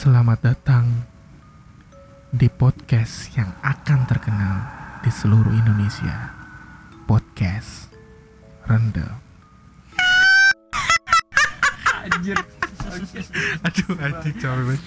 Selamat 0.00 0.40
datang 0.40 1.04
di 2.32 2.48
podcast 2.48 3.36
yang 3.36 3.52
akan 3.60 4.08
terkenal 4.08 4.56
di 5.04 5.12
seluruh 5.12 5.52
Indonesia. 5.52 6.32
Podcast 7.04 7.92
Rendem. 8.64 9.12
Anjir. 12.00 12.40
Aduh, 13.68 13.92
anjing 14.00 14.36
capek 14.40 14.80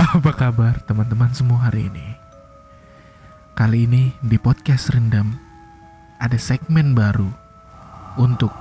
Apa 0.16 0.32
kabar 0.32 0.80
teman-teman 0.88 1.36
semua 1.36 1.68
hari 1.68 1.92
ini? 1.92 2.08
Kali 3.52 3.84
ini 3.84 4.16
di 4.24 4.40
podcast 4.40 4.88
Rendam 4.96 5.36
ada 6.16 6.40
segmen 6.40 6.96
baru 6.96 7.28
untuk 8.16 8.56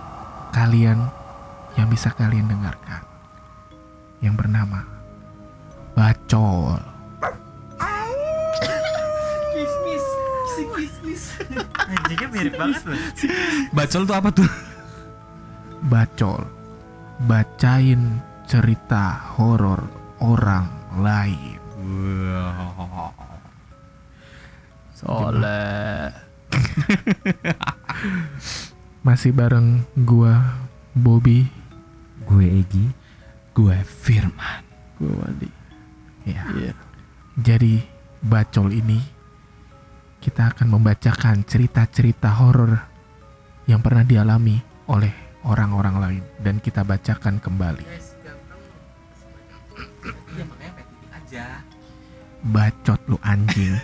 kalian 0.52 1.00
yang 1.80 1.88
bisa 1.88 2.12
kalian 2.12 2.52
dengarkan 2.52 3.09
yang 4.20 4.36
bernama 4.36 4.84
Bacol. 5.96 6.80
Kismis. 9.52 10.06
Si 10.56 10.64
kismis. 10.64 11.24
Anjingnya 11.76 12.28
mirip 12.32 12.56
banget 12.56 12.82
loh. 12.88 13.00
Bacol 13.76 14.04
tuh 14.08 14.16
apa 14.16 14.30
tuh? 14.32 14.50
Bacol. 15.92 16.48
Bacain 17.28 18.24
cerita 18.48 19.36
horor 19.36 19.84
orang 20.24 20.72
lain. 21.04 21.60
Soleh. 24.96 26.12
Masih 29.04 29.32
bareng 29.32 29.84
gua 29.96 30.60
Bobby, 30.96 31.48
Gue 32.28 32.64
Egi, 32.64 32.92
gue 33.60 33.76
Firman. 33.84 34.64
Gue 34.96 35.12
Wadi. 35.20 35.52
ya. 36.24 36.48
Iya. 36.56 36.72
Jadi 37.36 37.84
bacol 38.24 38.72
ini 38.72 39.00
kita 40.24 40.56
akan 40.56 40.80
membacakan 40.80 41.44
cerita-cerita 41.44 42.40
horor 42.40 42.80
yang 43.68 43.84
pernah 43.84 44.08
dialami 44.08 44.60
oleh 44.88 45.12
orang-orang 45.44 45.96
lain 46.00 46.24
dan 46.40 46.64
kita 46.64 46.88
bacakan 46.88 47.44
kembali. 47.44 47.84
Bacot 52.40 53.00
lu 53.12 53.20
anjing. 53.20 53.76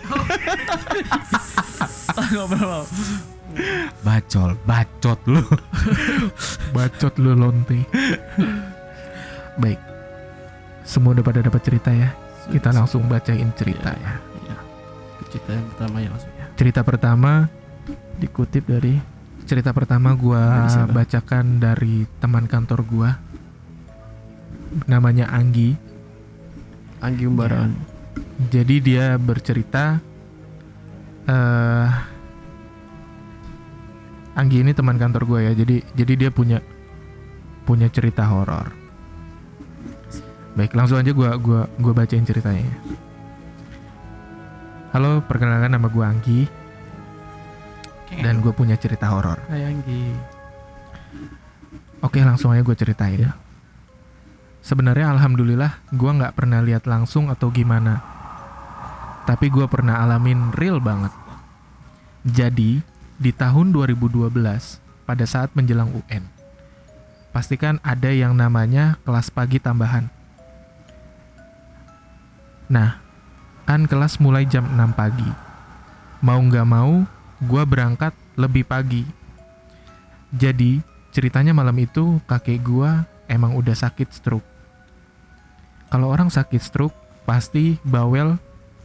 Bacol, 4.04 4.58
bacot 4.66 5.20
lu. 5.28 5.40
Bacot 6.74 7.14
lu 7.20 7.32
lonte. 7.36 7.86
Baik. 9.56 9.80
Semua 10.86 11.16
udah 11.16 11.24
pada 11.24 11.40
dapat 11.42 11.60
cerita 11.64 11.90
ya. 11.90 12.12
Kita 12.46 12.70
langsung 12.70 13.08
bacain 13.10 13.50
cerita 13.58 13.90
ya. 13.90 14.12
Iya. 14.46 14.56
Cerita 15.26 15.50
yang 15.50 15.66
pertama 15.74 15.96
ya 15.98 16.08
langsung 16.14 16.32
ya. 16.38 16.46
Cerita 16.56 16.80
pertama, 16.86 17.32
Dikutip 18.16 18.64
dari 18.64 18.96
cerita 19.46 19.70
pertama 19.76 20.16
gua 20.16 20.64
Dari 20.64 20.70
siapa? 20.72 20.90
bacakan 20.90 21.46
dari 21.60 22.08
teman 22.18 22.48
kantor 22.48 22.80
gua. 22.86 23.10
Namanya 24.88 25.28
Anggi. 25.30 25.76
Anggi 27.04 27.24
Umbaran. 27.28 27.76
Jadi 28.48 28.76
dia 28.80 29.16
bercerita 29.20 30.00
eh 31.28 31.88
Anggi 34.36 34.60
ini 34.60 34.76
teman 34.76 35.00
kantor 35.00 35.22
gue 35.24 35.40
ya. 35.48 35.52
Jadi 35.56 35.76
jadi 35.96 36.12
dia 36.26 36.30
punya 36.30 36.60
punya 37.64 37.88
cerita 37.88 38.28
horor. 38.28 38.85
Baik, 40.56 40.72
langsung 40.72 40.96
aja 40.96 41.12
gua 41.12 41.36
gua 41.36 41.68
gua 41.76 41.92
bacain 41.92 42.24
ceritanya. 42.24 42.64
ya. 42.64 42.76
Halo, 44.96 45.20
perkenalkan 45.28 45.76
nama 45.76 45.92
gua 45.92 46.08
Anggi 46.08 46.48
dan 48.22 48.40
gue 48.40 48.52
punya 48.54 48.78
cerita 48.78 49.10
horor. 49.10 49.42
Hai 49.50 49.66
Anggi. 49.66 50.14
Oke, 52.04 52.22
langsung 52.22 52.54
aja 52.54 52.62
gue 52.62 52.76
ceritain. 52.76 53.18
Ya. 53.18 53.32
Sebenarnya 54.62 55.10
alhamdulillah 55.14 55.82
gue 55.90 56.10
nggak 56.10 56.34
pernah 56.38 56.62
lihat 56.62 56.86
langsung 56.86 57.32
atau 57.32 57.50
gimana. 57.50 58.02
Tapi 59.26 59.50
gue 59.50 59.66
pernah 59.66 60.06
alamin 60.06 60.54
real 60.54 60.78
banget. 60.78 61.10
Jadi, 62.26 62.82
di 63.18 63.30
tahun 63.34 63.74
2012, 63.74 64.30
pada 65.06 65.24
saat 65.26 65.50
menjelang 65.54 65.90
UN, 65.94 66.26
pastikan 67.34 67.82
ada 67.82 68.10
yang 68.10 68.34
namanya 68.38 68.98
kelas 69.02 69.30
pagi 69.30 69.58
tambahan. 69.58 70.15
Nah, 72.66 72.98
kan 73.68 73.86
kelas 73.86 74.18
mulai 74.18 74.46
jam 74.46 74.66
6 74.66 74.94
pagi. 74.94 75.30
Mau 76.22 76.40
nggak 76.42 76.66
mau, 76.66 77.06
gue 77.44 77.62
berangkat 77.62 78.14
lebih 78.34 78.66
pagi. 78.66 79.06
Jadi, 80.34 80.82
ceritanya 81.14 81.54
malam 81.54 81.76
itu 81.78 82.18
kakek 82.26 82.60
gua 82.60 83.06
emang 83.30 83.54
udah 83.54 83.72
sakit 83.72 84.10
stroke. 84.10 84.44
Kalau 85.86 86.10
orang 86.10 86.28
sakit 86.28 86.58
stroke, 86.58 86.96
pasti 87.22 87.78
bawel 87.86 88.36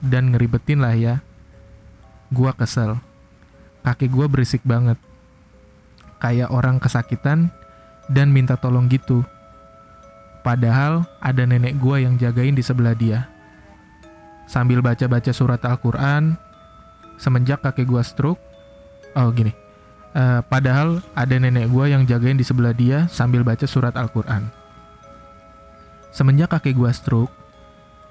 dan 0.06 0.30
ngeribetin 0.30 0.80
lah 0.80 0.94
ya. 0.94 1.16
Gua 2.30 2.54
kesel. 2.54 3.02
Kakek 3.82 4.14
gua 4.14 4.30
berisik 4.30 4.62
banget. 4.62 5.02
Kayak 6.22 6.54
orang 6.54 6.78
kesakitan 6.78 7.50
dan 8.06 8.30
minta 8.30 8.54
tolong 8.54 8.86
gitu. 8.86 9.26
Padahal 10.46 11.10
ada 11.18 11.44
nenek 11.50 11.82
gua 11.82 11.98
yang 11.98 12.22
jagain 12.22 12.54
di 12.54 12.62
sebelah 12.62 12.94
dia. 12.94 13.31
Sambil 14.52 14.84
baca-baca 14.84 15.32
surat 15.32 15.64
Al-Quran, 15.64 16.36
semenjak 17.16 17.64
kakek 17.64 17.88
gua 17.88 18.04
stroke, 18.04 18.44
oh 19.16 19.32
gini, 19.32 19.56
Eh, 20.12 20.42
padahal 20.52 21.00
ada 21.16 21.36
nenek 21.40 21.72
gua 21.72 21.88
yang 21.88 22.04
jagain 22.04 22.36
di 22.36 22.44
sebelah 22.44 22.76
dia 22.76 23.08
sambil 23.08 23.48
baca 23.48 23.64
surat 23.64 23.96
Al-Quran. 23.96 24.44
Semenjak 26.12 26.52
kakek 26.52 26.76
gua 26.76 26.92
stroke 26.92 27.32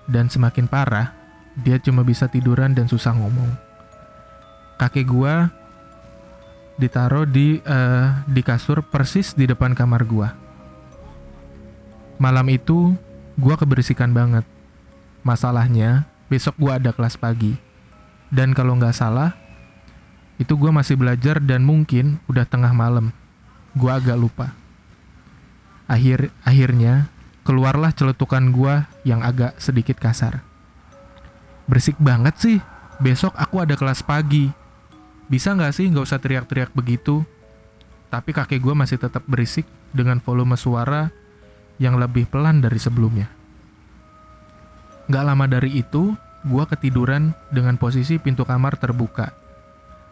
dan 0.08 0.32
semakin 0.32 0.64
parah, 0.64 1.12
dia 1.60 1.76
cuma 1.76 2.00
bisa 2.00 2.24
tiduran 2.24 2.72
dan 2.72 2.88
susah 2.88 3.12
ngomong. 3.12 3.52
Kakek 4.80 5.12
gua 5.12 5.52
ditaruh 6.80 7.28
di 7.28 7.60
eh, 7.60 8.06
di 8.24 8.40
kasur 8.40 8.80
persis 8.80 9.36
di 9.36 9.44
depan 9.44 9.76
kamar 9.76 10.00
gua. 10.08 10.32
Malam 12.16 12.48
itu 12.48 12.96
gua 13.36 13.60
keberisikan 13.60 14.16
banget. 14.16 14.48
Masalahnya 15.20 16.08
besok 16.30 16.54
gua 16.56 16.78
ada 16.78 16.94
kelas 16.94 17.18
pagi. 17.18 17.58
Dan 18.30 18.54
kalau 18.54 18.78
nggak 18.78 18.94
salah, 18.94 19.34
itu 20.41 20.56
gue 20.56 20.72
masih 20.72 20.96
belajar 20.96 21.36
dan 21.42 21.60
mungkin 21.60 22.16
udah 22.24 22.48
tengah 22.48 22.72
malam. 22.72 23.12
Gue 23.76 23.92
agak 23.92 24.16
lupa. 24.16 24.56
Akhir 25.84 26.32
akhirnya 26.46 27.12
keluarlah 27.44 27.92
celetukan 27.92 28.48
gue 28.48 28.74
yang 29.04 29.20
agak 29.20 29.58
sedikit 29.60 30.00
kasar. 30.00 30.41
Berisik 31.68 32.00
banget 32.00 32.34
sih. 32.41 32.58
Besok 33.02 33.36
aku 33.36 33.60
ada 33.60 33.76
kelas 33.76 34.00
pagi. 34.00 34.48
Bisa 35.28 35.52
nggak 35.52 35.76
sih 35.76 35.91
nggak 35.92 36.06
usah 36.08 36.22
teriak-teriak 36.22 36.72
begitu? 36.72 37.26
Tapi 38.08 38.30
kakek 38.32 38.64
gue 38.64 38.74
masih 38.74 38.97
tetap 38.97 39.26
berisik 39.28 39.68
dengan 39.92 40.22
volume 40.24 40.56
suara 40.56 41.12
yang 41.76 42.00
lebih 42.00 42.30
pelan 42.30 42.62
dari 42.64 42.78
sebelumnya. 42.80 43.39
Nggak 45.10 45.25
lama 45.26 45.44
dari 45.50 45.82
itu, 45.82 46.15
gue 46.47 46.65
ketiduran 46.71 47.34
dengan 47.50 47.75
posisi 47.75 48.16
pintu 48.22 48.47
kamar 48.47 48.78
terbuka 48.78 49.34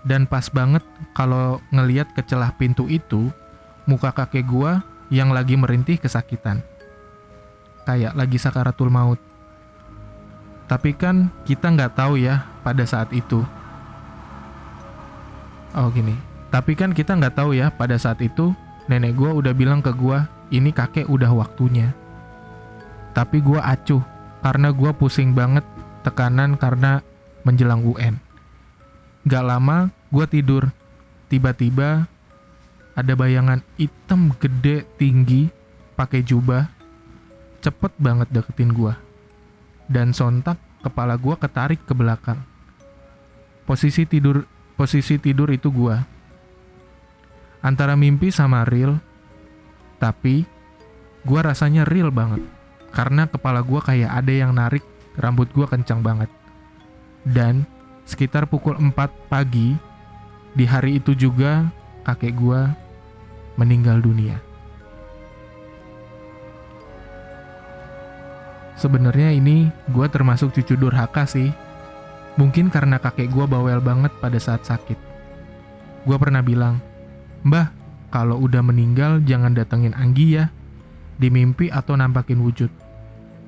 dan 0.06 0.30
pas 0.30 0.46
banget 0.46 0.80
kalau 1.14 1.58
ngeliat 1.74 2.14
ke 2.14 2.22
celah 2.22 2.54
pintu 2.54 2.86
itu, 2.86 3.28
muka 3.88 4.14
kakek 4.14 4.46
gua 4.46 4.80
yang 5.10 5.34
lagi 5.34 5.58
merintih 5.58 5.98
kesakitan. 5.98 6.62
Kayak 7.82 8.14
lagi 8.14 8.38
sakaratul 8.38 8.92
maut. 8.92 9.18
Tapi 10.68 10.92
kan 10.92 11.32
kita 11.48 11.72
nggak 11.72 11.96
tahu 11.96 12.20
ya 12.20 12.44
pada 12.60 12.84
saat 12.84 13.08
itu. 13.16 13.40
Oh 15.76 15.88
gini, 15.92 16.16
tapi 16.52 16.76
kan 16.76 16.92
kita 16.92 17.16
nggak 17.16 17.36
tahu 17.36 17.56
ya 17.56 17.72
pada 17.72 17.96
saat 17.96 18.20
itu 18.24 18.52
nenek 18.88 19.16
gua 19.16 19.36
udah 19.36 19.52
bilang 19.56 19.80
ke 19.84 19.92
gua 19.92 20.28
ini 20.52 20.70
kakek 20.70 21.08
udah 21.08 21.32
waktunya. 21.32 21.92
Tapi 23.16 23.40
gua 23.44 23.64
acuh 23.64 24.04
karena 24.40 24.68
gua 24.70 24.94
pusing 24.94 25.34
banget 25.34 25.66
tekanan 26.06 26.56
karena 26.56 27.02
menjelang 27.44 27.84
UN. 27.84 28.16
Gak 29.28 29.44
lama 29.44 29.92
gue 30.08 30.26
tidur. 30.28 30.72
Tiba-tiba 31.28 32.08
ada 32.96 33.12
bayangan 33.12 33.60
hitam 33.76 34.32
gede 34.40 34.88
tinggi 34.96 35.52
pakai 35.96 36.24
jubah. 36.24 36.64
Cepet 37.60 37.92
banget 38.00 38.28
deketin 38.32 38.72
gue. 38.72 38.94
Dan 39.88 40.16
sontak 40.16 40.56
kepala 40.80 41.20
gue 41.20 41.34
ketarik 41.36 41.80
ke 41.84 41.92
belakang. 41.92 42.40
Posisi 43.68 44.08
tidur 44.08 44.48
posisi 44.78 45.20
tidur 45.20 45.52
itu 45.52 45.68
gue. 45.68 45.96
Antara 47.60 47.98
mimpi 47.98 48.32
sama 48.32 48.64
real. 48.64 48.96
Tapi 49.98 50.46
gue 51.26 51.40
rasanya 51.42 51.84
real 51.84 52.08
banget. 52.14 52.57
Karena 52.92 53.28
kepala 53.28 53.60
gua 53.60 53.84
kayak 53.84 54.10
ada 54.10 54.32
yang 54.32 54.52
narik 54.56 54.84
rambut 55.18 55.50
gua 55.52 55.68
kencang 55.68 56.00
banget. 56.00 56.30
Dan 57.26 57.68
sekitar 58.08 58.48
pukul 58.48 58.78
4 58.80 58.94
pagi 59.28 59.76
di 60.56 60.64
hari 60.64 60.98
itu 61.02 61.12
juga 61.12 61.68
kakek 62.08 62.34
gua 62.38 62.72
meninggal 63.60 64.00
dunia. 64.00 64.40
Sebenarnya 68.78 69.34
ini 69.34 69.68
gua 69.90 70.06
termasuk 70.06 70.54
cucu 70.54 70.78
durhaka 70.78 71.26
sih. 71.26 71.50
Mungkin 72.38 72.70
karena 72.70 73.02
kakek 73.02 73.28
gua 73.34 73.50
bawel 73.50 73.82
banget 73.82 74.14
pada 74.22 74.38
saat 74.38 74.62
sakit. 74.62 74.96
Gua 76.06 76.14
pernah 76.14 76.38
bilang, 76.40 76.78
"Mbah, 77.42 77.74
kalau 78.08 78.38
udah 78.40 78.62
meninggal 78.64 79.20
jangan 79.26 79.52
datengin 79.52 79.92
Anggi 79.92 80.38
ya, 80.38 80.48
di 81.18 81.28
mimpi 81.28 81.68
atau 81.68 81.98
nampakin 81.98 82.40
wujud." 82.40 82.70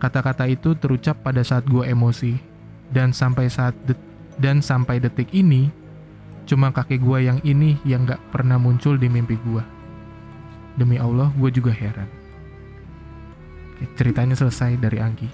Kata-kata 0.03 0.51
itu 0.51 0.77
terucap 0.77 1.23
pada 1.25 1.41
saat 1.41 1.65
gua 1.65 1.87
emosi 1.87 2.37
dan 2.91 3.15
sampai 3.15 3.47
saat 3.49 3.73
det- 3.87 4.01
dan 4.37 4.61
sampai 4.61 4.99
detik 5.01 5.31
ini 5.31 5.71
cuma 6.45 6.75
kakek 6.75 6.99
gua 7.01 7.23
yang 7.23 7.39
ini 7.47 7.79
yang 7.87 8.05
gak 8.09 8.21
pernah 8.35 8.59
muncul 8.59 8.99
di 8.99 9.07
mimpi 9.07 9.39
gua. 9.47 9.63
Demi 10.79 10.97
Allah, 10.97 11.29
gue 11.37 11.51
juga 11.53 11.75
heran. 11.75 12.09
Oke, 13.75 13.85
ceritanya 14.01 14.33
selesai 14.33 14.81
dari 14.81 14.97
Anggi. 15.03 15.29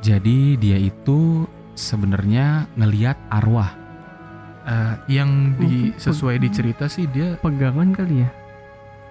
Jadi 0.00 0.56
dia 0.56 0.80
itu 0.80 1.44
sebenarnya 1.76 2.66
ngelihat 2.74 3.20
arwah. 3.30 3.70
Eh, 4.66 4.94
yang 5.20 5.56
di 5.56 5.92
Oh, 5.92 6.10
sesuai 6.10 6.40
di 6.40 6.48
cerita 6.52 6.84
sih 6.90 7.08
dia 7.08 7.36
Pegangan 7.40 7.94
kali 7.94 8.24
ya. 8.24 8.30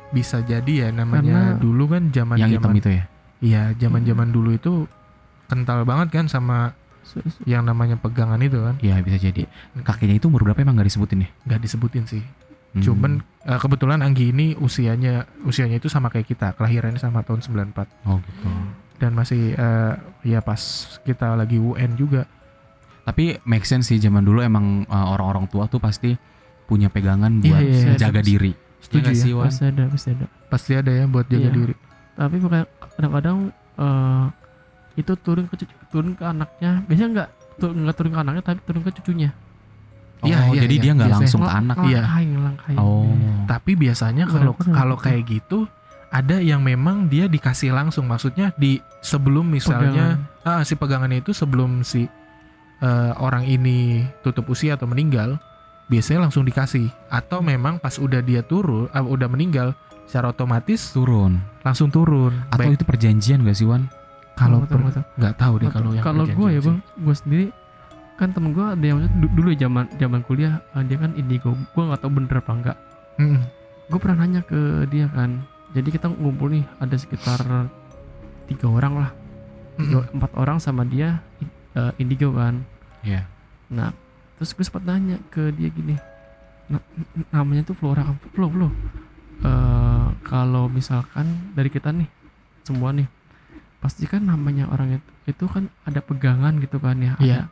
Bisa 0.09 0.41
jadi 0.41 0.73
ya 0.85 0.89
namanya 0.89 1.53
Karena- 1.53 1.57
dulu 1.57 1.83
kan 1.87 2.03
zaman 2.09 2.35
yang 2.35 2.49
hitam 2.49 2.63
zaman 2.65 2.77
itu 2.77 2.89
ya. 2.91 3.03
iya 3.39 3.61
zaman 3.73 4.01
zaman 4.03 4.27
dulu 4.29 4.49
itu 4.51 4.71
kental 5.45 5.81
banget 5.83 6.09
kan 6.11 6.25
sama 6.25 6.73
yang 7.43 7.61
namanya 7.61 7.93
pegangan 7.95 8.37
itu 8.37 8.57
kan 8.59 8.77
Iya 8.77 9.01
bisa 9.01 9.17
jadi. 9.17 9.49
Kakeknya 9.79 10.17
itu 10.17 10.29
umur 10.29 10.45
berapa 10.45 10.59
emang 10.59 10.77
nggak 10.77 10.89
disebutin 10.89 11.25
ya? 11.25 11.29
nggak 11.43 11.61
disebutin 11.61 12.05
sih 12.05 12.23
Hmm. 12.69 12.85
cuman 12.85 13.11
eh, 13.43 13.57
kebetulan 13.57 13.97
Anggi 13.99 14.29
ini 14.29 14.53
usianya 14.53 15.25
usianya 15.41 15.81
itu 15.81 15.89
sama 15.89 16.05
kayak 16.07 16.25
kita 16.27 16.53
kelahirannya 16.53 17.01
sama 17.01 17.25
tahun 17.25 17.41
94 17.41 17.73
oh 18.05 18.21
gitu. 18.21 18.45
dan 18.97 19.17
masih 19.17 19.57
eh, 19.57 19.93
ya 20.21 20.37
pas 20.39 20.61
kita 21.01 21.33
lagi 21.33 21.57
UN 21.57 21.97
juga 21.97 22.29
Tapi 23.01 23.41
make 23.41 23.65
sense 23.65 23.89
sih 23.89 23.97
zaman 23.97 24.21
dulu 24.21 24.37
emang 24.39 24.85
uh, 24.85 25.07
orang-orang 25.09 25.49
tua 25.49 25.65
tuh 25.65 25.81
pasti 25.81 26.13
punya 26.63 26.85
pegangan 26.87 27.41
Iya, 27.41 27.49
buat 27.49 27.57
iya, 27.59 27.73
iya. 27.73 27.93
jaga 27.97 28.21
diri. 28.21 28.53
Setuju 28.79 29.01
nggak 29.03 29.13
ya? 29.13 29.21
sih? 29.21 29.31
Pasti 29.35 29.63
ada, 29.65 29.83
pasti 29.87 30.09
ada. 30.09 30.25
pasti 30.47 30.71
ada 30.73 30.91
ya 30.91 31.05
buat 31.05 31.25
jaga 31.25 31.41
Iya. 31.41 31.51
diri 31.51 31.75
Tapi 32.13 32.35
bukan 32.37 32.61
kadang-kadang 32.89 33.37
eh, 33.75 34.25
itu 34.95 35.11
turun 35.15 35.45
ke 35.45 35.55
cucu- 35.55 35.81
turun 35.87 36.11
ke 36.13 36.23
anaknya. 36.23 36.83
Biasanya 36.83 37.09
nggak 37.09 37.29
tur- 37.55 37.71
nggak 37.73 37.95
turun 37.95 38.11
ke 38.11 38.19
anaknya 38.19 38.41
tapi 38.41 38.59
turun 38.61 38.81
ke 38.81 38.91
cucunya. 38.93 39.31
Oh, 40.19 40.27
Iya, 40.27 40.51
iya, 40.51 40.61
jadi 40.67 40.75
iya. 40.75 40.81
dia 40.81 40.91
nggak 40.93 41.11
langsung 41.13 41.41
ke 41.41 41.51
anak. 41.53 41.77
Iya. 41.85 42.01
Ngelangkain. 42.03 42.77
Oh. 42.77 43.07
tapi 43.47 43.71
biasanya 43.73 44.23
Iya, 44.23 44.33
kalau 44.35 44.53
kalau 44.53 44.95
kayak 44.95 45.23
gitu 45.25 45.63
ada 46.09 46.37
yang 46.37 46.59
memang 46.59 47.05
dia 47.05 47.25
dikasih 47.25 47.69
langsung 47.69 48.05
maksudnya 48.05 48.51
di 48.55 48.77
sebelum 48.99 49.45
misalnya 49.45 50.17
ah, 50.41 50.61
si 50.61 50.73
pegangannya 50.73 51.19
itu 51.19 51.31
sebelum 51.31 51.81
si 51.81 52.03
eh, 52.79 53.11
orang 53.15 53.43
ini 53.43 54.03
tutup 54.19 54.45
usia 54.47 54.75
atau 54.75 54.85
meninggal 54.85 55.39
biasanya 55.89 56.29
langsung 56.29 56.45
dikasih 56.45 56.87
atau 57.09 57.41
memang 57.41 57.81
pas 57.81 57.97
udah 57.97 58.21
dia 58.21 58.45
turun 58.45 58.87
ah, 58.89 59.01
udah 59.01 59.25
meninggal 59.25 59.73
secara 60.05 60.29
otomatis 60.29 60.89
Turun. 60.89 61.37
langsung 61.61 61.89
turun 61.89 62.33
Atau 62.49 62.69
Baik, 62.69 62.81
itu 62.81 62.85
perjanjian 62.85 63.41
gak 63.41 63.57
sih 63.57 63.65
Wan? 63.65 63.89
kalau 64.33 64.63
nggak 64.63 65.35
tahu 65.35 65.53
deh 65.59 65.67
kalau 65.67 65.91
yang 65.91 65.99
kalau 65.99 66.23
gue 66.23 66.47
ya 66.47 66.61
bang 66.63 66.79
gue 66.79 67.11
sendiri 67.11 67.45
kan 68.15 68.31
temen 68.31 68.55
gue 68.55 68.63
ada 68.63 68.85
yang 68.85 69.03
dulu 69.35 69.51
zaman 69.51 69.83
zaman 69.99 70.23
kuliah 70.23 70.63
eh, 70.73 70.83
dia 70.87 70.95
kan 70.95 71.11
indigo 71.13 71.51
gue 71.51 71.83
nggak 71.83 71.99
tahu 71.99 72.11
bener 72.15 72.39
apa 72.39 72.51
enggak 72.55 72.77
sih. 72.79 73.23
Mm-mm. 73.27 73.43
gue 73.91 73.99
pernah 73.99 74.17
nanya 74.23 74.41
ke 74.41 74.87
dia 74.87 75.11
kan 75.11 75.43
jadi 75.75 75.91
kita 75.91 76.07
ngumpul 76.07 76.55
nih 76.55 76.63
ada 76.79 76.95
sekitar 76.95 77.39
tiga 78.47 78.67
orang 78.71 78.93
lah 78.95 79.09
tiga, 79.75 80.07
Mm-mm. 80.07 80.15
empat 80.15 80.31
orang 80.39 80.57
sama 80.57 80.87
dia 80.87 81.19
eh, 81.75 81.91
indigo 81.99 82.31
kan 82.31 82.63
Iya. 83.03 83.27
nah 83.67 83.91
terus 84.39 84.51
gue 84.51 84.63
sempat 84.63 84.83
nanya 84.83 85.19
ke 85.27 85.51
dia 85.51 85.67
gini 85.67 85.99
"Na- 86.65 86.79
n- 87.13 87.27
namanya 87.29 87.65
tuh 87.65 87.75
Flora 87.75 88.07
Flo 88.31 88.47
Flo 88.47 88.67
eh, 89.39 90.07
kalau 90.23 90.67
misalkan 90.67 91.27
dari 91.51 91.67
kita 91.67 91.91
nih 91.91 92.07
semua 92.61 92.89
nih 92.89 93.07
pasti 93.77 94.03
kan 94.03 94.19
namanya 94.21 94.67
orang 94.67 94.95
itu, 94.95 95.09
itu 95.29 95.45
kan 95.45 95.67
ada 95.83 95.99
pegangan 95.99 96.55
gitu 96.57 96.77
kan 96.77 96.95
ya 96.97 97.15
Iya. 97.17 97.47
ada 97.47 97.51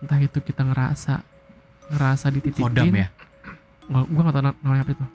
entah 0.00 0.18
itu 0.18 0.38
kita 0.38 0.62
ngerasa 0.64 1.22
ngerasa 1.90 2.26
dititipin 2.30 2.64
Kodam 2.64 2.90
ya? 2.92 3.08
nggak 3.86 4.04
gue 4.06 4.20
nggak 4.20 4.34
tahu 4.34 4.44
na- 4.44 4.58
namanya 4.60 4.82
apa 4.82 4.92
itu 4.92 5.06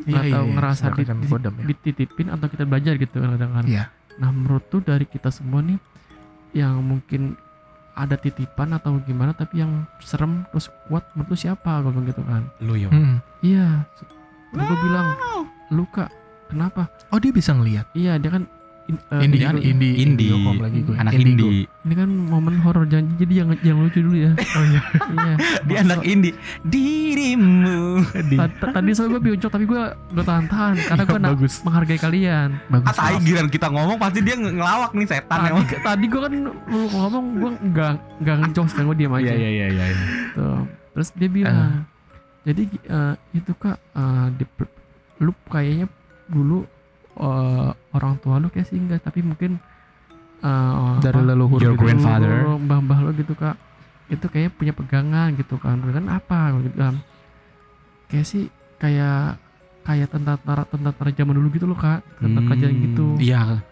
nggak 0.00 0.24
tahu 0.28 0.46
ngerasa 0.52 0.84
di, 0.84 0.90
semacam 0.96 1.16
di- 1.16 1.28
kodam 1.28 1.52
ya. 1.52 1.64
dititipin 1.66 2.26
atau 2.28 2.46
kita 2.46 2.64
belajar 2.64 2.92
gitu 2.94 3.14
kan 3.16 3.28
kadang 3.34 3.52
kan 3.52 3.64
Iya. 3.64 3.84
nah 4.16 4.30
menurut 4.30 4.64
tuh 4.64 4.80
dari 4.80 5.04
kita 5.04 5.28
semua 5.28 5.58
nih 5.60 5.78
yang 6.52 6.78
mungkin 6.80 7.34
ada 7.98 8.14
titipan 8.14 8.70
atau 8.78 9.02
gimana 9.02 9.34
tapi 9.34 9.58
yang 9.60 9.82
serem 9.98 10.46
terus 10.54 10.70
kuat 10.86 11.02
menurut 11.18 11.34
lu 11.34 11.36
siapa? 11.36 11.82
Gue 11.82 11.90
bilang 11.90 12.06
gitu 12.06 12.22
kan. 12.22 12.42
Lu 12.62 12.74
ya. 12.78 12.88
Mm-mm. 12.94 13.18
iya. 13.42 13.82
Gue 14.54 14.76
bilang 14.78 15.06
lu 15.74 15.84
kak 15.90 16.08
kenapa? 16.48 16.88
Oh 17.12 17.18
dia 17.20 17.32
bisa 17.34 17.52
ngelihat 17.52 17.84
iya 17.92 18.16
dia 18.16 18.32
kan 18.32 18.48
in, 18.88 18.96
eh, 18.98 19.20
Indi 19.20 19.36
indigo. 19.36 19.60
Indi 19.60 19.88
Indi. 20.00 20.26
Home 20.32 20.60
lagi 20.60 20.78
gue 20.80 20.96
Anak 20.96 21.12
Indigo. 21.12 21.46
indie. 21.46 21.64
ini 21.84 21.94
kan 21.94 22.08
momen 22.08 22.56
horor 22.58 22.84
jangan 22.84 23.16
jadi 23.16 23.34
yang 23.38 23.48
yang 23.62 23.78
lucu 23.78 24.00
dulu 24.00 24.16
ya 24.18 24.32
oh 24.32 24.64
iya 24.66 24.82
iya 25.14 25.34
Dia 25.62 25.76
anak 25.82 26.00
indie. 26.02 26.34
Dirimu. 26.62 28.04
Ta- 28.34 28.48
ta- 28.50 28.72
tadi 28.74 28.90
soalnya 28.90 29.12
gue 29.14 29.22
biuncok 29.24 29.50
tapi 29.50 29.64
gue 29.64 29.82
gak 30.10 30.24
tahan-tahan 30.24 30.74
karena 30.88 31.04
gue 31.04 31.18
Iya, 31.18 31.28
bagus 31.28 31.54
menghargai 31.60 31.98
kalian 31.98 32.48
bagus 32.66 32.86
Kata 32.90 33.02
giliran 33.18 33.48
kita 33.48 33.66
ngomong 33.68 33.96
pasti 33.96 34.20
dia 34.20 34.34
nge- 34.34 34.54
ngelawak 34.54 34.90
nih 34.92 35.06
setan 35.06 35.38
tadi, 35.38 35.50
emang. 35.50 35.66
tadi 35.78 36.04
gue 36.06 36.20
kan 36.20 36.32
lu 36.32 36.50
ngomong 36.88 37.24
gue 37.34 37.50
nggak 37.68 37.92
nggak 38.18 38.36
ngejokes 38.42 38.72
kan 38.72 38.82
gue 38.84 38.96
diam 38.96 39.12
aja 39.14 39.30
iya 39.30 39.48
iya 39.50 39.66
iya. 39.70 39.84
Tuh. 40.32 40.60
terus 40.92 41.08
dia 41.12 41.28
bilang 41.28 41.84
jadi 42.42 42.62
eh, 42.64 43.14
itu 43.32 43.52
kak 43.54 43.76
eh, 43.76 44.26
di 44.32 44.44
lu 45.18 45.32
kayaknya 45.46 45.86
dulu 46.26 46.62
eh, 47.18 47.70
orang 47.94 48.14
tua 48.22 48.38
lu 48.38 48.48
kayak 48.48 48.66
sih? 48.70 48.78
Enggak 48.78 49.02
tapi 49.02 49.20
mungkin 49.26 49.58
eh, 50.42 50.94
dari 51.02 51.18
apa, 51.18 51.28
leluhur 51.34 51.58
Your 51.58 51.74
gitu. 51.74 51.82
grandfather. 51.84 52.30
leluhur, 52.46 52.58
mbah-mbah 52.62 52.98
lu 53.04 53.10
gitu 53.18 53.34
kak. 53.34 53.56
Itu 54.08 54.26
kayak 54.30 54.56
punya 54.56 54.72
pegangan 54.72 55.34
gitu 55.36 55.58
kan. 55.60 55.82
Pegangan 55.82 56.16
apa? 56.16 56.56
Gitu 56.62 56.76
kan. 56.78 56.94
Kayak 58.08 58.26
sih 58.26 58.44
kayak 58.80 59.36
kayak 59.84 60.08
tentara 60.12 60.64
tentara 60.68 61.10
zaman 61.12 61.34
dulu 61.36 61.48
gitu 61.52 61.66
loh 61.68 61.78
kak. 61.78 62.00
Tentara 62.22 62.44
kerajaan 62.46 62.74
gitu. 62.86 63.06
Iya. 63.18 63.62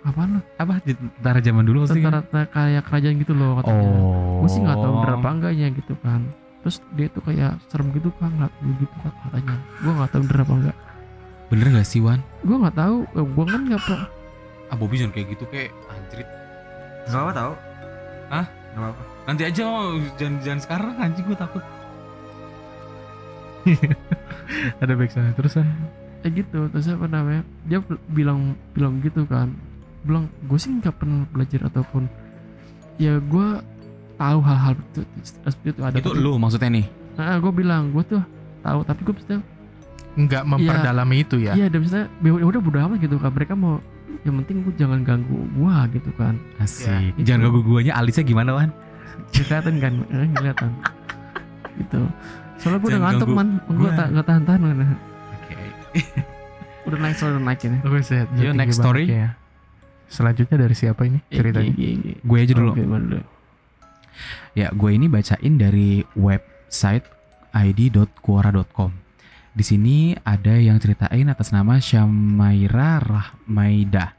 apa 0.00 0.24
lu 0.24 0.40
Apa? 0.56 0.80
Di 0.80 0.96
tentara 0.96 1.44
zaman 1.44 1.60
dulu 1.68 1.84
sih? 1.84 2.00
tentara 2.00 2.24
tentara 2.24 2.48
kayak 2.48 2.82
kerajaan 2.88 3.16
gitu 3.20 3.32
loh 3.36 3.60
katanya. 3.60 3.88
Oh. 4.00 4.40
gue 4.40 4.48
sih 4.48 4.60
nggak 4.64 4.78
tahu 4.80 4.92
bener 4.96 5.12
apa 5.12 5.28
enggaknya 5.28 5.66
gitu 5.76 5.94
kan. 6.00 6.20
Terus 6.64 6.76
dia 6.96 7.06
tuh 7.12 7.22
kayak 7.24 7.52
serem 7.68 7.92
gitu 7.92 8.08
kan 8.16 8.32
nggak 8.32 8.52
dulu 8.64 8.72
gitu 8.80 8.96
kan 9.04 9.12
katanya. 9.28 9.56
Gue 9.84 9.92
nggak 9.92 10.08
tahu 10.08 10.20
bener 10.24 10.40
apa 10.40 10.54
enggak 10.56 10.76
Bener 11.50 11.66
gak 11.68 11.84
sih 11.84 11.98
Wan? 11.98 12.22
gue 12.40 12.56
nggak 12.56 12.72
tahu 12.72 12.96
gue 13.10 13.44
kan 13.44 13.60
nggak 13.66 13.82
pernah 13.82 14.08
Ah 14.70 14.76
Bobby 14.78 14.96
jangan 14.96 15.12
kayak 15.12 15.26
gitu 15.34 15.44
kayak 15.50 15.74
anjrit. 15.88 16.28
Gak 17.04 17.20
apa 17.20 17.32
tau 17.34 17.52
Hah? 18.30 18.46
Gak 18.46 18.82
apa 18.86 19.02
Nanti 19.26 19.42
aja 19.44 19.62
oh, 19.62 19.98
jangan 20.14 20.34
jangan 20.40 20.60
sekarang 20.60 20.94
anjing 20.96 21.26
gue 21.26 21.34
takut. 21.36 21.64
ada 24.82 24.92
backsound 24.96 25.36
terusan 25.36 25.66
kayak 26.20 26.44
gitu 26.44 26.68
terus 26.68 26.88
apa 26.88 27.06
namanya 27.06 27.42
dia 27.64 27.78
bilang 28.08 28.52
bilang 28.72 29.00
gitu 29.00 29.24
kan 29.24 29.52
bilang 30.00 30.28
gue 30.44 30.56
sih 30.56 30.72
nggak 30.72 30.96
pernah 30.96 31.24
belajar 31.28 31.68
ataupun 31.68 32.08
ya 32.96 33.20
gue 33.20 33.48
tahu 34.16 34.38
hal-hal 34.40 34.76
itu 34.76 35.00
seperti 35.24 35.68
itu 35.72 35.80
ada 35.80 35.96
Itu 35.96 36.12
lu 36.12 36.36
maksudnya 36.36 36.68
nih. 36.72 36.86
nah, 37.16 37.36
gue 37.36 37.52
bilang 37.52 37.92
gue 37.92 38.04
tuh 38.04 38.22
tahu 38.60 38.80
tapi 38.84 39.00
gue 39.00 39.12
maksudnya 39.12 39.40
nggak 40.18 40.42
memperdalami 40.42 41.16
itu 41.22 41.36
ya 41.38 41.54
iya 41.54 41.66
dan 41.70 41.80
misalnya 41.86 42.06
ya 42.22 42.46
udah 42.46 42.60
bodo 42.60 42.78
amat 42.82 42.98
gitu 42.98 43.16
kan 43.18 43.30
mereka 43.30 43.54
mau 43.54 43.78
yang 44.26 44.34
penting 44.42 44.56
gue 44.66 44.74
jangan 44.76 45.00
ganggu 45.00 45.38
gua 45.56 45.88
gitu 45.88 46.12
kan 46.20 46.36
Asik. 46.60 47.16
itu. 47.16 47.24
Jangan 47.24 47.48
ganggu 47.48 47.60
guanya 47.64 47.96
alisnya 47.96 48.24
gimana 48.26 48.50
Wan? 48.52 48.70
kelihatan 49.32 49.74
kan 49.80 49.92
eh, 50.12 50.28
kelihatan 50.34 50.70
gitu 51.80 52.00
soalnya 52.60 52.78
gue 52.84 52.88
udah 52.92 53.02
ngantuk 53.06 53.28
man 53.32 53.48
gue 53.64 53.78
gua. 53.80 53.90
tak 53.96 54.06
nggak 54.12 54.26
tahan 54.26 54.42
tahan 54.44 54.60
mana 54.60 54.86
Oke. 55.32 55.56
udah 56.90 56.98
naik 57.00 57.16
soalnya 57.16 57.36
udah 57.38 57.46
naik 57.48 57.60
ini 57.64 57.78
Oke, 57.80 57.98
set. 58.04 58.26
Yuk, 58.36 58.52
Tinggi 58.52 58.58
next 58.58 58.76
story. 58.76 59.04
kayaknya. 59.08 59.30
Selanjutnya 60.10 60.56
dari 60.58 60.74
siapa 60.74 61.02
ini 61.06 61.18
ceritanya? 61.30 61.70
Iya, 61.78 61.86
iya, 61.86 61.98
iya. 62.02 62.16
Gue 62.26 62.38
aja 62.42 62.52
dulu. 62.58 62.72
Dulu? 62.74 63.20
Ya, 64.58 64.68
gue 64.74 64.90
ini 64.90 65.06
bacain 65.06 65.54
dari 65.54 66.02
website 66.18 67.06
id.quora.com. 67.54 68.90
Di 69.50 69.66
sini 69.66 70.14
ada 70.22 70.54
yang 70.54 70.78
ceritain 70.78 71.26
atas 71.26 71.50
nama 71.50 71.82
Syamaira 71.82 73.02
Rahmaida. 73.02 74.14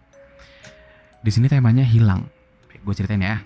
Di 1.23 1.31
sini 1.31 1.47
temanya 1.47 1.87
hilang. 1.87 2.27
Gue 2.83 2.91
ceritain 2.91 3.23
ya. 3.23 3.39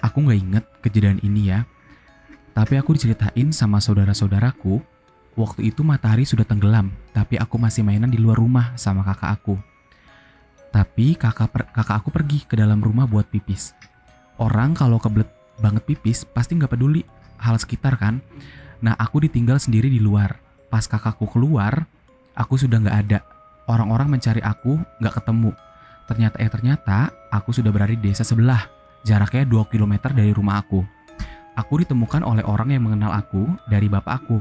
Aku 0.00 0.24
nggak 0.24 0.38
inget 0.38 0.64
kejadian 0.80 1.20
ini 1.20 1.52
ya. 1.52 1.68
Tapi 2.56 2.80
aku 2.80 2.96
diceritain 2.96 3.52
sama 3.52 3.76
saudara-saudaraku. 3.76 4.80
Waktu 5.36 5.68
itu 5.68 5.84
matahari 5.84 6.24
sudah 6.24 6.48
tenggelam, 6.48 6.88
tapi 7.12 7.36
aku 7.36 7.60
masih 7.60 7.84
mainan 7.84 8.08
di 8.08 8.16
luar 8.16 8.40
rumah 8.40 8.72
sama 8.80 9.04
kakak 9.04 9.36
aku. 9.36 9.60
Tapi 10.72 11.12
kakak 11.20 11.52
per- 11.52 11.68
kakak 11.76 12.00
aku 12.00 12.08
pergi 12.08 12.48
ke 12.48 12.56
dalam 12.56 12.80
rumah 12.80 13.04
buat 13.04 13.28
pipis. 13.28 13.76
Orang 14.40 14.72
kalau 14.72 14.96
kebelet 14.96 15.28
banget 15.60 15.84
pipis 15.84 16.24
pasti 16.24 16.56
nggak 16.56 16.72
peduli 16.72 17.04
hal 17.36 17.60
sekitar 17.60 18.00
kan. 18.00 18.24
Nah 18.84 18.96
aku 18.96 19.24
ditinggal 19.24 19.56
sendiri 19.56 19.88
di 19.88 20.00
luar. 20.02 20.36
Pas 20.68 20.84
kakakku 20.84 21.30
keluar, 21.30 21.86
aku 22.36 22.60
sudah 22.60 22.82
nggak 22.82 22.98
ada. 23.06 23.18
Orang-orang 23.66 24.18
mencari 24.18 24.42
aku 24.42 24.78
nggak 25.00 25.14
ketemu. 25.22 25.50
Ternyata 26.06 26.36
eh 26.38 26.50
ternyata 26.50 26.98
aku 27.32 27.50
sudah 27.50 27.70
berada 27.72 27.90
di 27.90 27.98
desa 27.98 28.22
sebelah. 28.22 28.68
Jaraknya 29.06 29.46
2 29.46 29.70
km 29.70 30.10
dari 30.10 30.34
rumah 30.34 30.58
aku. 30.62 30.82
Aku 31.56 31.80
ditemukan 31.80 32.20
oleh 32.26 32.44
orang 32.44 32.68
yang 32.74 32.84
mengenal 32.84 33.16
aku 33.16 33.48
dari 33.70 33.88
bapak 33.88 34.12
aku. 34.22 34.38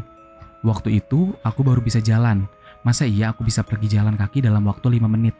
Waktu 0.65 0.99
itu 0.99 1.31
aku 1.45 1.61
baru 1.61 1.79
bisa 1.79 2.01
jalan. 2.01 2.49
Masa 2.81 3.05
iya 3.05 3.33
aku 3.33 3.45
bisa 3.45 3.61
pergi 3.65 3.97
jalan 3.97 4.17
kaki 4.17 4.45
dalam 4.45 4.65
waktu 4.65 4.99
5 4.99 5.09
menit? 5.09 5.33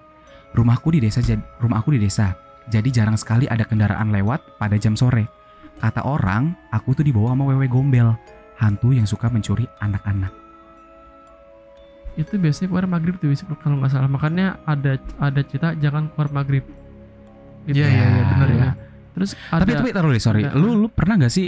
Rumahku 0.55 0.93
di 0.95 1.03
desa 1.03 1.19
rumahku 1.59 1.93
di 1.93 1.99
desa. 1.99 2.37
Jadi 2.71 2.89
jarang 2.89 3.17
sekali 3.19 3.45
ada 3.45 3.67
kendaraan 3.67 4.09
lewat 4.09 4.57
pada 4.57 4.79
jam 4.79 4.97
sore. 4.97 5.29
Kata 5.77 6.07
orang, 6.07 6.55
aku 6.71 6.95
tuh 6.95 7.05
dibawa 7.05 7.35
sama 7.35 7.43
wewe 7.51 7.67
gombel, 7.67 8.15
hantu 8.59 8.95
yang 8.95 9.07
suka 9.07 9.27
mencuri 9.27 9.67
anak-anak. 9.79 10.31
Itu 12.15 12.39
biasanya 12.39 12.71
keluar 12.71 12.87
maghrib 12.87 13.19
tuh 13.19 13.27
besok 13.27 13.59
kalau 13.59 13.75
nggak 13.79 13.91
salah. 13.91 14.07
Makanya 14.07 14.63
ada 14.63 14.95
ada 15.19 15.41
cerita 15.43 15.75
jangan 15.75 16.07
keluar 16.15 16.31
maghrib. 16.31 16.63
Gitu. 17.67 17.81
Iya, 17.81 17.87
iya, 17.91 18.05
iya, 18.07 18.23
bener 18.31 18.49
ya. 18.55 18.69
Terus 19.15 19.31
ada 19.51 19.63
Tapi 19.63 19.71
tapi 19.75 19.89
taruh 19.91 20.11
deh 20.11 20.23
sorry, 20.23 20.43
ada- 20.47 20.55
lu 20.55 20.75
lu 20.75 20.87
pernah 20.91 21.15
gak 21.19 21.33
sih 21.33 21.47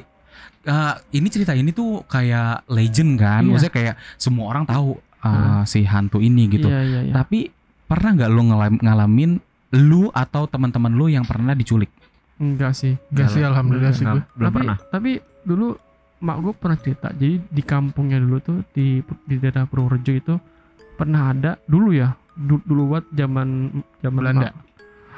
eh, 0.68 0.94
ini 1.16 1.28
cerita 1.32 1.56
ini 1.56 1.72
tuh 1.72 2.04
kayak 2.04 2.68
legend 2.68 3.12
kan? 3.16 3.42
Iya. 3.44 3.52
Maksudnya 3.54 3.74
kayak 3.76 3.96
semua 4.20 4.46
orang 4.52 4.68
tahu 4.68 5.00
eh, 5.00 5.30
Heeh. 5.32 5.62
si 5.64 5.80
hantu 5.88 6.20
ini 6.20 6.52
gitu. 6.52 6.68
Iya, 6.68 6.82
iya, 6.84 7.00
iya. 7.08 7.14
Tapi 7.16 7.48
pernah 7.88 8.12
nggak 8.20 8.30
lu 8.32 8.42
ngalamin 8.84 9.32
lu 9.76 10.12
atau 10.12 10.48
teman-teman 10.48 10.92
lu 10.92 11.08
yang 11.08 11.24
pernah 11.24 11.56
diculik? 11.56 11.92
Enggak 12.38 12.76
sih. 12.78 12.94
Gak 13.12 13.34
sih 13.34 13.42
alhamdulillah 13.42 13.94
sih 13.96 14.06
gue. 14.06 14.22
belum 14.36 14.48
tapi, 14.52 14.58
pernah. 14.62 14.78
Tapi 14.92 15.12
dulu 15.48 15.74
mak 16.20 16.38
gue 16.40 16.54
pernah 16.54 16.78
cerita. 16.78 17.08
Jadi 17.10 17.42
di 17.44 17.62
kampungnya 17.62 18.18
dulu 18.18 18.38
tuh 18.40 18.58
di 18.72 19.00
di 19.24 19.36
daerah 19.38 19.64
Purworejo 19.64 20.12
itu 20.12 20.34
pernah 20.94 21.30
ada 21.30 21.56
dulu 21.64 21.92
ya. 21.92 22.14
Du- 22.34 22.64
dulu 22.64 22.92
buat 22.92 23.06
zaman 23.12 23.70
zaman 24.00 24.18
Belanda. 24.18 24.50
mak- 24.50 24.58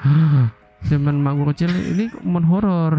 zaman 0.90 1.14
mak 1.16 1.32
gue 1.34 1.46
kecil 1.52 1.70
ini 1.72 2.04
momen 2.20 2.44
horor. 2.44 2.94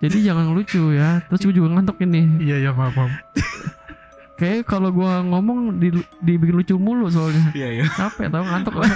Jadi 0.00 0.16
jangan 0.26 0.50
lucu 0.50 0.94
ya. 0.94 1.22
Terus 1.26 1.40
gue 1.42 1.54
juga 1.54 1.74
ngantuk 1.74 1.98
ini. 2.00 2.26
Iya 2.38 2.56
iya 2.58 2.70
maaf 2.70 2.94
maaf. 2.94 3.12
Kayak 4.40 4.72
kalau 4.72 4.88
gua 4.88 5.20
ngomong 5.20 5.76
di 5.76 5.92
dibikin 6.24 6.56
lucu 6.56 6.72
mulu 6.74 7.12
soalnya. 7.12 7.52
Iya 7.52 7.68
iya. 7.76 7.84
Capek 7.92 8.32
tau 8.32 8.40
ngantuk 8.40 8.72
lah. 8.72 8.88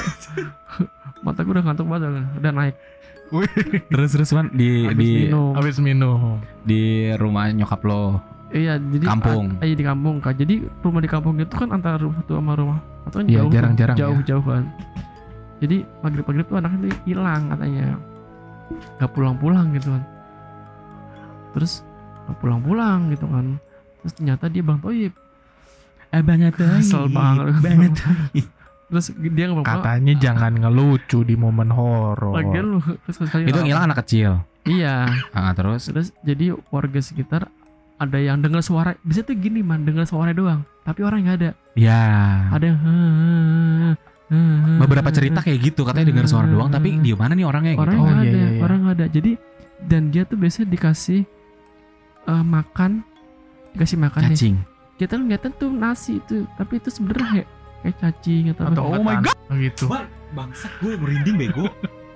Mata 1.24 1.44
gue 1.44 1.52
udah 1.52 1.64
ngantuk 1.64 1.84
banget 1.84 2.08
udah 2.40 2.52
naik. 2.52 2.76
Terus 3.90 4.10
terus 4.14 4.30
man 4.32 4.48
di 4.48 4.88
Habis 4.88 5.04
di 5.04 5.12
minum. 5.26 5.52
Habis 5.52 5.76
minum. 5.80 6.40
di 6.64 7.12
rumah 7.16 7.52
nyokap 7.52 7.80
lo. 7.84 8.24
Iya, 8.54 8.78
jadi 8.78 9.04
Kampung. 9.10 9.44
Iya 9.58 9.74
di 9.74 9.82
kampung 9.84 10.16
kan. 10.22 10.34
Jadi 10.38 10.54
rumah 10.78 11.02
di 11.02 11.10
kampung 11.10 11.34
itu 11.42 11.54
kan 11.58 11.74
antara 11.74 11.98
rumah 11.98 12.22
tuh 12.22 12.38
sama 12.38 12.54
rumah 12.54 12.78
atau 13.02 13.18
kan 13.18 13.26
Iya, 13.26 13.42
jauh, 13.42 13.50
tuh, 13.50 13.54
jarang-jarang 13.58 13.96
jauh, 13.98 14.18
ya. 14.22 14.26
jauh 14.30 14.44
kan. 14.46 14.64
Jadi 15.58 15.76
maghrib 16.06 16.24
maghrib 16.30 16.46
tuh 16.46 16.56
anaknya 16.62 16.78
tuh 16.86 16.90
hilang 17.02 17.42
katanya, 17.50 17.86
gak 19.02 19.10
pulang-pulang 19.10 19.66
gitu 19.74 19.88
kan. 19.90 20.02
Terus 21.58 21.72
gak 22.30 22.36
pulang-pulang 22.38 22.98
gitu 23.10 23.26
kan. 23.26 23.46
Terus 24.02 24.12
ternyata 24.14 24.44
dia 24.46 24.62
bang 24.62 24.78
Toyib. 24.78 25.12
Abang 26.14 26.46
atau 26.46 26.66
Kesel 26.78 27.04
banget. 27.10 27.46
Banget. 27.58 27.92
Terus 28.94 29.10
dia 29.18 29.50
ngomong 29.50 29.66
Katanya 29.66 30.14
jangan 30.14 30.52
ngelucu 30.54 31.26
di 31.26 31.34
momen 31.34 31.74
horor. 31.74 32.38
Lagian 32.38 32.64
lu 32.70 32.78
terus 32.78 33.18
Itu 33.26 33.58
yang 33.64 33.66
hilang 33.74 33.90
anak 33.90 34.06
kecil. 34.06 34.46
Iya. 34.62 35.10
Ah, 35.34 35.50
terus 35.56 35.90
Terus 35.90 36.14
jadi 36.22 36.54
warga 36.70 37.00
sekitar 37.02 37.50
ada 37.98 38.18
yang 38.18 38.42
dengar 38.42 38.60
suara. 38.60 38.98
Bisa 39.06 39.22
tuh 39.22 39.38
gini 39.38 39.62
man, 39.62 39.86
dengar 39.86 40.06
suara 40.08 40.34
doang. 40.34 40.66
Tapi 40.82 41.00
orang 41.06 41.18
nggak 41.24 41.36
ada. 41.40 41.50
ya 41.78 42.02
Ada 42.50 42.64
yang 42.74 42.78
beberapa 44.80 45.10
cerita 45.14 45.44
kayak 45.44 45.58
gitu 45.72 45.86
katanya 45.86 46.10
dengar 46.10 46.26
suara 46.26 46.48
doang 46.48 46.72
tapi 46.72 46.98
di 46.98 47.12
mana 47.14 47.36
nih 47.38 47.46
orangnya 47.46 47.78
orang 47.78 47.94
gitu. 47.94 48.02
Oh, 48.02 48.08
nggak 48.08 48.24
iya, 48.24 48.30
ada, 48.30 48.38
iya, 48.38 48.48
iya. 48.50 48.60
orang 48.64 48.78
nggak 48.82 48.96
ada. 48.98 49.06
Jadi 49.12 49.32
dan 49.84 50.02
dia 50.10 50.22
tuh 50.24 50.36
biasanya 50.40 50.68
dikasih 50.72 51.20
eh, 52.28 52.44
makan, 52.44 52.90
dikasih 53.76 53.98
makan 54.00 54.20
nih. 54.32 54.36
Cacing. 54.36 54.56
Kita 54.94 55.14
ngeliatin 55.18 55.52
tuh 55.58 55.70
nasi 55.74 56.22
itu, 56.22 56.46
tapi 56.54 56.78
itu 56.78 56.86
sebenarnya 56.86 57.26
kayak, 57.26 57.48
kayak 57.82 57.96
cacing 57.98 58.44
atau, 58.54 58.64
Atau. 58.70 58.82
Oh 58.86 59.02
my 59.02 59.16
god. 59.18 59.36
Gitu. 59.58 59.84
Bangsat 60.34 60.72
gue 60.82 60.92
merinding 60.98 61.36
bego. 61.38 61.66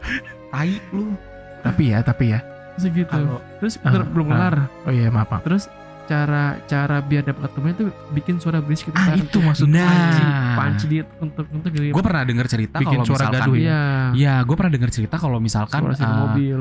Tai 0.54 0.73
lu. 0.94 1.14
Tapi 1.62 1.82
ya 1.90 1.99
tapi 2.02 2.35
ya. 2.35 2.40
Segitu. 2.78 3.11
Kalau 3.11 3.38
Terus 3.58 3.75
bentar, 3.76 4.02
belum 4.04 4.26
ah. 4.26 4.30
kelar. 4.32 4.54
oh 4.87 4.92
iya 4.92 5.08
maaf 5.08 5.28
maaf. 5.28 5.42
Terus 5.42 5.64
cara 6.08 6.56
cara 6.64 7.04
biar 7.04 7.20
dapat 7.20 7.52
ketemunya 7.52 7.76
tuh 7.76 7.88
bikin 8.11 8.40
suara 8.40 8.64
berisik 8.64 8.88
gitu 8.88 8.97
Ah 8.97 9.12
kan. 9.12 9.20
itu 9.20 9.38
maksud 9.38 9.68
Nah. 9.68 9.85
panci 9.85 10.25
panci 10.56 10.85
dia 10.88 11.02
untuk 11.20 11.44
untuk 11.52 11.68
gini 11.68 11.92
Gue 11.92 12.00
pernah 12.00 12.25
dengar 12.25 12.49
cerita 12.49 12.80
Bikin 12.80 12.97
kalau 12.97 13.04
suara 13.04 13.28
misalkan 13.28 13.40
gaduh 13.44 13.54
ya? 13.54 13.61
iya 13.61 13.82
Iya, 14.16 14.35
gue 14.40 14.54
pernah 14.56 14.73
dengar 14.73 14.88
cerita 14.88 15.14
kalau 15.20 15.37
misalkan 15.37 15.80
suara 15.92 16.00
eh, 16.00 16.16
mobil 16.16 16.61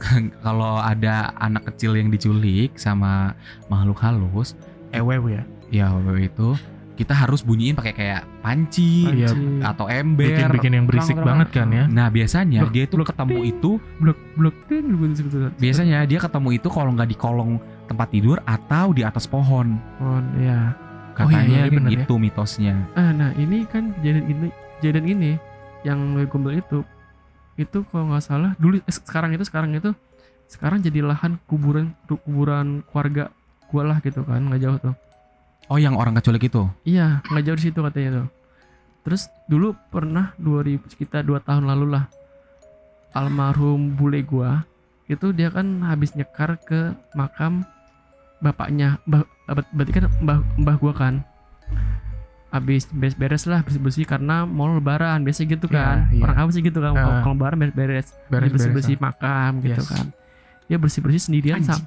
kalau 0.46 0.78
ada 0.78 1.34
anak 1.36 1.74
kecil 1.74 1.92
yang 1.92 2.08
diculik 2.08 2.72
sama 2.78 3.34
makhluk 3.66 3.98
halus, 4.00 4.56
Ewew 4.90 5.28
ya. 5.28 5.42
ya 5.68 5.90
itu 6.16 6.56
kita 7.00 7.16
harus 7.16 7.40
bunyiin 7.40 7.72
pakai 7.72 7.92
kayak 7.92 8.22
panci 8.40 9.08
Iya, 9.08 9.32
Panci. 9.32 9.64
atau 9.64 9.86
ember. 9.86 10.28
Bikin-bikin 10.28 10.72
yang 10.72 10.84
berisik 10.84 11.16
Terang-terang. 11.16 11.28
banget 11.40 11.48
kan 11.50 11.68
ya. 11.70 11.84
Nah 11.88 12.06
biasanya 12.08 12.60
Blok- 12.60 12.72
dia 12.72 12.84
itu 12.84 12.94
blok 12.94 13.08
ketemu 13.08 13.32
ting. 13.32 13.50
itu 13.50 13.70
blok 13.96 14.18
blok 14.36 14.56
ting 14.66 14.84
gitu 14.84 15.22
gitu 15.24 15.36
biasanya 15.56 15.98
dia 16.04 16.18
ketemu 16.18 16.48
itu 16.52 16.68
kalau 16.68 16.90
nggak 16.92 17.08
di 17.08 17.16
kolong 17.16 17.56
tempat 17.86 18.08
tidur 18.08 18.36
atau 18.44 18.92
di 18.92 19.00
atas 19.00 19.24
pohon. 19.24 19.80
oh 19.98 20.20
ya 20.36 20.76
Oh, 21.12 21.28
iya, 21.28 21.36
Katanya 21.36 21.58
iya, 21.58 21.68
bener 21.68 21.90
ya. 21.90 21.94
gitu 21.98 22.14
mitosnya. 22.16 22.74
ah 22.94 23.10
nah 23.10 23.30
ini 23.34 23.64
kan 23.64 23.92
kejadian 23.94 24.24
ini 24.26 24.48
kejadian 24.78 25.06
ini 25.10 25.30
yang 25.82 25.98
gombel 26.26 26.52
itu 26.54 26.80
itu 27.54 27.84
kalau 27.86 28.08
nggak 28.08 28.20
salah 28.22 28.52
dulu 28.56 28.78
eh, 28.78 28.94
sekarang 28.94 29.32
itu 29.32 29.44
sekarang 29.44 29.72
itu 29.72 29.92
sekarang 30.46 30.80
jadi 30.80 31.00
lahan 31.02 31.36
kuburan 31.44 31.92
kuburan 32.06 32.80
keluarga 32.88 33.28
gua 33.68 33.82
lah 33.86 33.98
gitu 34.00 34.20
kan 34.22 34.40
nggak 34.42 34.60
jauh 34.60 34.78
tuh 34.80 34.94
Oh 35.70 35.78
yang 35.78 35.94
orang 35.94 36.12
keculik 36.12 36.42
itu? 36.44 36.66
Iya, 36.82 37.22
nggak 37.24 37.42
jauh 37.42 37.56
di 37.56 37.64
situ 37.64 37.78
katanya 37.78 38.10
tuh. 38.12 38.26
Terus 39.00 39.22
dulu 39.46 39.72
pernah 39.88 40.34
2000 40.36 40.82
sekitar 40.88 41.22
2 41.22 41.38
tahun 41.40 41.64
lalu 41.64 41.94
lah. 41.94 42.04
Almarhum 43.10 43.94
bule 43.94 44.22
gua 44.22 44.62
itu 45.06 45.30
dia 45.30 45.50
kan 45.50 45.66
habis 45.82 46.14
nyekar 46.14 46.58
ke 46.60 46.90
makam 47.12 47.66
bapaknya. 48.38 48.98
Ber- 49.04 49.26
berarti 49.68 49.92
kan 49.92 50.04
mbah 50.20 50.38
mbah 50.56 50.76
gua 50.76 50.92
kan. 50.92 51.14
Habis 52.50 52.90
beres-beres 52.90 53.46
lah 53.46 53.62
bersih-bersih 53.62 54.02
karena 54.04 54.42
mau 54.42 54.66
lebaran 54.68 55.22
biasa 55.22 55.46
gitu 55.46 55.66
Iya, 55.66 55.74
kan. 55.76 55.96
iya. 56.10 56.18
Orang 56.20 56.36
apa 56.36 56.50
sih 56.50 56.62
gitu 56.62 56.82
kan 56.82 56.92
kalau 56.92 57.14
Ah. 57.14 57.22
kalau 57.22 57.34
lebaran 57.36 57.58
beres-beres. 57.60 58.06
Bersih-bersih 58.26 58.98
makam 58.98 59.62
gitu 59.62 59.78
Yes. 59.78 59.86
kan. 59.86 60.06
Dia 60.66 60.76
bersih-bersih 60.76 61.22
sendirian 61.24 61.62
sam- 61.62 61.86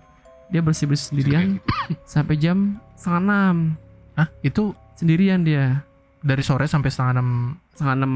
dia 0.53 0.61
bersih-bersih 0.61 1.09
sendirian 1.09 1.57
sampai 2.13 2.37
jam 2.37 2.77
setengah 2.93 3.21
enam. 3.25 3.55
Hah? 4.13 4.29
Itu 4.45 4.77
sendirian 4.93 5.41
dia. 5.41 5.81
dari 6.23 6.39
sore 6.39 6.69
sampai 6.69 6.87
setengah 6.87 7.19
enam? 7.19 7.29
Setengah 7.75 7.95
enam 7.99 8.13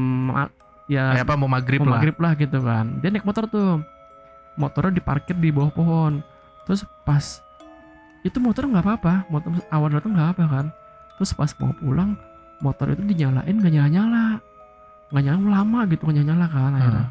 ya 0.88 1.12
eh, 1.12 1.20
apa 1.20 1.36
mau 1.36 1.50
maghrib 1.50 1.84
mau 1.84 1.92
lah. 1.92 2.00
maghrib 2.00 2.16
lah 2.16 2.32
gitu 2.38 2.62
kan. 2.62 3.02
Dia 3.02 3.10
naik 3.10 3.26
motor 3.26 3.50
tuh. 3.50 3.82
Motornya 4.56 4.96
diparkir 4.96 5.36
di 5.36 5.50
bawah 5.52 5.74
pohon. 5.74 6.22
Terus 6.64 6.86
pas 7.04 7.42
itu 8.22 8.38
motor 8.38 8.70
nggak 8.70 8.86
apa-apa. 8.86 9.28
Motor 9.28 9.60
awal 9.68 9.92
datang 9.92 10.14
nggak 10.14 10.30
apa 10.38 10.44
kan. 10.46 10.66
Terus 11.18 11.34
pas 11.34 11.50
mau 11.58 11.74
pulang 11.74 12.16
motor 12.62 12.90
itu 12.94 13.02
dinyalain 13.02 13.54
nggak 13.54 13.72
nyala 13.72 13.90
nyala 13.90 14.24
nggak 15.08 15.22
nyala 15.24 15.46
lama 15.62 15.80
gitu 15.88 16.02
nggak 16.04 16.16
nyala 16.20 16.26
nyala 16.34 16.46
kan 16.50 16.72
akhirnya. 16.74 17.00
Ah. 17.00 17.08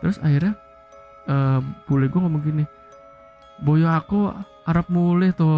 terus 0.00 0.16
akhirnya 0.20 0.52
eh 1.30 1.58
bule 1.86 2.06
gue 2.10 2.20
ngomong 2.20 2.42
gini 2.42 2.64
boyo 3.62 3.88
aku 3.92 4.34
Arab 4.62 4.86
mulai 4.88 5.32
tuh 5.32 5.50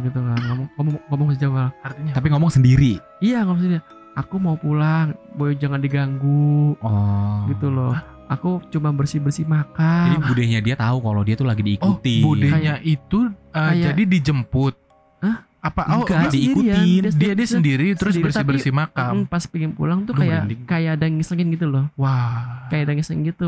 gitu 0.00 0.18
kan 0.18 0.38
ngomong 0.40 0.68
ngomong 0.74 0.94
ngomong 1.08 1.28
sejauh 1.32 1.70
Artinya 1.78 2.12
Tapi 2.12 2.26
ngomong 2.28 2.50
sendiri. 2.50 2.98
iya 3.18 3.42
ngomong 3.42 3.62
dia 3.62 3.82
aku 4.12 4.34
mau 4.36 4.54
pulang 4.54 5.14
boyo 5.32 5.54
jangan 5.54 5.78
diganggu 5.78 6.74
Oh. 6.78 7.46
gitu 7.46 7.68
loh. 7.68 7.94
Aku 8.28 8.60
cuma 8.68 8.90
bersih 8.90 9.18
bersih 9.18 9.42
Jadi 9.42 9.54
makan. 9.54 10.20
budenya 10.22 10.60
dia 10.60 10.76
tahu 10.76 11.00
kalau 11.00 11.22
dia 11.22 11.32
tuh 11.32 11.46
lagi 11.46 11.64
Oh, 11.80 11.96
diikuti. 11.96 12.16
budenya 12.20 12.76
itu 12.78 13.24
uh, 13.24 13.32
Kayak- 13.54 13.84
jadi 13.88 14.02
dijemput. 14.04 14.74
Hah? 15.18 15.36
Apa 15.58 15.80
oh 15.88 16.04
Enggak, 16.04 16.28
enggak, 16.28 16.32
diikutin. 16.32 17.02
dia 17.16 17.32
dia 17.32 17.46
sendiri 17.48 17.88
terus 17.92 18.14
sendiri, 18.14 18.26
bersih 18.28 18.44
bersih 18.44 18.72
makam. 18.72 19.12
mm, 19.16 19.26
pas 19.26 19.42
pengen 19.42 19.72
pulang 19.72 20.04
tuh 20.04 20.14
kayak 20.14 20.44
merinding. 20.44 20.60
kayak 20.64 20.90
ada 20.94 21.06
ngisengin 21.08 21.48
gitu 21.50 21.66
loh 21.66 21.90
Wah. 21.94 22.68
kayak 22.68 22.86
ada 22.86 22.92
ngisengin 22.94 23.26
gitu 23.26 23.44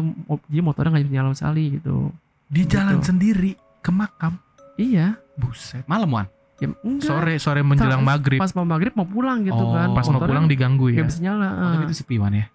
dia 0.48 0.58
motornya 0.60 0.90
nggak 0.92 1.06
nyala 1.06 1.30
sekali 1.32 1.76
gitu 1.76 2.10
Di 2.46 2.62
jalan 2.64 2.98
Gitu. 2.98 3.06
sendiri 3.06 3.50
ke 3.78 3.90
makam. 3.90 4.42
Iya 4.80 5.20
Buset. 5.36 5.84
Malam 5.84 6.08
Wan. 6.10 6.26
ya 6.56 6.68
enggak 6.76 7.04
Sore 7.06 7.34
sore 7.36 7.60
menjelang 7.60 8.00
Pas- 8.00 8.10
maghrib. 8.10 8.36
pas 8.36 8.52
mau 8.52 8.64
maghrib 8.66 8.92
mau 8.92 9.04
pulang 9.04 9.40
gitu 9.42 9.56
Oh. 9.58 9.72
kan 9.72 9.92
Pas 9.92 10.04
mau 10.06 10.20
pulang 10.20 10.44
diganggu 10.44 10.88
ya. 10.88 11.00
nggak 11.00 11.08
bisa 11.08 11.20
nyala 11.22 11.48
Oh, 11.50 11.68
tapi 11.70 11.82
ah. 11.82 11.86
itu 11.86 11.96
sepi 11.96 12.16
Wan 12.16 12.32
ya. 12.32 12.46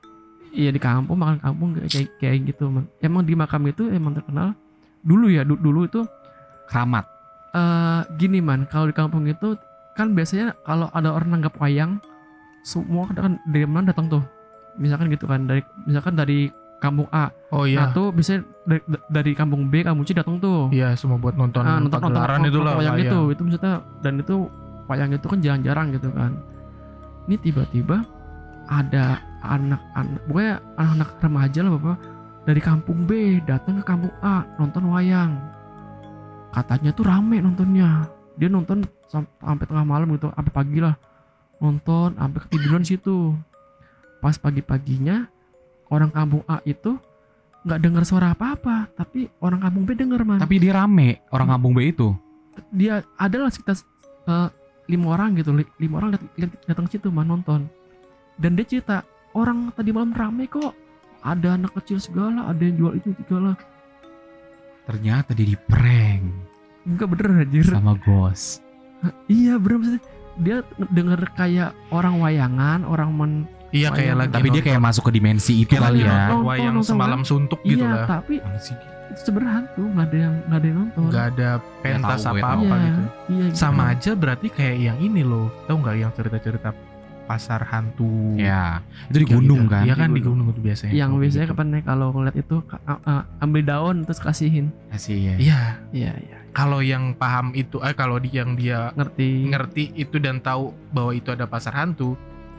iya 0.51 0.69
di 0.69 0.77
kampung 0.77 1.17
makan 1.17 1.37
kampung 1.39 1.69
kayak 1.75 2.13
kayak, 2.15 2.37
gitu 2.45 2.69
man. 2.69 2.85
emang 2.99 3.21
di 3.21 3.33
makam 3.33 3.65
itu 3.65 3.89
emang 3.89 4.13
terkenal 4.13 4.53
dulu 5.01 5.25
ya 5.27 5.41
du- 5.41 5.57
dulu 5.57 5.85
itu 5.85 6.01
Keramat. 6.65 7.05
eh 7.51 8.01
gini 8.15 8.39
man 8.39 8.65
kalau 8.65 8.85
di 8.85 8.93
kampung 8.93 9.25
itu 9.25 9.57
kan 9.93 10.11
biasanya 10.11 10.53
kalau 10.61 10.85
ada 10.91 11.09
orang 11.09 11.29
nanggap 11.31 11.55
wayang 11.55 11.97
semua 12.61 13.07
kan 13.07 13.41
dari 13.43 13.63
mana 13.63 13.89
datang 13.89 14.05
tuh 14.07 14.23
misalkan 14.75 15.07
gitu 15.07 15.23
kan 15.23 15.45
dari 15.45 15.63
misalkan 15.81 16.13
dari 16.13 16.51
kampung 16.77 17.07
A. 17.09 17.31
Oh 17.49 17.63
nah 17.63 17.89
iya. 17.89 17.95
tuh 17.95 18.11
biasanya 18.11 18.43
dari, 18.67 18.81
dari 19.09 19.31
kampung 19.33 19.67
B 19.67 19.81
kampung 19.81 20.03
C 20.03 20.11
datang 20.11 20.37
tuh. 20.37 20.69
Iya, 20.69 20.93
semua 20.93 21.17
buat 21.17 21.33
nonton, 21.33 21.63
Ah, 21.63 21.79
nonton 21.79 21.87
nonton 21.97 22.01
pagelaran 22.11 22.37
nonton 22.39 22.51
itu 22.51 22.59
lah. 22.61 22.73
wayang 22.77 22.97
itu. 22.99 23.19
itu 23.31 23.41
maksudnya 23.41 23.73
dan 23.99 24.13
itu 24.19 24.35
wayang 24.85 25.11
itu 25.11 25.25
kan 25.25 25.39
jarang-jarang 25.41 25.87
gitu 25.95 26.09
kan. 26.11 26.31
Ini 27.25 27.35
tiba-tiba 27.41 27.97
ada 28.65 29.17
anak-anak 29.41 30.21
pokoknya 30.25 30.53
anak-anak 30.75 31.09
remaja 31.21 31.59
lah 31.61 31.71
bapak. 31.75 31.97
Dari 32.45 32.61
kampung 32.61 32.99
B 33.03 33.11
datang 33.41 33.81
ke 33.81 33.83
kampung 33.83 34.13
A 34.21 34.45
nonton 34.57 34.85
wayang. 34.89 35.33
Katanya 36.53 36.93
tuh 36.93 37.03
rame 37.03 37.41
nontonnya. 37.41 38.05
Dia 38.37 38.47
nonton 38.47 38.85
sam- 39.07 39.31
sampai 39.39 39.65
tengah 39.65 39.83
malam 39.83 40.11
gitu 40.13 40.29
sampai 40.29 40.53
pagi 40.53 40.79
lah. 40.79 40.93
Nonton 41.57 42.13
sampai 42.13 42.39
ketiduran 42.45 42.83
situ. 42.83 43.33
Pas 44.19 44.37
pagi-paginya 44.37 45.25
orang 45.87 46.09
kampung 46.09 46.43
A 46.45 46.61
itu 46.63 46.97
nggak 47.61 47.81
dengar 47.81 48.03
suara 48.03 48.31
apa-apa 48.31 48.93
tapi 48.93 49.25
orang 49.39 49.57
kampung 49.59 49.83
B 49.83 49.93
denger 49.93 50.21
man 50.21 50.37
Tapi 50.37 50.55
dia 50.57 50.73
rame 50.75 51.21
orang 51.29 51.49
kampung 51.49 51.73
B 51.73 51.89
itu. 51.89 52.13
dia 52.69 53.03
adalah 53.15 53.49
sekitar 53.49 53.75
eh, 54.25 54.47
lima 54.85 55.11
orang 55.11 55.33
gitu 55.33 55.51
li- 55.51 55.73
lima 55.77 55.97
orang 55.97 56.13
dat- 56.13 56.29
dat- 56.37 56.61
datang 56.65 56.85
situ 56.85 57.09
mah 57.09 57.23
nonton. 57.23 57.65
Dan 58.35 58.53
dia 58.53 58.63
cerita 58.63 59.01
orang 59.31 59.71
tadi 59.71 59.89
malam 59.89 60.13
rame 60.13 60.45
kok. 60.45 60.71
Ada 61.19 61.57
anak 61.57 61.73
kecil 61.73 61.97
segala 61.97 62.45
ada 62.45 62.61
yang 62.61 62.77
jual 62.77 62.93
itu 62.95 63.09
segala. 63.19 63.57
Ternyata 64.85 65.33
dia 65.33 65.47
di 65.47 65.57
prank. 65.57 66.23
Enggak 66.85 67.07
bener 67.09 67.27
anjir. 67.41 67.65
Sama 67.65 67.97
Ghost. 67.97 68.61
iya 69.25 69.57
bener 69.57 69.81
maksudnya. 69.81 70.03
Dia 70.35 70.57
denger 70.89 71.19
kayak 71.33 71.71
orang 71.89 72.19
wayangan 72.19 72.85
orang 72.85 73.09
men 73.09 73.33
Iya 73.75 73.89
kayak 73.91 74.15
lagi 74.15 74.31
Tapi 74.31 74.47
dia 74.49 74.63
kayak 74.63 74.81
masuk 74.81 75.03
ke 75.05 75.11
dimensi 75.11 75.53
itu 75.59 75.69
kayak 75.69 75.83
kali 75.83 75.99
ya. 75.99 76.07
nonton 76.07 76.23
Nonton, 76.31 76.47
wayang 76.47 76.73
nonton, 76.73 76.87
semalam 76.87 77.21
suntuk 77.21 77.59
gitu 77.61 77.83
iya 77.83 77.91
lah. 77.91 78.07
tapi 78.07 78.39
Mana 78.39 78.59
sih? 78.59 78.75
itu 79.05 79.21
sebenarnya 79.21 79.53
hantu 79.53 79.83
nggak 79.85 80.05
ada 80.07 80.17
yang 80.17 80.33
nggak 80.43 80.57
ada 80.57 80.67
yang 80.67 80.77
nonton 80.81 81.01
Nggak 81.07 81.25
ada 81.29 81.49
pentas 81.79 82.19
tahu, 82.19 82.25
gue 82.25 82.35
apa 82.35 82.47
tahu. 82.47 82.61
apa 82.61 82.75
iya, 82.75 82.85
gitu. 82.85 83.01
iya 83.29 83.45
gitu. 83.45 83.55
Sama 83.55 83.83
aja 83.87 84.11
berarti 84.13 84.47
kayak 84.49 84.75
yang 84.77 84.97
ini 84.99 85.21
loh. 85.21 85.47
Tahu 85.63 85.75
nggak 85.77 85.95
yang 85.97 86.11
cerita-cerita 86.11 86.69
pasar 87.25 87.61
hantu? 87.65 88.37
Ya, 88.37 88.85
itu 89.09 89.17
di 89.17 89.27
gunung 89.27 89.65
gitu. 89.65 89.71
kan. 89.71 89.81
Iya 89.81 89.95
kan 89.95 90.09
Di 90.09 90.15
di 90.15 90.21
gunung 90.21 90.47
itu 90.47 90.61
biasanya. 90.61 90.93
yang 90.93 91.11
biasanya 91.15 91.45
gitu. 91.45 91.53
kapan 91.53 91.67
nih 91.69 91.81
kalau 91.83 92.07
ngeliat 92.11 92.35
itu 92.35 92.55
ambil 93.39 93.61
daun 93.63 93.97
terus 94.03 94.19
kasihin 94.19 94.65
Kasih 94.89 95.17
ya. 95.17 95.35
Iya, 95.37 95.61
iya 95.91 96.11
iya 96.15 96.37
kalau 96.51 96.79
yang 96.79 97.11
paham 97.13 97.51
itu, 97.51 97.83
eh 97.83 97.91
kalau 97.91 98.15
di, 98.15 98.31
yang 98.31 98.55
dia 98.55 98.87
ngerti 98.93 99.47
ngerti 99.47 99.83
itu 99.93 100.15
dan 100.17 100.39
tahu 100.39 100.71
bahwa 100.89 101.11
itu 101.11 101.27
ada 101.27 101.43
pasar 101.43 101.73
hantu, 101.73 102.15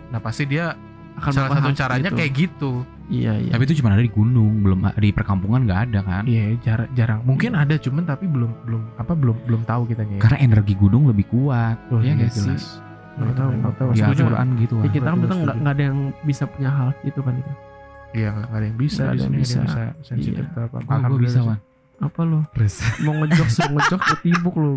nah 0.09 0.21
pasti 0.21 0.45
dia 0.45 0.77
akan 1.17 1.31
salah 1.31 1.49
satu 1.51 1.71
caranya 1.73 2.09
itu. 2.09 2.17
kayak 2.17 2.33
gitu. 2.35 2.71
iya 3.07 3.33
iya 3.35 3.51
Tapi 3.51 3.63
itu 3.65 3.75
cuma 3.79 3.89
ada 3.91 4.01
di 4.01 4.11
gunung, 4.11 4.61
belum 4.61 4.79
di 4.95 5.11
perkampungan 5.11 5.61
nggak 5.65 5.81
ada 5.87 6.01
kan? 6.03 6.23
Iya, 6.25 6.45
jar- 6.61 6.91
jarang. 6.93 7.21
Mungkin 7.23 7.53
ada 7.53 7.75
cuman 7.75 8.03
tapi 8.03 8.27
belum 8.27 8.53
belum 8.63 8.83
apa 8.97 9.13
belum 9.13 9.37
belum 9.45 9.63
tahu 9.63 9.83
kitanya. 9.87 10.19
ya. 10.19 10.23
Karena 10.23 10.39
energi 10.41 10.75
gunung 10.75 11.07
lebih 11.07 11.25
kuat. 11.27 11.77
Oh, 11.89 11.99
Iya 11.99 12.13
iya, 12.13 12.13
nggak 12.19 12.33
jelas. 12.33 12.65
Nggak 13.17 13.35
tahu, 13.35 13.51
nggak 13.55 13.75
tahu. 13.75 13.89
Al-Quran 13.97 14.49
gitu 14.59 14.75
Ya 14.75 14.83
kan. 14.83 14.93
kita 14.93 15.07
kan 15.07 15.19
Betul, 15.19 15.37
nggak 15.57 15.73
ada 15.73 15.83
yang 15.83 15.99
bisa 16.23 16.45
punya 16.45 16.71
hal 16.71 16.89
itu 17.01 17.21
kan 17.23 17.35
itu. 17.35 17.53
Iya, 18.13 18.29
nggak 18.35 18.53
ada 18.53 18.67
yang 18.67 18.79
bisa 18.79 19.03
di 19.03 19.07
ada 19.07 19.17
yang 19.17 19.25
sini, 19.27 19.39
bisa. 19.41 19.59
bisa 19.63 19.83
sensitif 20.03 20.45
Iya. 20.47 20.65
apa. 20.67 20.77
Gua 21.03 21.19
bisa, 21.19 21.39
Wan. 21.43 21.59
Apa 21.97 22.21
lo? 22.23 22.45
Mau 23.01 23.15
ngejok 23.17 23.49
suruh 23.49 23.73
ngejok 23.77 24.01
ketibuk 24.05 24.55
lo. 24.55 24.73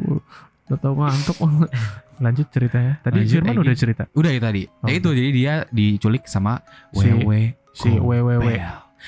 Udah 0.70 0.78
tau 0.78 0.94
ngantuk. 0.94 1.38
Lanjut 2.24 2.48
ceritanya. 2.54 2.94
Tadi 3.02 3.26
Lanjut, 3.26 3.36
Firman 3.42 3.58
udah 3.58 3.76
cerita. 3.76 4.04
Udah 4.14 4.30
ya 4.30 4.42
tadi. 4.44 4.62
Oh. 4.70 4.88
Ya 4.88 4.94
itu 5.02 5.10
jadi 5.10 5.30
dia 5.34 5.54
diculik 5.74 6.30
sama 6.30 6.62
Si- 6.94 7.10
wewe 7.10 7.58
Si. 7.74 7.90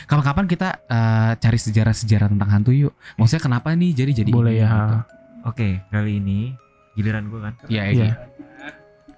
Kapan-kapan 0.08 0.48
kita 0.48 0.70
eh, 0.88 1.32
cari 1.36 1.60
sejarah-sejarah 1.60 2.32
tentang 2.32 2.50
hantu 2.50 2.72
yuk. 2.72 2.96
Maksudnya 3.20 3.44
kenapa 3.44 3.76
nih 3.76 3.92
jadi 3.92 4.12
jadi 4.24 4.32
Boleh 4.32 4.56
ini 4.56 4.64
ya. 4.64 4.70
gitu. 4.72 4.98
Oke, 5.42 5.70
kali 5.92 6.12
ini 6.18 6.40
giliran 6.96 7.28
gue 7.28 7.40
kan. 7.44 7.54
Iya, 7.68 7.82
Egi. 7.92 8.00
Iya. 8.08 8.14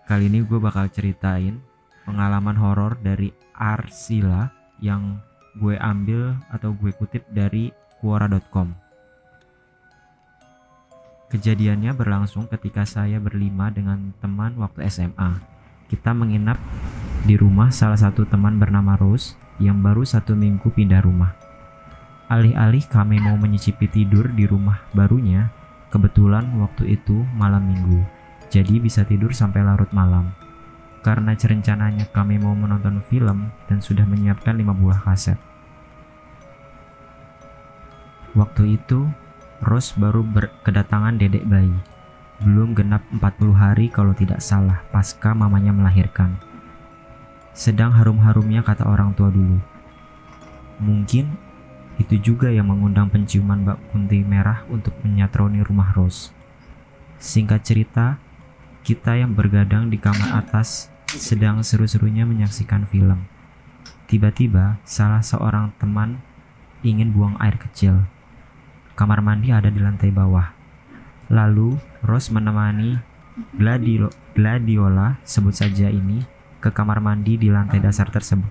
Kali 0.03 0.23
ini 0.27 0.41
gue 0.41 0.59
bakal 0.59 0.89
ceritain 0.89 1.61
pengalaman 2.03 2.57
horor 2.57 2.97
dari 2.99 3.29
Arsila 3.53 4.49
yang 4.81 5.21
gue 5.61 5.77
ambil 5.77 6.33
atau 6.49 6.73
gue 6.73 6.91
kutip 6.97 7.23
dari 7.29 7.69
Quora.com. 8.01 8.73
Kejadiannya 11.33 11.97
berlangsung 11.97 12.45
ketika 12.45 12.85
saya 12.85 13.17
berlima 13.17 13.73
dengan 13.73 14.13
teman 14.21 14.53
waktu 14.61 14.85
SMA. 14.85 15.41
Kita 15.89 16.13
menginap 16.13 16.61
di 17.25 17.33
rumah 17.33 17.73
salah 17.73 17.97
satu 17.97 18.29
teman 18.29 18.61
bernama 18.61 18.93
Rose 18.93 19.33
yang 19.57 19.81
baru 19.81 20.05
satu 20.05 20.37
minggu 20.37 20.69
pindah 20.69 21.01
rumah. 21.01 21.33
Alih-alih 22.29 22.85
kami 22.85 23.17
mau 23.17 23.33
menyicipi 23.33 23.89
tidur 23.89 24.29
di 24.29 24.45
rumah 24.45 24.85
barunya, 24.93 25.49
kebetulan 25.89 26.53
waktu 26.61 27.01
itu 27.01 27.25
malam 27.33 27.65
minggu 27.65 28.23
jadi 28.53 28.77
bisa 28.77 29.01
tidur 29.01 29.33
sampai 29.33 29.65
larut 29.65 29.89
malam. 29.89 30.29
Karena 31.01 31.33
rencananya 31.33 32.05
kami 32.13 32.37
mau 32.37 32.53
menonton 32.53 33.01
film 33.09 33.49
dan 33.65 33.81
sudah 33.81 34.05
menyiapkan 34.05 34.53
lima 34.53 34.77
buah 34.77 35.01
kaset. 35.01 35.41
Waktu 38.37 38.77
itu, 38.77 39.09
Rose 39.63 39.95
baru 39.95 40.21
berkedatangan 40.27 41.15
dedek 41.15 41.47
bayi. 41.47 41.73
Belum 42.43 42.75
genap 42.75 43.07
40 43.15 43.55
hari 43.55 43.87
kalau 43.87 44.11
tidak 44.11 44.43
salah 44.43 44.83
pasca 44.91 45.31
mamanya 45.31 45.71
melahirkan. 45.71 46.35
Sedang 47.55 47.95
harum-harumnya 47.95 48.65
kata 48.65 48.83
orang 48.83 49.15
tua 49.15 49.31
dulu. 49.31 49.63
Mungkin 50.83 51.31
itu 52.01 52.19
juga 52.19 52.51
yang 52.51 52.67
mengundang 52.67 53.07
penciuman 53.07 53.63
bak 53.63 53.79
kunti 53.93 54.19
merah 54.25 54.65
untuk 54.67 54.91
menyatroni 55.05 55.63
rumah 55.63 55.93
Rose. 55.95 56.35
Singkat 57.23 57.61
cerita, 57.63 58.19
kita 58.83 59.15
yang 59.15 59.31
bergadang 59.31 59.87
di 59.87 59.95
kamar 59.95 60.43
atas 60.43 60.91
sedang 61.07 61.63
seru-serunya 61.63 62.27
menyaksikan 62.27 62.83
film. 62.89 63.29
Tiba-tiba, 64.11 64.81
salah 64.83 65.23
seorang 65.23 65.71
teman 65.79 66.19
ingin 66.83 67.15
buang 67.15 67.39
air 67.39 67.55
kecil. 67.55 68.03
Kamar 68.93 69.25
mandi 69.25 69.49
ada 69.49 69.73
di 69.73 69.81
lantai 69.81 70.13
bawah. 70.13 70.53
Lalu, 71.33 71.77
Rose 72.05 72.29
menemani 72.29 73.13
Gladio- 73.57 74.13
Gladiola, 74.37 75.17
sebut 75.25 75.57
saja 75.57 75.89
ini, 75.89 76.21
ke 76.61 76.69
kamar 76.69 77.01
mandi 77.01 77.33
di 77.41 77.49
lantai 77.49 77.81
dasar 77.81 78.13
tersebut. 78.13 78.49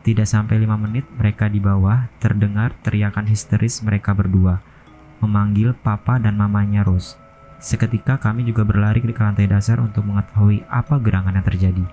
Tidak 0.00 0.24
sampai 0.24 0.56
lima 0.56 0.80
menit, 0.80 1.04
mereka 1.20 1.52
di 1.52 1.60
bawah 1.60 2.08
terdengar 2.16 2.72
teriakan 2.80 3.28
histeris 3.28 3.84
mereka 3.84 4.16
berdua, 4.16 4.64
memanggil 5.20 5.76
papa 5.76 6.16
dan 6.16 6.40
mamanya 6.40 6.80
Rose. 6.80 7.20
Seketika 7.60 8.16
kami 8.16 8.48
juga 8.48 8.64
berlari 8.64 9.04
ke 9.04 9.12
lantai 9.12 9.44
dasar 9.44 9.82
untuk 9.84 10.08
mengetahui 10.08 10.64
apa 10.72 10.96
gerangan 10.96 11.36
yang 11.36 11.44
terjadi. 11.44 11.84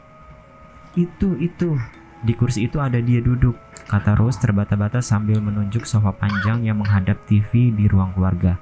Itu, 0.95 1.36
itu. 1.43 1.75
Di 2.23 2.32
kursi 2.32 2.69
itu 2.69 2.80
ada 2.80 3.01
dia 3.04 3.19
duduk, 3.19 3.60
kata 3.91 4.15
Rose 4.15 4.39
terbata-bata 4.39 5.04
sambil 5.04 5.43
menunjuk 5.43 5.84
sofa 5.84 6.15
panjang 6.15 6.63
yang 6.63 6.80
menghadap 6.80 7.19
TV 7.28 7.75
di 7.75 7.91
ruang 7.91 8.15
keluarga. 8.15 8.56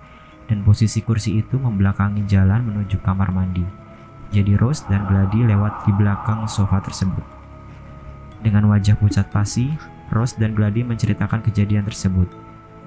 Dan 0.49 0.65
posisi 0.65 1.05
kursi 1.05 1.37
itu 1.39 1.61
membelakangi 1.61 2.25
jalan 2.25 2.65
menuju 2.65 2.97
kamar 3.05 3.29
mandi. 3.29 3.63
Jadi 4.33 4.57
Rose 4.57 4.81
dan 4.89 5.05
Glady 5.05 5.45
lewat 5.45 5.85
di 5.85 5.91
belakang 5.93 6.49
sofa 6.49 6.81
tersebut. 6.81 7.21
Dengan 8.41 8.67
wajah 8.73 8.97
pucat 8.97 9.29
pasi, 9.29 9.69
Rose 10.09 10.35
dan 10.35 10.57
Glady 10.57 10.81
menceritakan 10.81 11.45
kejadian 11.45 11.85
tersebut. 11.85 12.27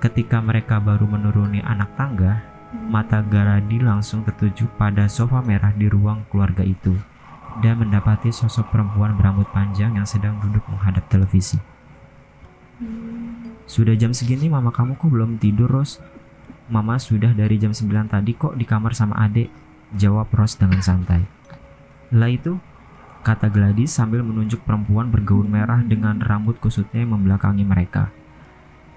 Ketika 0.02 0.42
mereka 0.44 0.83
baru 0.83 1.09
menuruni 1.09 1.64
anak 1.64 1.94
tangga, 1.96 2.44
mata 2.90 3.24
Galadi 3.24 3.81
langsung 3.81 4.26
tertuju 4.26 4.68
pada 4.76 5.09
sofa 5.09 5.40
merah 5.40 5.72
di 5.72 5.88
ruang 5.88 6.26
keluarga 6.29 6.61
itu 6.61 6.92
dan 7.64 7.81
mendapati 7.81 8.33
sosok 8.33 8.73
perempuan 8.73 9.16
berambut 9.16 9.49
panjang 9.53 9.97
yang 9.97 10.05
sedang 10.09 10.37
duduk 10.40 10.62
menghadap 10.69 11.07
televisi. 11.09 11.57
Sudah 13.66 13.97
jam 13.99 14.12
segini 14.12 14.47
mama 14.47 14.71
kamu 14.71 14.95
kok 14.95 15.11
belum 15.11 15.42
tidur, 15.42 15.66
Ros? 15.66 15.99
Mama 16.66 16.99
sudah 16.99 17.31
dari 17.31 17.57
jam 17.59 17.71
9 17.71 18.11
tadi 18.11 18.35
kok 18.35 18.55
di 18.59 18.66
kamar 18.66 18.95
sama 18.95 19.19
adek, 19.23 19.51
jawab 19.95 20.31
Rose 20.35 20.59
dengan 20.59 20.83
santai. 20.83 21.23
Lah 22.14 22.31
itu, 22.31 22.59
kata 23.27 23.51
Gladys 23.51 23.95
sambil 23.95 24.23
menunjuk 24.23 24.62
perempuan 24.62 25.11
bergaun 25.11 25.51
merah 25.51 25.83
dengan 25.83 26.19
rambut 26.23 26.59
kusutnya 26.62 27.03
yang 27.03 27.19
membelakangi 27.19 27.66
mereka. 27.66 28.11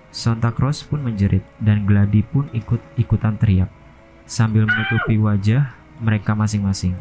Sontak 0.10 0.58
Rose 0.58 0.82
pun 0.86 1.06
menjerit 1.06 1.46
dan 1.62 1.86
Gladys 1.86 2.26
pun 2.30 2.50
ikut-ikutan 2.54 3.38
teriak 3.38 3.70
sambil 4.30 4.70
menutupi 4.70 5.18
wajah 5.18 5.74
mereka 5.98 6.38
masing-masing. 6.38 6.94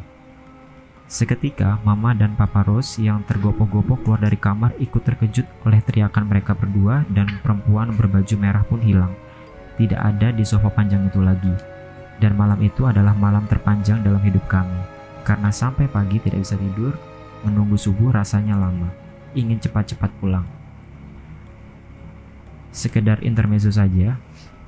Seketika, 1.08 1.80
Mama 1.88 2.12
dan 2.12 2.36
Papa 2.36 2.60
Rose 2.68 3.00
yang 3.00 3.24
tergopoh-gopoh 3.24 3.96
keluar 4.04 4.20
dari 4.20 4.36
kamar 4.36 4.76
ikut 4.76 5.00
terkejut 5.00 5.48
oleh 5.64 5.80
teriakan 5.80 6.28
mereka 6.28 6.52
berdua 6.52 7.08
dan 7.08 7.40
perempuan 7.40 7.96
berbaju 7.96 8.36
merah 8.36 8.60
pun 8.68 8.76
hilang. 8.84 9.16
Tidak 9.80 9.96
ada 9.96 10.28
di 10.36 10.44
sofa 10.44 10.68
panjang 10.68 11.08
itu 11.08 11.24
lagi. 11.24 11.56
Dan 12.20 12.36
malam 12.36 12.60
itu 12.60 12.84
adalah 12.84 13.16
malam 13.16 13.48
terpanjang 13.48 14.04
dalam 14.04 14.20
hidup 14.20 14.44
kami. 14.52 14.76
Karena 15.24 15.48
sampai 15.48 15.88
pagi 15.88 16.20
tidak 16.20 16.44
bisa 16.44 16.60
tidur, 16.60 16.92
menunggu 17.40 17.80
subuh 17.80 18.12
rasanya 18.12 18.60
lama. 18.60 18.92
Ingin 19.32 19.64
cepat-cepat 19.64 20.12
pulang. 20.20 20.44
Sekedar 22.68 23.24
intermezzo 23.24 23.72
saja, 23.72 24.20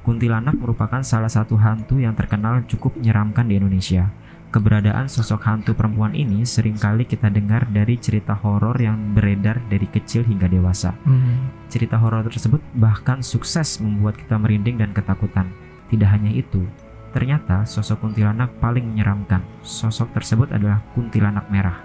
kuntilanak 0.08 0.56
merupakan 0.56 1.04
salah 1.04 1.28
satu 1.28 1.60
hantu 1.60 2.00
yang 2.00 2.16
terkenal 2.16 2.64
cukup 2.64 2.96
menyeramkan 2.96 3.44
di 3.44 3.60
Indonesia. 3.60 4.08
Keberadaan 4.50 5.06
sosok 5.06 5.46
hantu 5.46 5.78
perempuan 5.78 6.10
ini 6.10 6.42
sering 6.42 6.74
kali 6.74 7.06
kita 7.06 7.30
dengar 7.30 7.70
dari 7.70 7.94
cerita 7.94 8.34
horor 8.34 8.74
yang 8.82 9.14
beredar 9.14 9.62
dari 9.70 9.86
kecil 9.86 10.26
hingga 10.26 10.50
dewasa. 10.50 10.90
Hmm. 11.06 11.54
Cerita 11.70 11.94
horor 11.94 12.26
tersebut 12.26 12.58
bahkan 12.74 13.22
sukses 13.22 13.78
membuat 13.78 14.18
kita 14.18 14.34
merinding 14.34 14.82
dan 14.82 14.90
ketakutan. 14.90 15.46
Tidak 15.86 16.10
hanya 16.10 16.34
itu, 16.34 16.66
ternyata 17.14 17.62
sosok 17.62 18.02
kuntilanak 18.02 18.50
paling 18.58 18.90
menyeramkan. 18.90 19.38
Sosok 19.62 20.10
tersebut 20.18 20.50
adalah 20.50 20.82
kuntilanak 20.98 21.46
merah. 21.46 21.78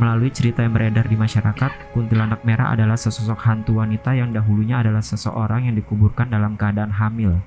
Melalui 0.00 0.32
cerita 0.32 0.64
yang 0.64 0.72
beredar 0.72 1.04
di 1.04 1.20
masyarakat, 1.20 1.92
kuntilanak 1.92 2.48
merah 2.48 2.72
adalah 2.72 2.96
sesosok 2.96 3.44
hantu 3.44 3.76
wanita 3.76 4.16
yang 4.16 4.32
dahulunya 4.32 4.80
adalah 4.80 5.04
seseorang 5.04 5.68
yang 5.68 5.76
dikuburkan 5.76 6.32
dalam 6.32 6.56
keadaan 6.56 6.96
hamil. 6.96 7.44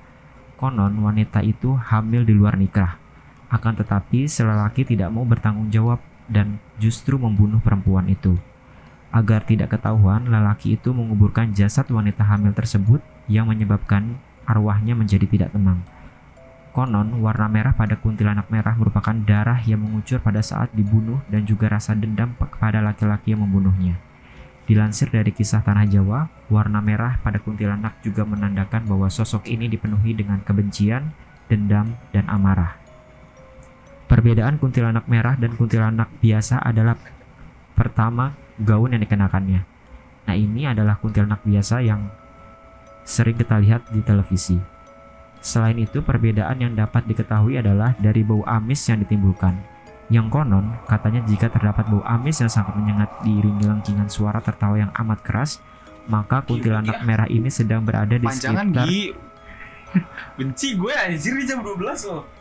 Konon 0.54 0.94
wanita 1.02 1.42
itu 1.42 1.74
hamil 1.74 2.22
di 2.22 2.38
luar 2.38 2.54
nikah. 2.54 3.07
Akan 3.48 3.76
tetapi, 3.76 4.28
lelaki 4.28 4.84
tidak 4.84 5.08
mau 5.08 5.24
bertanggung 5.24 5.72
jawab 5.72 6.00
dan 6.28 6.60
justru 6.76 7.16
membunuh 7.16 7.58
perempuan 7.64 8.04
itu. 8.06 8.36
Agar 9.08 9.48
tidak 9.48 9.72
ketahuan, 9.72 10.28
lelaki 10.28 10.76
itu 10.76 10.92
menguburkan 10.92 11.56
jasad 11.56 11.88
wanita 11.88 12.20
hamil 12.28 12.52
tersebut 12.52 13.00
yang 13.24 13.48
menyebabkan 13.48 14.20
arwahnya 14.44 14.92
menjadi 14.92 15.24
tidak 15.24 15.56
tenang. 15.56 15.80
Konon, 16.76 17.24
warna 17.24 17.48
merah 17.48 17.72
pada 17.72 17.96
kuntilanak 17.96 18.52
merah 18.52 18.76
merupakan 18.76 19.16
darah 19.24 19.56
yang 19.64 19.80
mengucur 19.80 20.20
pada 20.20 20.44
saat 20.44 20.68
dibunuh 20.76 21.24
dan 21.32 21.48
juga 21.48 21.72
rasa 21.72 21.96
dendam 21.96 22.36
kepada 22.36 22.84
laki-laki 22.84 23.32
yang 23.32 23.42
membunuhnya. 23.48 23.96
Dilansir 24.68 25.08
dari 25.08 25.32
kisah 25.32 25.64
Tanah 25.64 25.88
Jawa, 25.88 26.28
warna 26.52 26.84
merah 26.84 27.16
pada 27.24 27.40
kuntilanak 27.40 28.04
juga 28.04 28.28
menandakan 28.28 28.84
bahwa 28.84 29.08
sosok 29.08 29.48
ini 29.48 29.64
dipenuhi 29.64 30.12
dengan 30.12 30.44
kebencian, 30.44 31.16
dendam, 31.48 31.96
dan 32.12 32.28
amarah. 32.28 32.76
Perbedaan 34.08 34.56
kuntilanak 34.56 35.04
merah 35.04 35.36
dan 35.36 35.52
kuntilanak 35.52 36.08
biasa 36.24 36.64
adalah 36.64 36.96
pertama 37.76 38.32
gaun 38.56 38.96
yang 38.96 39.04
dikenakannya. 39.04 39.60
Nah 40.24 40.34
ini 40.34 40.64
adalah 40.64 40.96
kuntilanak 40.96 41.44
biasa 41.44 41.84
yang 41.84 42.08
sering 43.04 43.36
kita 43.36 43.60
lihat 43.60 43.84
di 43.92 44.00
televisi. 44.00 44.56
Selain 45.44 45.76
itu 45.76 46.00
perbedaan 46.00 46.56
yang 46.58 46.72
dapat 46.72 47.04
diketahui 47.04 47.60
adalah 47.60 47.94
dari 48.00 48.24
bau 48.24 48.42
amis 48.48 48.88
yang 48.88 49.04
ditimbulkan. 49.04 49.54
Yang 50.08 50.32
konon 50.32 50.72
katanya 50.88 51.20
jika 51.28 51.52
terdapat 51.52 51.84
bau 51.92 52.00
amis 52.08 52.40
yang 52.40 52.48
sangat 52.48 52.74
menyengat 52.80 53.12
diiringi 53.22 53.68
lengkingan 53.68 54.08
suara 54.08 54.40
tertawa 54.40 54.80
yang 54.80 54.92
amat 55.04 55.20
keras, 55.20 55.60
maka 56.08 56.40
kuntilanak 56.42 57.04
merah 57.04 57.28
ini 57.28 57.52
sedang 57.52 57.84
berada 57.84 58.16
di 58.16 58.24
Panjangan 58.24 58.72
sekitar. 58.72 58.88
Benci 60.36 60.68
gue 60.76 60.92
anjir 60.92 61.32
di 61.36 61.44
jam 61.44 61.60
12 61.60 62.08
loh. 62.08 62.37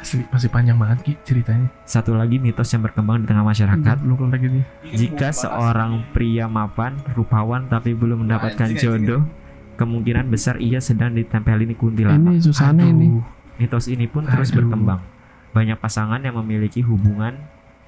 Asli 0.00 0.24
masih 0.32 0.48
panjang 0.48 0.80
banget 0.80 0.98
Ki 1.04 1.12
ceritanya. 1.28 1.68
satu 1.84 2.16
lagi 2.16 2.40
mitos 2.40 2.72
yang 2.72 2.80
berkembang 2.80 3.20
di 3.20 3.28
tengah 3.28 3.44
masyarakat. 3.44 4.00
Belum 4.00 4.16
kelar 4.16 4.32
lagi 4.40 4.48
nih. 4.48 4.64
Jika 4.96 5.28
seorang 5.28 6.08
pria 6.16 6.48
mapan, 6.48 6.96
rupawan 7.12 7.68
tapi 7.68 7.92
belum 7.92 8.24
mendapatkan 8.24 8.72
jodoh, 8.80 9.28
kemungkinan 9.76 10.32
besar 10.32 10.56
ia 10.56 10.80
sedang 10.80 11.12
ditempelin 11.12 11.76
kuntilanak. 11.76 12.32
Ini 12.32 12.40
susahnya 12.40 12.88
ini. 12.88 13.20
Mitos 13.60 13.92
ini 13.92 14.08
pun 14.08 14.24
terus 14.24 14.48
Aduh. 14.56 14.64
berkembang. 14.64 15.04
Banyak 15.52 15.76
pasangan 15.76 16.24
yang 16.24 16.40
memiliki 16.40 16.80
hubungan 16.80 17.36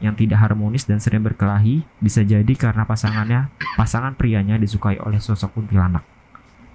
yang 0.03 0.13
tidak 0.19 0.43
harmonis 0.43 0.85
dan 0.85 0.99
sering 1.01 1.23
berkelahi 1.25 1.87
bisa 2.03 2.21
jadi 2.27 2.53
karena 2.59 2.85
pasangannya, 2.85 3.49
pasangan 3.79 4.13
prianya 4.19 4.59
disukai 4.61 5.01
oleh 5.01 5.17
sosok 5.23 5.57
kuntilanak. 5.57 6.05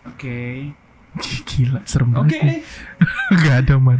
Oke. 0.08 0.72
Gila, 1.20 1.80
serem 1.84 2.14
Oke. 2.14 2.38
banget. 2.38 2.42
nih. 2.46 2.60
Gak 3.44 3.56
ada 3.66 3.74
man. 3.82 4.00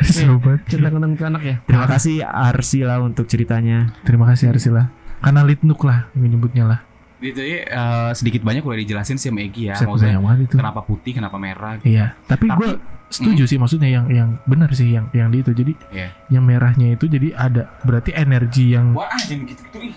Seru 0.00 0.38
banget. 0.38 0.60
Cerita 0.70 0.88
tentang 0.90 1.12
ke 1.18 1.24
anak 1.26 1.42
ya. 1.42 1.56
Terima 1.66 1.86
kasih 1.86 2.16
Arsila 2.22 2.96
untuk 3.02 3.26
ceritanya. 3.26 3.92
Terima 4.06 4.24
kasih 4.30 4.54
Arsila. 4.54 4.90
Karena 5.22 5.42
litnuk 5.42 5.82
lah 5.82 6.10
menyebutnya 6.14 6.64
lah. 6.66 6.80
Itu 7.22 7.38
ya 7.38 7.62
eh, 7.66 8.10
sedikit 8.18 8.42
banyak 8.42 8.66
udah 8.66 8.78
dijelasin 8.82 9.14
sih 9.18 9.30
sama 9.30 9.42
Egi 9.46 9.70
ya. 9.70 9.78
Set 9.78 9.86
Maksudnya 9.86 10.18
itu. 10.18 10.58
kenapa 10.58 10.82
putih, 10.82 11.12
kenapa 11.14 11.38
merah. 11.38 11.78
Iya, 11.86 12.18
tapi, 12.26 12.50
Tapi- 12.50 12.58
gue 12.58 12.70
setuju 13.12 13.44
sih 13.44 13.60
maksudnya 13.60 13.92
yang 13.92 14.08
yang 14.08 14.28
benar 14.48 14.72
sih 14.74 14.90
yang 14.90 15.06
yang 15.14 15.30
di 15.30 15.44
itu. 15.44 15.54
Jadi 15.54 15.72
Iya. 15.94 16.08
yang 16.34 16.42
merahnya 16.42 16.98
itu 16.98 17.06
jadi 17.06 17.30
ada 17.38 17.70
berarti 17.86 18.10
energi 18.10 18.74
yang 18.74 18.90
Wah, 18.98 19.06
ah, 19.06 19.22
jangan 19.22 19.46
gitu-gitu 19.46 19.94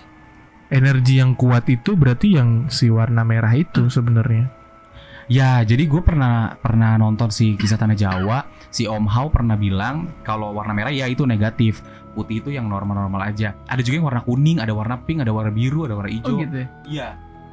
energi 0.66 1.22
yang 1.22 1.38
kuat 1.38 1.66
itu 1.70 1.94
berarti 1.94 2.34
yang 2.38 2.66
si 2.70 2.90
warna 2.90 3.22
merah 3.22 3.54
itu 3.54 3.86
sebenarnya. 3.86 4.50
Ya, 5.26 5.58
jadi 5.66 5.90
gue 5.90 5.98
pernah 6.06 6.54
pernah 6.62 6.94
nonton 6.94 7.34
si 7.34 7.58
kisah 7.58 7.74
tanah 7.74 7.98
Jawa. 7.98 8.46
Si 8.70 8.86
Om 8.86 9.10
Hao 9.10 9.26
pernah 9.26 9.58
bilang 9.58 10.06
kalau 10.22 10.54
warna 10.54 10.70
merah 10.70 10.94
ya 10.94 11.10
itu 11.10 11.26
negatif, 11.26 11.82
putih 12.14 12.38
itu 12.38 12.54
yang 12.54 12.70
normal-normal 12.70 13.26
aja. 13.26 13.58
Ada 13.66 13.82
juga 13.82 13.98
yang 13.98 14.06
warna 14.06 14.22
kuning, 14.22 14.62
ada 14.62 14.70
warna 14.70 14.94
pink, 15.02 15.26
ada 15.26 15.34
warna 15.34 15.50
biru, 15.50 15.82
ada 15.82 15.98
warna 15.98 16.14
hijau. 16.14 16.30
Oh 16.30 16.38
gitu 16.38 16.56
ya. 16.62 16.68
Iya. 16.86 17.08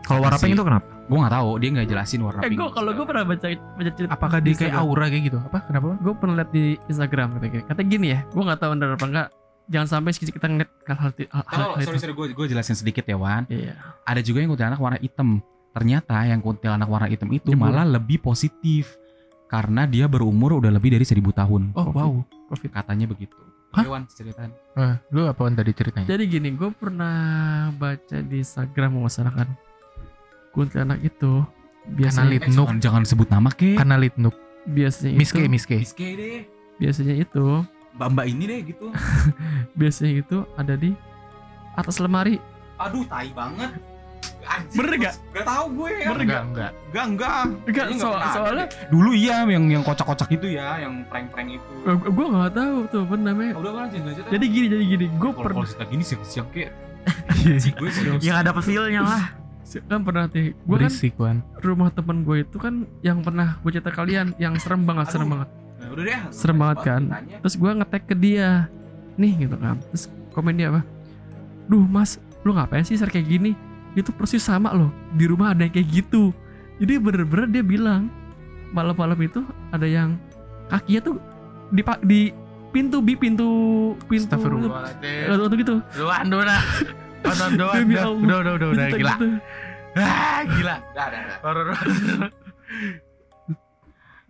Kalau 0.06 0.22
warna 0.22 0.38
pink 0.38 0.54
itu 0.54 0.62
kenapa? 0.62 0.86
Gue 1.04 1.18
nggak 1.18 1.34
tahu, 1.34 1.50
dia 1.60 1.70
nggak 1.74 1.88
jelasin 1.90 2.20
warna 2.22 2.42
Eh 2.46 2.50
pink. 2.54 2.60
gue 2.62 2.70
kalau 2.70 2.92
gue 2.94 3.06
pernah 3.10 3.24
baca 3.26 3.48
baca 3.50 3.92
cerita. 3.98 4.12
Apakah 4.14 4.38
dia 4.38 4.54
kayak 4.54 4.76
aura 4.78 5.06
kayak 5.10 5.24
gitu? 5.34 5.40
Apa? 5.42 5.60
Kenapa? 5.66 5.86
Gue 5.98 6.14
pernah 6.14 6.34
lihat 6.38 6.52
di 6.54 6.66
Instagram 6.86 7.28
katanya. 7.42 7.62
Katanya 7.66 7.88
gini 7.90 8.08
ya. 8.14 8.20
Gue 8.30 8.44
nggak 8.46 8.60
tahu 8.62 8.70
benar 8.78 8.90
apa 8.94 9.06
enggak. 9.10 9.28
Jangan 9.64 9.88
sampai 9.90 10.12
kita 10.14 10.46
ngeliat 10.46 10.70
hal 10.86 10.98
hal, 11.00 11.12
hal, 11.16 11.44
hal, 11.48 11.64
Oh, 11.72 11.74
hal 11.74 11.82
sorry 11.82 11.98
itu. 11.98 12.04
sorry 12.06 12.14
gue 12.14 12.26
gue 12.36 12.46
jelasin 12.54 12.76
sedikit 12.78 13.08
ya 13.08 13.18
Wan. 13.18 13.50
Iya. 13.50 13.74
Ada 14.06 14.22
juga 14.22 14.46
yang 14.46 14.54
kuntilanak 14.54 14.78
warna 14.78 15.00
hitam. 15.02 15.42
Ternyata 15.74 16.22
yang 16.24 16.38
kuntilanak 16.38 16.86
warna 16.86 17.08
hitam 17.08 17.30
itu 17.30 17.50
Jemur. 17.50 17.68
malah 17.68 17.84
lebih 17.84 18.18
positif 18.20 18.94
karena 19.46 19.84
dia 19.84 20.06
berumur 20.06 20.56
udah 20.56 20.70
lebih 20.70 20.90
dari 20.92 21.04
seribu 21.04 21.30
tahun. 21.30 21.74
Oh 21.74 21.90
wow. 21.90 22.14
Covid. 22.48 22.70
Katanya 22.72 23.06
begitu. 23.06 23.34
Hah? 23.74 23.82
Wan, 23.84 24.06
ceritain. 24.06 24.54
Eh, 24.76 24.94
lu 25.10 25.26
apaan 25.26 25.52
tadi 25.52 25.74
ceritanya? 25.74 26.06
Jadi 26.06 26.30
gini, 26.30 26.54
gue 26.54 26.70
pernah 26.72 27.18
baca 27.74 28.22
di 28.22 28.38
Instagram 28.38 29.02
masyarakat 29.02 29.48
kuntilanak 30.52 31.02
itu 31.02 31.42
Karena 31.42 31.90
biasanya 31.90 32.30
lit- 32.30 32.44
Eh, 32.44 32.50
Nuk. 32.50 32.70
jangan, 32.70 32.78
jangan 32.80 33.04
sebut 33.04 33.28
nama 33.28 33.50
ke. 33.50 33.74
Karena 33.74 33.98
litnuk. 33.98 34.36
biasanya 34.64 35.18
Miske, 35.18 35.42
itu 35.42 35.50
miske. 35.50 35.76
Miske 35.76 36.08
deh. 36.14 36.40
biasanya 36.78 37.16
itu 37.18 37.46
Mbak-mbak 37.94 38.26
ini 38.28 38.44
deh 38.48 38.60
gitu. 38.64 38.88
biasanya 39.80 40.14
itu 40.18 40.38
ada 40.54 40.74
di 40.74 40.94
atas 41.74 41.98
lemari. 41.98 42.38
Aduh, 42.78 43.04
tai 43.04 43.30
banget. 43.30 43.70
Anjir, 44.44 44.78
Bener 44.78 44.94
nggak? 45.00 45.16
Gak 45.34 45.46
tau 45.48 45.66
gue 45.72 45.90
ya. 45.92 46.08
Bener 46.12 46.24
Enggak, 46.24 46.44
enggak. 46.44 46.72
Enggak, 46.92 47.06
enggak. 47.08 47.44
Enggak, 47.64 47.86
so- 47.96 48.20
soalnya 48.36 48.66
deh. 48.68 48.70
dulu 48.92 49.10
iya 49.16 49.36
yang 49.48 49.66
yang 49.72 49.84
kocak-kocak 49.84 50.30
itu 50.36 50.48
ya, 50.56 50.84
yang 50.84 50.94
prank-prank 51.08 51.50
itu. 51.58 51.74
gue 51.88 52.26
nggak 52.28 52.52
tahu 52.54 52.78
tuh 52.92 53.00
apa 53.08 53.16
namanya. 53.16 53.54
Udah 53.58 53.72
lanjut 53.84 54.02
lanjut. 54.04 54.24
Jadi 54.28 54.46
gini, 54.52 54.66
jadi 54.68 54.84
gini, 54.84 55.06
gue 55.16 55.32
pernah 55.32 55.54
kalau 55.56 55.68
cerita 55.68 55.86
gini 55.88 56.04
siang-siang 56.04 56.48
kayak 56.52 56.72
si 57.64 57.70
gue 57.72 57.90
sih. 57.92 58.04
Yang 58.24 58.38
ada 58.44 58.52
feelnya 58.60 59.02
lah. 59.04 59.26
kan 59.90 60.06
pernah 60.06 60.30
nih, 60.30 60.54
gue 60.54 60.78
kan 61.18 61.42
rumah 61.66 61.90
temen 61.90 62.22
gue 62.22 62.46
itu 62.46 62.58
kan 62.62 62.86
yang 63.02 63.26
pernah 63.26 63.58
gue 63.58 63.72
cerita 63.74 63.90
kalian 63.90 64.38
yang 64.38 64.54
serem 64.62 64.86
banget, 64.86 65.10
serem 65.10 65.34
banget. 65.34 65.50
Nah, 65.50 65.88
udah 65.90 66.04
deh. 66.06 66.20
Serem 66.30 66.58
banget 66.62 66.78
kan? 66.86 67.02
Terus 67.42 67.56
gue 67.58 67.72
ngetek 67.74 68.04
ke 68.06 68.14
dia, 68.14 68.70
nih 69.18 69.48
gitu 69.50 69.56
kan. 69.58 69.82
Terus 69.90 70.14
komen 70.30 70.62
dia 70.62 70.70
apa? 70.70 70.86
Duh 71.66 71.86
mas, 71.90 72.22
lu 72.46 72.54
ngapain 72.54 72.86
sih 72.86 73.00
ser 73.00 73.10
kayak 73.10 73.26
gini? 73.26 73.58
Itu 73.94 74.10
persis 74.14 74.42
sama 74.42 74.74
loh. 74.74 74.90
Di 75.14 75.26
rumah 75.30 75.54
ada 75.54 75.66
yang 75.66 75.74
kayak 75.74 75.90
gitu. 75.90 76.34
Jadi 76.82 76.94
bener-bener 76.98 77.48
dia 77.50 77.64
bilang 77.64 78.10
malam-malam 78.74 79.18
itu 79.22 79.46
ada 79.70 79.86
yang 79.86 80.18
kakinya 80.68 81.02
tuh 81.06 81.16
di 81.70 81.82
di 82.06 82.22
pintu 82.74 82.98
bi 83.06 83.14
pintu 83.14 83.50
pintu. 84.10 84.34
Atau 84.34 85.56
gitu. 85.58 85.76
Doan, 85.98 86.26
doan. 86.28 86.48
Doan, 87.24 87.52
doan. 87.56 87.82
Udah, 87.88 88.04
Allah. 88.04 88.20
udah, 88.20 88.38
udah, 88.42 88.54
udah, 88.54 88.68
udah, 88.74 88.86
gila. 88.92 89.14
gitu. 89.16 89.28
Ah, 89.94 90.42
gila. 90.44 90.76
Dah, 90.98 91.08
dah, 91.08 91.22
dah. 91.22 91.38
Horor, 91.46 91.66
horor. 91.70 92.30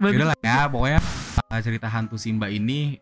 Yaudah 0.03 0.35
lah 0.35 0.37
ya, 0.43 0.67
pokoknya 0.67 0.99
uh, 1.39 1.61
cerita 1.63 1.87
hantu 1.87 2.19
Simba 2.19 2.51
ini 2.51 2.99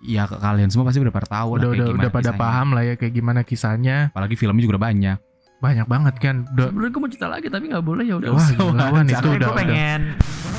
ya 0.00 0.24
kalian 0.24 0.70
semua 0.70 0.88
pasti 0.88 1.02
udah 1.02 1.12
pada 1.12 1.28
tahu 1.28 1.58
udah 1.58 1.68
lah 1.68 1.74
kayak 1.74 1.84
udah 1.84 1.96
udah 1.98 2.10
pada 2.14 2.30
kisahnya. 2.30 2.40
paham 2.40 2.68
lah 2.70 2.82
ya 2.86 2.94
kayak 2.94 3.12
gimana 3.18 3.40
kisahnya 3.42 3.96
Apalagi 4.14 4.34
filmnya 4.38 4.62
juga 4.64 4.78
udah 4.78 4.84
banyak. 4.88 5.18
Banyak 5.58 5.86
banget 5.90 6.14
kan 6.22 6.36
udah 6.54 6.70
Sebenarnya 6.70 6.92
gue 6.94 7.00
mau 7.02 7.10
cerita 7.10 7.28
lagi 7.28 7.46
tapi 7.50 7.64
nggak 7.66 7.84
boleh 7.84 8.04
ya 8.06 8.14
udah. 8.22 8.30
wah 8.30 8.46
usah. 8.46 8.56
gila 8.58 9.00
itu 9.02 9.28
udah 9.34 9.48
gue 9.50 9.58
pengen 9.58 10.00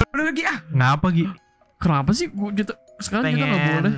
Udah 0.10 0.24
lagi 0.28 0.44
ah. 0.44 0.58
ngapa 0.76 1.08
Gi 1.16 1.26
Kenapa 1.80 2.12
sih 2.12 2.28
gue 2.28 2.50
cerita 2.60 2.74
sekarang 3.00 3.32
kita 3.32 3.46
nggak 3.48 3.62
pengen 3.64 3.76
boleh? 3.80 3.94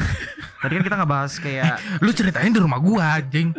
tadi 0.60 0.72
kan 0.76 0.82
kita 0.82 0.94
nggak 0.98 1.10
bahas 1.10 1.32
kayak 1.38 1.78
lu 2.02 2.10
ceritain 2.10 2.50
di 2.50 2.60
rumah 2.60 2.82
gua 2.82 3.22
anjing 3.22 3.54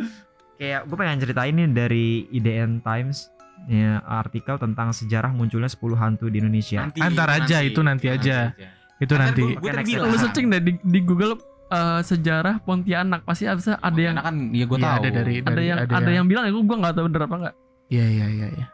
kayak 0.60 0.86
gue 0.86 0.96
pengen 1.00 1.18
ceritain 1.24 1.54
nih 1.56 1.68
dari 1.72 2.08
IDN 2.30 2.84
Times 2.84 3.32
ya, 3.70 4.02
artikel 4.06 4.58
tentang 4.58 4.94
sejarah 4.94 5.34
munculnya 5.34 5.70
10 5.70 5.82
hantu 5.98 6.26
di 6.30 6.42
Indonesia. 6.42 6.90
Antar 6.98 7.30
aja, 7.42 7.62
itu 7.62 7.82
nanti 7.82 8.10
aja. 8.10 8.54
itu 9.02 9.14
nanti 9.18 9.42
Gue 9.58 9.58
Oke, 9.58 9.74
tadi. 9.74 9.98
Lu 9.98 10.14
searching 10.14 10.46
deh 10.54 10.62
di, 10.62 10.74
di 10.78 11.00
Google 11.02 11.34
eh, 11.72 12.02
sejarah 12.04 12.60
Pontianak 12.62 13.24
pasti 13.24 13.48
ada 13.48 13.60
ada 13.80 14.00
yang 14.00 14.16
kan 14.16 14.36
ya 14.52 14.66
gue 14.68 14.78
Iya, 14.78 14.86
tahu. 14.86 14.96
ada 14.98 15.10
dari 15.10 15.34
ada 15.34 15.48
dari 15.48 15.64
yang 15.66 15.78
ada 15.82 16.12
yang 16.12 16.26
bilang 16.28 16.44
ya 16.44 16.52
gue 16.52 16.64
gue 16.64 16.78
nggak 16.78 16.94
tahu 16.94 17.06
bener 17.08 17.22
apa 17.24 17.36
nggak. 17.40 17.56
iya 17.90 18.06
iya 18.06 18.26
iya 18.28 18.48
iya 18.52 18.66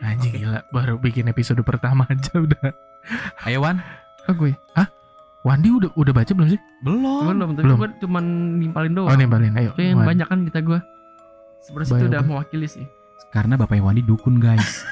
anjing 0.00 0.32
gila 0.34 0.60
baru 0.70 0.94
bikin 0.96 1.28
episode 1.28 1.60
pertama 1.62 2.04
aja 2.06 2.32
udah 2.36 2.72
Ayo 3.44 3.60
Wan. 3.60 3.80
Oh 4.28 4.34
gue 4.34 4.52
Wandi 5.40 5.72
udah 5.72 5.88
udah 5.96 6.12
baca 6.12 6.32
belum 6.36 6.48
sih 6.52 6.60
Belum. 6.84 7.24
belum 7.26 7.48
tapi 7.56 7.64
belum. 7.64 7.76
gue 7.80 7.88
cuman 8.04 8.24
nimpalin 8.60 8.92
doang. 8.92 9.08
oh 9.08 9.16
nimbalin 9.16 9.56
ayo 9.56 9.72
Kayak 9.72 9.88
yang 9.90 10.02
banyak 10.04 10.26
kan 10.28 10.38
kita 10.44 10.60
gue. 10.60 10.78
Sebenarnya 11.60 11.92
itu 11.92 12.06
udah 12.08 12.22
mewakili 12.24 12.68
sih. 12.68 12.84
Karena 13.32 13.56
Bapak 13.56 13.80
Wandi 13.80 14.04
dukun 14.04 14.36
guys. 14.36 14.84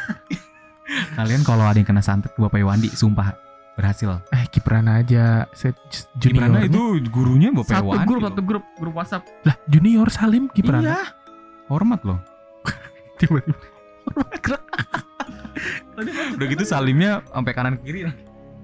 Kalian 1.17 1.45
kalau 1.45 1.69
ada 1.69 1.77
yang 1.77 1.85
kena 1.85 2.01
santet 2.01 2.33
ke 2.33 2.41
Bapak 2.41 2.61
Wandi, 2.61 2.89
sumpah 2.89 3.37
berhasil. 3.79 4.21
eh 4.29 4.45
Kiprana 4.49 4.99
aja 4.99 5.47
set 5.55 5.75
junior 6.15 6.51
Gimana 6.51 6.67
itu 6.67 6.83
gurunya 7.09 7.49
Bapak 7.49 7.73
Satu 7.73 7.87
Wandi? 7.89 8.05
grup 8.05 8.19
loh. 8.19 8.27
satu 8.29 8.41
grup 8.43 8.65
grup 8.75 8.93
WhatsApp. 8.93 9.23
lah 9.43 9.55
junior 9.65 10.07
Salim 10.11 10.45
Kiprana 10.51 10.83
Iya. 10.85 10.99
Hormat 11.67 12.01
loh. 12.03 12.19
tiba-tiba 13.19 13.57
Udah 16.35 16.47
gitu 16.49 16.65
salimnya 16.65 17.21
sampai 17.25 17.53
kanan 17.53 17.75
kiri. 17.79 18.09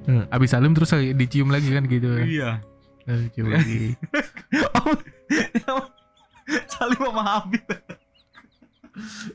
Hmm, 0.04 0.24
abis 0.28 0.48
Salim 0.50 0.72
terus 0.72 0.90
dicium 1.14 1.48
lagi 1.48 1.68
kan 1.68 1.84
gitu 1.84 2.08
Iya. 2.18 2.58
Eh, 3.04 3.28
cium 3.30 3.46
lagi. 3.48 3.94
Salim 6.66 7.00
sama 7.00 7.22
Habib. 7.24 7.62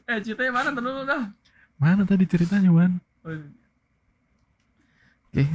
Eh 0.05 0.17
ceritanya 0.19 0.51
mana 0.51 0.69
dulu 0.71 1.03
dah. 1.03 1.31
mana 1.75 2.03
tadi 2.03 2.23
ceritanya 2.23 2.69
Wan 2.69 2.99
Oke. 3.23 3.39
Ya, 5.31 5.45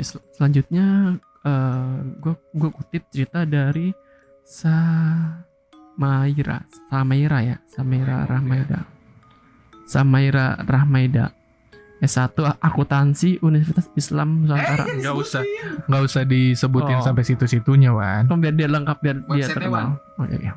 sel- 0.00 0.26
selanjutnya 0.32 1.14
eh 1.40 1.92
gue 2.18 2.34
gue 2.50 2.70
kutip 2.72 3.06
cerita 3.08 3.44
dari 3.44 3.94
Samaira, 5.94 6.58
Samaira 6.84 7.38
ya, 7.40 7.56
Samaira 7.66 8.24
Rahmaida. 8.24 8.84
Samaira 9.84 10.56
Rahmaida. 10.58 11.32
S1 11.94 12.28
akuntansi 12.60 13.40
Universitas 13.40 13.88
Islam 13.94 14.44
Nusantara. 14.44 14.84
nggak 14.84 15.14
usah 15.14 15.40
nggak 15.86 16.02
usah 16.04 16.22
disebutin 16.22 16.98
Oh. 16.98 17.02
sampai 17.02 17.24
situ-situnya 17.24 17.96
Wan 17.96 18.28
Oh, 18.28 18.36
biar 18.36 18.52
dia 18.52 18.68
lengkap 18.68 18.98
biar 19.00 19.16
dia 19.16 19.28
Website-nya, 19.30 19.56
terkenal. 19.56 19.96
Oh 20.20 20.26
iya, 20.26 20.38
iya. 20.38 20.52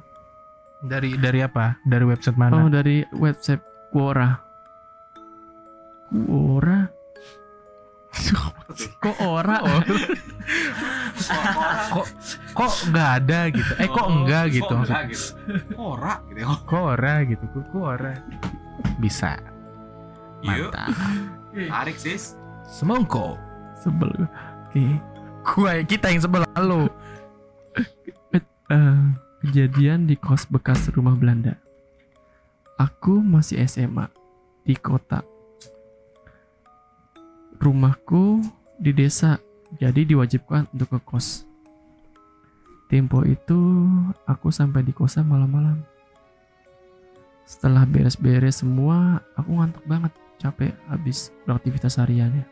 dari 0.78 1.15
dari 1.15 1.39
apa 1.39 1.80
dari 1.82 2.04
website 2.04 2.36
mana 2.36 2.52
Oh 2.54 2.67
dari 2.67 3.00
website 3.15 3.63
Quora. 3.89 4.43
Quora. 6.12 6.47
Quora. 9.02 9.58
Oh. 9.66 9.82
kok 11.94 12.08
kok 12.54 12.74
nggak 12.94 13.10
ada 13.24 13.40
gitu 13.50 13.72
eh 13.82 13.90
kok 13.90 14.08
enggak 14.08 14.44
gitu 14.54 14.70
maksudnya 14.70 15.06
gitu. 15.10 15.26
Ora 15.76 16.13
gitu 16.30 16.40
ya. 16.40 16.46
kok 16.62 16.84
ora 16.94 17.13
gitu 17.26 17.44
kok 17.52 17.66
kok 17.74 17.84
ora 17.98 18.13
bisa 19.02 19.34
Yuk, 20.46 20.70
mantap 20.70 20.94
tarik 21.58 21.98
sis. 21.98 22.38
semongko 22.70 23.34
Sebel. 23.82 24.10
gue. 24.13 24.30
Oke. 24.70 24.86
gua 25.42 25.72
kita 25.82 26.13
yang 26.13 26.22
sebelah 26.22 26.50
lo 26.62 26.86
Eh, 28.68 29.00
kejadian 29.48 30.12
di 30.12 30.20
kos 30.20 30.44
bekas 30.52 30.92
rumah 30.92 31.16
Belanda. 31.16 31.56
Aku 32.76 33.24
masih 33.24 33.63
SMA 33.63 34.12
di 34.68 34.76
kota. 34.76 35.24
Rumahku 37.56 38.44
di 38.78 38.94
desa, 38.94 39.42
jadi 39.82 40.06
diwajibkan 40.06 40.70
untuk 40.72 40.98
ke 40.98 41.00
kos. 41.04 41.44
Tempo 42.88 43.20
itu 43.28 43.60
aku 44.24 44.48
sampai 44.48 44.86
di 44.86 44.96
kosan 44.96 45.28
malam-malam. 45.28 45.84
Setelah 47.44 47.84
beres-beres 47.84 48.63
semua, 48.63 49.20
aku 49.36 49.60
ngantuk 49.60 49.84
banget, 49.84 50.13
capek 50.40 50.72
habis 50.88 51.36
beraktivitas 51.44 52.00
hariannya. 52.00 52.48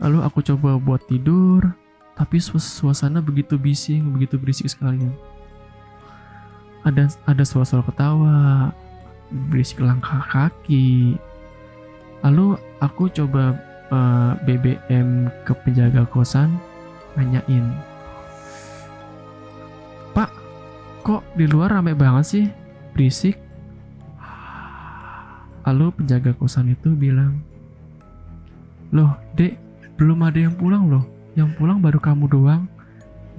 Lalu 0.00 0.18
aku 0.24 0.40
coba 0.40 0.80
buat 0.80 1.04
tidur, 1.04 1.68
tapi 2.16 2.40
suas- 2.40 2.68
suasana 2.68 3.20
begitu 3.20 3.60
bising, 3.60 4.08
begitu 4.14 4.40
berisik 4.40 4.72
sekalian. 4.72 5.12
Ada 6.82 7.12
ada 7.28 7.44
suara-suara 7.46 7.86
ketawa, 7.86 8.72
berisik 9.52 9.84
langkah 9.84 10.24
kaki. 10.32 11.16
Lalu 12.24 12.56
aku 12.80 13.08
coba 13.12 13.56
eh, 13.92 14.32
BBM 14.48 15.28
ke 15.44 15.52
penjaga 15.60 16.08
kosan, 16.08 16.56
nanyain, 17.14 17.76
Pak, 20.16 20.30
kok 21.04 21.22
di 21.36 21.44
luar 21.44 21.76
rame 21.76 21.92
banget 21.92 22.24
sih, 22.24 22.44
berisik? 22.96 23.36
Lalu 25.62 25.94
penjaga 25.94 26.34
kosan 26.34 26.74
itu 26.74 26.90
bilang, 26.96 27.38
Loh, 28.92 29.14
dek, 29.38 29.56
belum 29.96 30.20
ada 30.26 30.36
yang 30.36 30.52
pulang 30.58 30.90
loh 30.90 31.06
yang 31.32 31.52
pulang 31.56 31.80
baru 31.80 31.96
kamu 32.00 32.28
doang. 32.28 32.62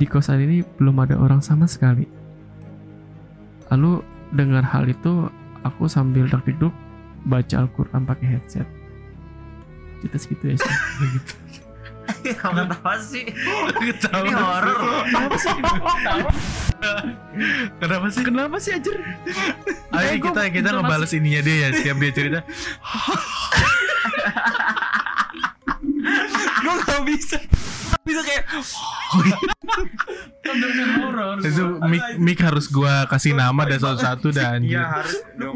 Di 0.01 0.09
kosan 0.09 0.41
ini 0.41 0.65
belum 0.81 0.97
ada 1.05 1.15
orang 1.17 1.39
sama 1.45 1.69
sekali. 1.69 2.09
Lalu 3.69 4.01
dengar 4.33 4.65
hal 4.65 4.89
itu, 4.89 5.29
aku 5.61 5.85
sambil 5.85 6.25
duduk 6.25 6.73
baca 7.29 7.55
Al-Quran 7.63 8.03
pakai 8.03 8.27
headset. 8.37 8.67
Kita 10.03 10.17
segitu 10.19 10.43
ya 10.51 10.55
sih. 10.59 10.73
Kamu 12.43 12.67
tahu 12.67 12.99
sih? 12.99 13.23
Ketawa. 13.79 14.27
Ini 14.27 14.33
horor. 14.35 14.75
Kenapa 15.07 15.37
sih? 15.39 15.51
kenapa 17.79 18.07
sih 18.11 18.23
Kenapa 18.27 18.59
sih 18.59 18.71
Ajar? 18.75 18.97
ayo 19.95 20.19
kita 20.19 20.51
kita 20.51 20.69
ngebales 20.75 21.15
ininya 21.15 21.39
dia 21.39 21.55
ya 21.63 21.79
setiap 21.79 21.95
dia 21.95 22.11
cerita 22.11 22.39
Gue 26.63 26.75
gak 26.83 27.01
bisa. 27.07 27.37
Bisa 28.01 28.21
kayak 28.21 28.43
itu 31.43 31.63
mic 31.87 32.03
mic 32.19 32.39
harus 32.41 32.65
gua 32.67 33.05
kasih 33.07 33.33
nama 33.33 33.63
dan 33.63 33.79
satu-satu 33.79 34.27
dan 34.31 34.59
anjir 34.59 34.75
Iya 34.79 34.83
harus. 34.89 35.13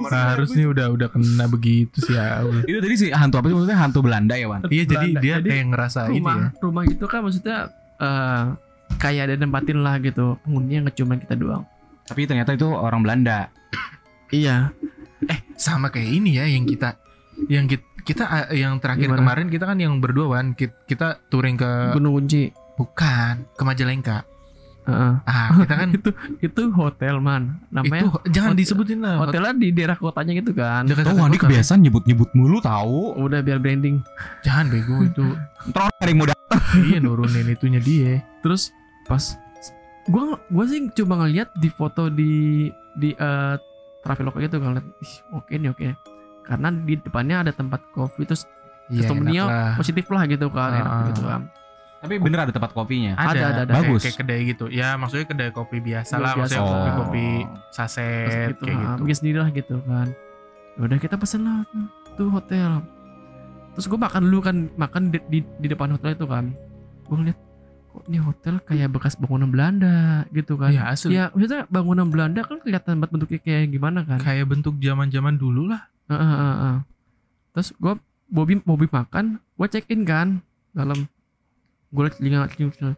Nah, 0.07 0.23
harus 0.33 0.49
nih 0.53 0.67
udah 0.67 0.87
udah 0.93 1.07
kena 1.09 1.45
begitu 1.47 1.97
sih 2.03 2.15
ya 2.15 2.43
Allah. 2.43 2.61
itu 2.63 2.77
tadi 2.79 2.95
sih 2.95 3.09
hantu 3.11 3.35
apa 3.39 3.45
sih 3.47 3.55
maksudnya 3.55 3.79
hantu 3.79 3.99
Belanda 4.03 4.35
ya 4.35 4.47
Wan? 4.47 4.61
Iya 4.67 4.83
jadi 4.85 5.07
dia 5.17 5.35
kayak 5.39 5.65
ngerasa 5.73 5.99
ini 6.09 6.19
rumah 6.19 6.35
ya. 6.37 6.47
rumah 6.61 6.83
itu 6.85 7.05
kan 7.05 7.19
maksudnya 7.23 7.57
eh 7.97 8.43
kayak 8.97 9.21
ada 9.27 9.35
nempatin 9.35 9.77
lah 9.83 9.95
gitu 9.99 10.39
penghuninya 10.43 10.87
nggak 10.87 10.95
cuma 10.95 11.13
kita 11.19 11.35
doang 11.35 11.63
Tapi 12.07 12.23
ternyata 12.23 12.55
itu 12.55 12.67
orang 12.67 13.03
Belanda. 13.03 13.51
iya 14.29 14.71
Eh 15.23 15.39
sama 15.57 15.89
kayak 15.89 16.07
ini 16.07 16.37
ya 16.37 16.45
yang 16.47 16.63
kita 16.63 16.95
yang 17.49 17.65
kita, 17.65 17.83
kita 18.07 18.23
eh, 18.47 18.57
yang 18.57 18.79
terakhir 18.79 19.05
Gimana? 19.05 19.19
kemarin 19.19 19.47
kita 19.47 19.65
kan 19.65 19.77
yang 19.77 19.99
berdua 19.99 20.31
Wan 20.31 20.55
kita, 20.55 21.19
touring 21.27 21.53
ke 21.53 21.67
gunung 21.91 22.15
kunci 22.15 22.47
bukan 22.73 23.43
ke 23.51 23.61
Majalengka. 23.61 24.23
Heeh. 24.81 25.13
Ah 25.21 25.51
kita 25.59 25.75
kan 25.75 25.89
itu 25.91 26.09
itu 26.39 26.61
hotel 26.71 27.19
man 27.19 27.59
namanya 27.67 28.07
itu 28.07 28.31
jangan 28.31 28.55
hotel- 28.55 28.61
disebutin 28.63 28.99
lah. 29.03 29.19
hotelnya 29.19 29.51
di 29.53 29.67
daerah 29.69 29.93
kotanya 29.93 30.31
gitu 30.33 30.55
kan 30.55 30.87
Dekat- 30.87 31.03
Tuh 31.05 31.19
Wandi 31.19 31.35
kota. 31.35 31.43
kebiasaan 31.45 31.79
nyebut-nyebut 31.81 32.29
mulu 32.31 32.57
tahu. 32.57 33.19
udah 33.19 33.43
biar 33.43 33.59
branding 33.59 33.99
Jangan 34.41 34.71
bego 34.71 35.03
itu. 35.03 35.27
Ada 35.67 36.07
yang 36.07 36.17
muda. 36.17 36.33
iya 36.81 36.97
nurunin 36.97 37.43
itunya 37.45 37.77
dia. 37.77 38.23
terus 38.39 38.71
pas 39.03 39.35
gua 40.05 40.39
gua 40.47 40.63
sih 40.63 40.87
cuma 40.93 41.19
ngeliat 41.19 41.51
di 41.53 41.67
foto 41.67 42.07
di 42.07 42.71
di 42.95 43.11
eh 43.11 43.55
Traveloka 43.99 44.39
gitu 44.39 44.55
kan 44.57 44.71
liat, 44.73 44.87
ih 44.97 45.13
oke 45.33 45.51
nih 45.53 45.67
oke 45.67 45.87
karena 46.47 46.71
di 46.71 46.95
depannya 46.95 47.37
ada 47.39 47.51
tempat 47.51 47.83
kopi 47.91 48.23
terus 48.23 48.47
testimoninya 48.87 49.43
enak 49.43 49.51
lah. 49.51 49.73
positif 49.75 50.05
lah 50.07 50.23
gitu 50.25 50.47
kan 50.47 50.71
enak 50.73 50.87
Ah. 50.89 51.05
gitu 51.05 51.23
kan 51.23 51.41
Tapi 51.97 52.13
bener 52.21 52.39
ada 52.39 52.53
tempat 52.53 52.71
kopinya. 52.71 53.17
Ada, 53.17 53.25
Ada, 53.25 53.41
ada, 53.41 53.49
ada. 53.59 53.73
Kayak- 53.73 53.89
Bagus. 53.89 54.01
Kayak 54.05 54.17
kedai 54.21 54.41
gitu. 54.45 54.65
Ya 54.69 54.93
maksudnya 54.93 55.25
kedai 55.25 55.49
kopi 55.49 55.77
biasa 55.79 56.13
Kopi 56.13 56.21
lah. 56.21 56.31
biasa. 56.31 56.37
Maksudnya 56.37 56.61
kopi 56.61 56.77
Oh. 56.85 56.95
kopi 56.95 57.25
Terus 57.41 57.73
saset 57.73 58.47
gitu, 58.47 58.63
kayak 58.63 58.77
ah, 58.77 58.81
gitu. 58.87 59.01
bikin 59.01 59.17
sendiri 59.17 59.37
lah 59.39 59.49
gitu 59.51 59.75
kan 59.83 60.07
Ya 60.69 60.81
udah 60.83 60.97
kita 60.99 61.15
pesen 61.17 61.41
lah 61.41 61.57
tuh 62.13 62.29
hotel 62.29 62.71
terus 63.73 63.85
gue 63.87 63.99
makan 63.99 64.21
dulu 64.23 64.39
kan 64.39 64.55
makan 64.75 65.01
di, 65.09 65.17
di, 65.27 65.39
di 65.41 65.67
depan 65.67 65.89
hotel 65.91 66.13
itu 66.13 66.25
kan 66.25 66.53
gue 67.03 67.15
ngeliat 67.15 67.39
kok 67.87 68.03
ini 68.05 68.17
hotel 68.19 68.55
kayak 68.59 68.89
bekas 68.91 69.13
bangunan 69.15 69.49
Belanda 69.49 69.97
gitu 70.29 70.53
kan 70.53 70.69
Iya, 70.69 70.81
asli. 70.87 71.11
ya 71.11 71.29
maksudnya 71.29 71.65
bangunan 71.67 72.05
Belanda 72.05 72.41
kan 72.41 72.57
kelihatan 72.57 72.97
banget 72.97 73.09
bentuknya 73.11 73.39
kayak 73.39 73.69
gimana 73.69 73.99
kan 74.03 74.17
Kayak 74.19 74.45
bentuk 74.47 74.77
zaman-zaman 74.77 75.33
dulu 75.35 75.65
lah. 75.67 75.89
Heeh, 76.07 76.23
heeh, 76.23 76.55
heeh. 76.63 76.77
terus 77.51 77.69
gue 77.75 77.93
Bobby 78.31 78.59
Bobby 78.63 78.87
makan 78.87 79.39
gue 79.39 79.67
check 79.67 79.87
in 79.91 80.07
kan 80.07 80.39
dalam 80.71 81.07
gue 81.91 82.01
liat 82.03 82.15
telinga 82.19 82.47
telinga 82.51 82.95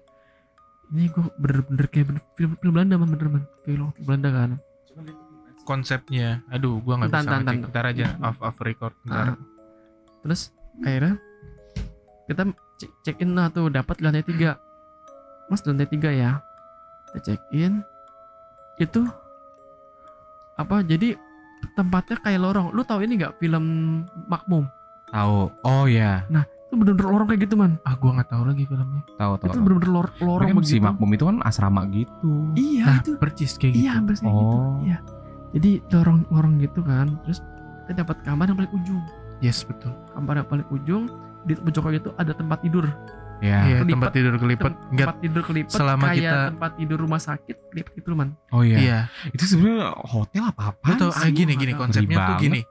ini 0.90 1.06
gue 1.06 1.24
bener-bener 1.38 1.86
kayak 1.90 2.06
bener, 2.10 2.24
film, 2.34 2.52
film 2.58 2.72
Belanda 2.74 2.96
man 2.98 3.10
bener 3.14 3.28
man 3.30 3.44
kayak 3.66 3.78
film 3.78 3.90
Belanda 4.06 4.30
kan 4.34 4.50
Konsepnya, 5.70 6.42
aduh, 6.50 6.82
gua 6.82 6.98
nggak 6.98 7.14
bisa 7.14 7.30
ngecek. 7.30 7.70
Ntar 7.70 7.86
aja 7.94 8.18
off 8.26 8.42
off 8.42 8.58
record. 8.58 8.90
Ah. 9.06 9.38
Ntar. 9.38 9.38
terus 10.24 10.52
akhirnya 10.84 11.16
kita 12.28 12.44
cek, 12.80 12.92
check 13.04 13.18
in 13.24 13.34
lah 13.34 13.48
tuh 13.50 13.72
dapat 13.72 14.00
lantai 14.04 14.24
tiga 14.24 14.60
mas 15.50 15.64
lantai 15.66 15.90
tiga 15.90 16.12
ya 16.12 16.44
kita 17.10 17.34
check 17.34 17.42
in 17.56 17.82
itu 18.78 19.02
apa 20.60 20.84
jadi 20.84 21.16
tempatnya 21.72 22.18
kayak 22.18 22.40
lorong 22.40 22.68
lu 22.70 22.82
tahu 22.82 23.02
ini 23.02 23.18
nggak 23.18 23.38
film 23.38 23.66
Makmum 24.26 24.66
Tahu. 25.10 25.50
Oh 25.64 25.86
ya, 25.86 26.22
itu 26.30 26.78
bener-bener 26.78 27.10
lorong 27.10 27.26
kayak 27.26 27.42
gitu 27.44 27.58
man 27.58 27.82
Ah, 27.82 27.98
gua 27.98 28.14
nggak 28.14 28.30
tahu 28.30 28.44
lagi 28.46 28.62
filmnya. 28.64 29.02
tahu 29.18 29.34
tahu. 29.36 29.48
itu 29.48 29.58
bener-bener 29.60 29.90
lor- 29.90 30.16
lorong 30.20 30.48
kan 30.48 30.58
si 30.62 30.78
begitu 30.78 30.86
makmum 30.86 31.10
itu 31.10 31.24
kan 31.26 31.38
asrama 31.42 31.82
gitu. 31.90 32.34
iya 32.54 32.86
Nah, 32.86 32.98
itu 33.02 33.12
percis 33.18 33.52
kayak 33.56 33.74
gitu. 33.74 33.82
iya 33.82 33.92
hampir 33.92 34.14
kayak 34.16 34.30
gitu 34.30 34.58
Oh. 34.58 34.78
iya 34.80 34.98
jadi 35.50 35.72
lorong 35.90 36.20
lorong 36.30 36.54
gitu 36.58 36.80
kan 36.80 37.18
terus 37.24 37.42
kita 37.82 38.06
dapat 38.06 38.22
kamar 38.22 38.46
yang 38.46 38.58
paling 38.60 38.74
ujung 38.76 39.02
Yes, 39.40 39.64
betul. 39.64 39.96
kamar 40.14 40.36
yang 40.38 40.48
paling 40.48 40.68
ujung 40.70 41.04
di 41.42 41.56
pojoknya 41.56 41.98
itu 41.98 42.12
ada 42.14 42.32
tempat 42.32 42.62
tidur 42.62 42.86
Ya. 43.40 43.64
Iya, 43.64 43.78
Kelipet. 43.80 43.94
tempat 43.96 44.12
tidur 44.12 44.34
kelipet. 44.36 44.74
Tempat 44.92 45.16
tidur 45.20 45.42
kelipet 45.42 45.72
selama 45.72 46.06
kayak 46.08 46.20
kita- 46.20 46.48
tempat 46.52 46.72
tidur 46.76 46.98
rumah 47.00 47.18
sakit 47.18 47.56
kelipet 47.70 47.92
gitu 47.96 48.12
man 48.12 48.36
Oh 48.50 48.62
iya. 48.62 48.78
Iya. 48.78 49.00
Itu 49.32 49.44
sebenarnya 49.46 49.96
hotel 49.98 50.44
apa 50.46 50.62
apa? 50.70 50.84
Lu 50.86 50.94
tau, 50.98 51.10
ah, 51.10 51.30
gini 51.30 51.54
gini 51.54 51.72
konsepnya 51.72 52.18
tuh 52.26 52.36
gini. 52.38 52.62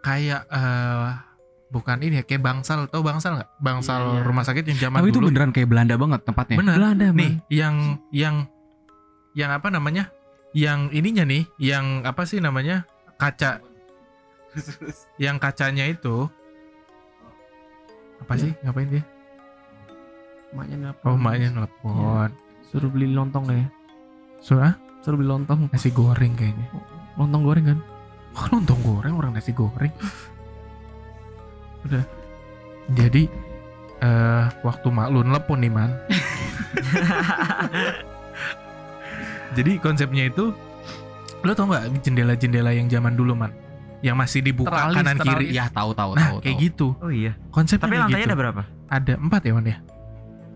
Kayak 0.00 0.44
eh 0.46 1.08
bukan 1.68 1.96
ini 2.00 2.20
ya, 2.20 2.22
kayak 2.22 2.42
bangsal. 2.42 2.84
Tau 2.86 3.00
bangsal 3.00 3.32
nggak? 3.34 3.50
Bangsal 3.58 4.00
Iya, 4.02 4.12
iya. 4.12 4.22
rumah 4.22 4.44
sakit 4.44 4.64
yang 4.66 4.78
zaman 4.82 4.98
Tapi 4.98 5.08
itu 5.08 5.16
dulu. 5.16 5.26
beneran 5.32 5.50
kayak 5.50 5.68
Belanda 5.68 5.94
banget 5.96 6.20
tempatnya. 6.22 6.56
Bener. 6.58 6.74
Belanda 6.76 7.06
man 7.06 7.16
Nih, 7.16 7.32
yang 7.48 7.76
yang 8.10 8.36
yang 9.32 9.50
apa 9.50 9.68
namanya? 9.68 10.12
Yang 10.50 10.80
ininya 10.90 11.24
nih, 11.24 11.42
yang 11.56 12.02
apa 12.02 12.24
sih 12.24 12.38
namanya? 12.38 12.84
Kaca. 13.16 13.62
Yang 15.22 15.36
kacanya 15.38 15.86
itu 15.86 16.26
apa 18.18 18.34
sih? 18.34 18.50
Ngapain 18.60 18.90
dia? 18.90 19.02
Maknya 20.50 20.76
nelpon. 20.80 21.06
Oh, 21.06 21.16
maknya 21.16 21.48
nelpon. 21.52 22.30
suruh 22.64 22.86
beli 22.86 23.06
lontong 23.08 23.46
ya 23.46 23.66
So, 24.38 24.56
ah, 24.56 24.72
suruh 25.00 25.16
beli 25.16 25.28
lontong 25.28 25.68
nasi 25.68 25.90
goreng 25.90 26.34
kayaknya. 26.34 26.66
lontong 27.14 27.42
goreng 27.42 27.66
kan 27.66 27.78
Oh, 28.30 28.46
lontong 28.48 28.78
goreng 28.80 29.14
orang 29.14 29.32
nasi 29.32 29.50
goreng. 29.50 29.90
Udah. 31.84 32.04
Jadi 32.90 33.26
eh 33.98 34.44
waktu 34.60 34.86
mak 34.88 35.08
lu 35.08 35.20
nelpon 35.20 35.58
nih 35.58 35.68
man. 35.68 35.90
Jadi 39.50 39.72
konsepnya 39.76 40.24
itu 40.24 40.54
lo 41.40 41.52
tau 41.52 41.66
nggak 41.66 42.00
jendela-jendela 42.00 42.70
yang 42.70 42.86
zaman 42.86 43.14
dulu 43.14 43.32
man, 43.32 43.50
yang 43.98 44.14
masih 44.14 44.38
dibuka 44.40 44.70
Teralis, 44.70 44.96
kanan 44.96 45.16
kiri. 45.16 45.26
teralis. 45.26 45.50
Ya 45.50 45.66
tahu 45.68 45.90
tahu 45.90 46.10
Nah 46.12 46.26
tahu. 46.28 46.36
kayak 46.38 46.54
tahu. 46.54 46.62
gitu. 46.62 46.86
Oh 47.00 47.10
iya. 47.10 47.32
Konsepnya 47.50 47.82
Tapi 47.82 47.90
kayak 47.90 48.02
lantainya 48.06 48.22
gitu. 48.22 48.30
ada 48.30 48.38
berapa? 48.38 48.62
Ada 48.88 49.12
empat 49.16 49.40
ya 49.42 49.52
man 49.52 49.66
ya. 49.66 49.76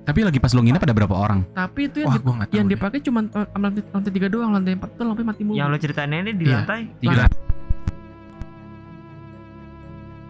Tapi 0.04 0.20
lagi 0.20 0.36
pas 0.36 0.52
lo 0.52 0.60
nginep 0.60 0.80
ada 0.80 0.92
berapa 0.92 1.14
orang? 1.14 1.48
tapi 1.50 1.88
itu 1.88 2.04
yang, 2.04 2.12
Wah 2.12 2.44
di- 2.44 2.54
yang 2.54 2.66
dipakai 2.68 3.00
cuma 3.00 3.24
eh, 3.24 3.46
lantai, 3.50 3.82
lantai 3.88 4.12
tiga 4.12 4.28
doang 4.28 4.52
lantai 4.52 4.76
empat 4.76 4.90
tuh 4.94 5.04
lampu 5.04 5.24
mati 5.24 5.42
mulu 5.42 5.56
Yang 5.56 5.66
lo 5.66 5.76
ceritain 5.80 6.12
ini 6.12 6.32
di 6.32 6.44
Iya. 6.44 6.56
lantai? 6.60 6.80
Tiga. 6.98 7.24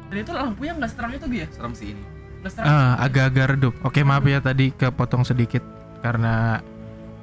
dan 0.04 0.16
itu 0.20 0.30
lampunya 0.30 0.72
nggak 0.78 0.86
seterang 0.88 1.12
itu 1.12 1.26
dia 1.26 1.46
Serem 1.50 1.74
sih 1.74 1.90
ini. 1.90 2.02
Ah, 2.60 3.00
agak-agak 3.00 3.56
redup. 3.56 3.74
Oke 3.82 4.04
maaf 4.04 4.22
ya 4.22 4.38
tadi 4.38 4.70
kepotong 4.70 5.24
sedikit 5.24 5.64
karena 5.98 6.60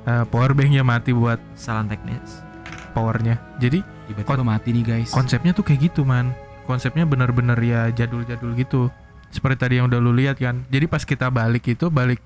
eh, 0.04 0.26
power 0.26 0.52
banknya 0.52 0.82
mati 0.82 1.14
buat 1.14 1.38
Salah 1.54 1.86
teknis. 1.86 2.42
powernya. 2.92 3.40
Jadi 3.56 3.80
Tiba-tiba 4.10 4.44
mati 4.44 4.70
nih 4.72 4.84
guys. 4.84 5.10
konsepnya 5.10 5.56
tuh 5.56 5.64
kayak 5.64 5.88
gitu 5.88 6.04
man 6.04 6.36
konsepnya 6.62 7.06
bener-bener 7.06 7.56
ya 7.58 7.88
jadul-jadul 7.90 8.52
gitu 8.54 8.92
seperti 9.30 9.58
tadi 9.58 9.74
yang 9.76 9.88
udah 9.88 9.98
lu 9.98 10.12
lihat 10.12 10.36
kan 10.36 10.68
jadi 10.68 10.84
pas 10.86 11.00
kita 11.02 11.28
balik 11.28 11.64
itu 11.66 11.88
balik 11.88 12.20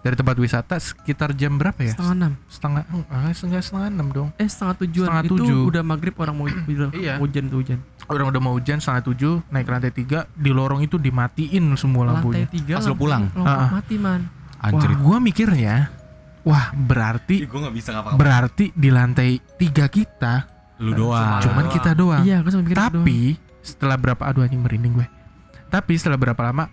dari 0.00 0.14
tempat 0.14 0.32
wisata 0.34 0.74
sekitar 0.76 1.32
jam 1.32 1.54
berapa 1.54 1.76
ya 1.78 1.92
setengah 1.92 2.14
enam 2.14 2.32
setengah 2.46 2.82
ah, 3.06 3.28
setengah 3.30 3.60
setengah 3.60 3.88
enam 3.90 4.08
dong 4.10 4.28
eh 4.34 4.44
setengah 4.44 4.74
tujuan 4.80 5.06
Setengah 5.06 5.24
itu 5.24 5.34
tujuh. 5.36 5.60
udah 5.66 5.82
maghrib 5.82 6.14
orang 6.16 6.34
mau 6.34 6.46
Iya. 6.96 7.14
hujan 7.16 7.44
tuh 7.46 7.58
hujan 7.60 7.78
orang 8.06 8.26
udah 8.28 8.40
mau 8.40 8.52
hujan 8.52 8.78
setengah 8.78 9.02
tujuh 9.06 9.32
naik 9.46 9.64
ke 9.64 9.70
lantai 9.70 9.92
tiga 9.92 10.18
di 10.30 10.50
lorong 10.50 10.80
itu 10.80 10.96
dimatiin 10.96 11.64
semua 11.74 12.02
lantai 12.06 12.16
lampunya 12.16 12.46
tiga 12.48 12.74
Pas 12.74 12.86
lo 12.86 12.94
pulang? 12.94 13.22
lampu 13.28 13.40
Ah, 13.40 13.52
ah. 13.58 13.68
mati 13.72 13.96
man 13.96 14.20
Anjir. 14.58 14.88
wah 14.88 14.98
gua 14.98 15.16
mikirnya 15.18 15.74
wah 16.40 16.72
berarti 16.72 17.44
gue 17.44 17.58
gak 17.60 17.74
bisa 17.74 17.88
ngapa 17.92 18.16
berarti 18.16 18.72
di 18.72 18.88
lantai 18.88 19.30
tiga 19.54 19.84
kita 19.86 20.48
Lu 20.78 20.96
doang. 20.96 21.40
cuman 21.40 21.60
doang. 21.62 21.74
kita 21.76 21.90
doang 21.92 22.22
iya 22.24 22.40
gue 22.40 22.48
sama 22.48 22.64
mikir 22.64 22.72
gitu 22.72 22.80
doang. 22.80 22.92
Tapi 22.96 23.18
setelah 23.60 23.96
berapa 23.96 24.22
aduh 24.22 24.40
anjing 24.40 24.56
merinding 24.58 24.96
gue. 24.96 25.04
Tapi 25.68 25.92
setelah 25.94 26.16
berapa 26.16 26.40
lama 26.42 26.72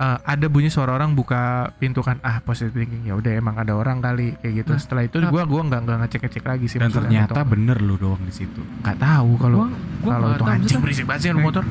eh, 0.00 0.18
ada 0.24 0.46
bunyi 0.48 0.72
suara 0.72 0.96
orang 0.96 1.12
buka 1.12 1.70
pintu 1.76 2.00
kan 2.00 2.16
ah 2.24 2.40
positive 2.40 2.72
thinking 2.72 3.04
ya 3.04 3.14
udah 3.14 3.32
emang 3.36 3.60
ada 3.60 3.76
orang 3.76 4.00
kali 4.00 4.32
kayak 4.40 4.64
gitu. 4.64 4.72
Nah, 4.72 4.80
setelah 4.80 5.02
itu 5.04 5.16
nah. 5.20 5.28
gua 5.28 5.44
gua 5.44 5.60
nggak 5.68 5.80
nggak 5.84 5.98
ngecek 6.04 6.20
ngecek 6.24 6.44
lagi 6.48 6.66
sih. 6.66 6.78
Dan 6.80 6.90
ternyata 6.90 7.36
atau- 7.36 7.48
bener 7.48 7.76
lu 7.84 8.00
doang 8.00 8.22
di 8.24 8.32
situ. 8.32 8.60
nggak 8.80 8.96
tahu 8.96 9.30
kalau 9.36 9.68
kalau 10.00 10.28
itu 10.32 10.44
anjing 10.48 10.80
berisik 10.80 11.04
banget 11.04 11.20
sih 11.28 11.30
motor. 11.36 11.64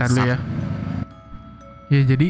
Ntar 0.00 0.08
dulu 0.08 0.24
ya. 0.24 0.38
Ya 1.92 2.00
jadi 2.08 2.28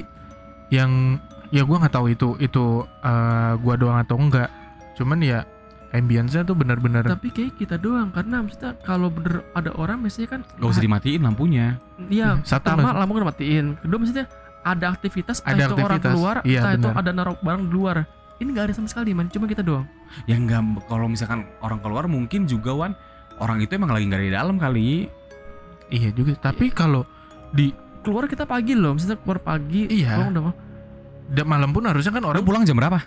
yang 0.75 1.23
ya 1.55 1.63
gua 1.63 1.77
nggak 1.87 1.95
tahu 1.95 2.07
itu 2.11 2.29
itu 2.43 2.65
eh, 2.85 3.53
gua 3.63 3.75
doang 3.79 3.99
atau 4.03 4.19
enggak. 4.19 4.51
Cuman 4.99 5.23
ya 5.23 5.47
ambience-nya 5.93 6.43
tuh 6.43 6.53
bener-bener 6.53 7.05
tapi 7.05 7.29
kayak 7.29 7.55
kita 7.55 7.77
doang 7.77 8.09
karena 8.09 8.41
maksudnya 8.41 8.73
kalau 8.81 9.09
bener 9.09 9.45
ada 9.53 9.71
orang 9.73 10.01
biasanya 10.01 10.29
kan 10.31 10.41
Gak 10.55 10.69
usah 10.71 10.81
dimatiin 10.81 11.21
lampunya. 11.21 11.77
iya 12.09 12.41
Satu 12.43 12.65
pertama 12.67 12.81
nggak- 12.87 12.99
lampu 12.99 13.13
kan 13.15 13.25
matiin 13.29 13.67
kedua 13.79 13.99
maksudnya 13.99 14.27
ada 14.63 14.87
aktivitas 14.89 15.37
entah 15.41 15.53
Ada 15.53 15.63
itu 15.63 15.75
orang 15.75 15.85
aktivitas. 15.93 16.11
keluar 16.11 16.37
Iya, 16.43 16.61
entah 16.61 16.73
itu 16.75 16.89
ada 16.95 17.11
naruh 17.11 17.37
barang 17.37 17.63
di 17.63 17.73
luar 17.73 17.97
ini 18.39 18.49
nggak 18.49 18.65
ada 18.65 18.75
sama 18.75 18.89
sekali 18.89 19.11
man 19.11 19.29
cuma 19.29 19.45
kita 19.45 19.61
doang 19.61 19.85
Ya 20.25 20.35
enggak 20.35 20.61
kalau 20.87 21.07
misalkan 21.07 21.45
orang 21.59 21.79
keluar 21.79 22.05
mungkin 22.07 22.45
juga 22.45 22.73
Wan 22.73 22.93
orang 23.37 23.61
itu 23.61 23.73
emang 23.73 23.91
lagi 23.91 24.05
nggak 24.05 24.19
ada 24.19 24.27
di 24.27 24.35
dalam 24.35 24.57
kali. 24.57 24.91
iya 25.89 26.09
juga. 26.09 26.33
Tapi 26.39 26.69
kalau 26.69 27.05
di 27.49 27.69
keluar 28.01 28.25
kita 28.25 28.45
pagi 28.45 28.73
loh 28.73 28.93
maksudnya 28.93 29.17
keluar 29.19 29.41
pagi 29.41 29.85
Iya. 29.87 30.17
pulang 30.17 30.53
udah 31.29 31.45
malam 31.45 31.69
pun 31.69 31.83
harusnya 31.83 32.11
kan 32.11 32.21
Lu 32.21 32.29
orang 32.29 32.43
pulang 32.43 32.63
jam 32.63 32.75
berapa? 32.75 33.01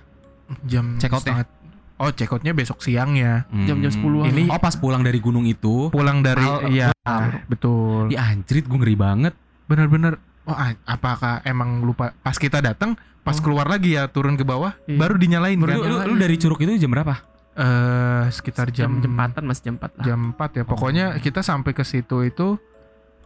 jam 0.61 0.97
Check 0.97 1.09
out-nya? 1.09 1.41
setengah- 1.41 1.53
Oh, 1.95 2.09
check 2.09 2.27
out-nya 2.27 2.51
besok 2.51 2.79
siangnya. 2.79 3.47
Jam-jam 3.63 3.87
10-an. 3.87 4.27
Ini- 4.27 4.47
Oh 4.47 4.59
pas 4.59 4.75
pulang 4.75 4.99
dari 4.99 5.17
gunung 5.17 5.43
itu. 5.43 5.87
Pulang 5.89 6.19
dari 6.19 6.43
Mal- 6.43 6.67
iya, 6.67 6.87
malam. 6.97 7.39
betul. 7.45 8.11
Ya 8.11 8.27
anjrit 8.27 8.63
gue 8.63 8.75
ngeri 8.75 8.93
banget. 8.93 9.31
Bener-bener 9.65 10.19
oh 10.43 10.53
ah, 10.53 10.75
apakah 10.85 11.41
emang 11.41 11.81
lupa 11.81 12.13
pas 12.15 12.35
kita 12.35 12.59
datang 12.59 12.93
pas 13.21 13.33
Oh. 13.33 13.41
keluar 13.41 13.65
lagi 13.65 13.95
ya 13.95 14.05
turun 14.05 14.35
ke 14.35 14.43
bawah 14.43 14.77
Iya. 14.83 14.99
baru 14.99 15.15
dinyalain 15.15 15.57
Lu, 15.57 15.65
kan? 15.65 15.77
lu, 15.79 15.95
lu 16.05 16.15
dari 16.15 16.35
Curug 16.35 16.59
itu 16.59 16.77
jam 16.77 16.91
berapa? 16.91 17.17
Eh 17.55 18.25
sekitar 18.29 18.69
jam 18.69 18.99
jam 18.99 19.09
empatan 19.09 19.41
mas 19.41 19.57
jam 19.57 19.73
empat 19.73 19.91
lah 19.95 20.05
jam 20.05 20.19
4 20.31 20.51
ya. 20.51 20.63
Pokoknya 20.63 21.05
kita 21.17 21.39
sampai 21.39 21.71
ke 21.71 21.81
situ 21.81 22.21
itu 22.21 22.59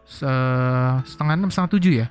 se- 0.06 0.30
setengah 1.04 1.34
enam 1.36 1.50
setengah 1.50 1.70
tujuh 1.70 1.92
ya 1.96 2.06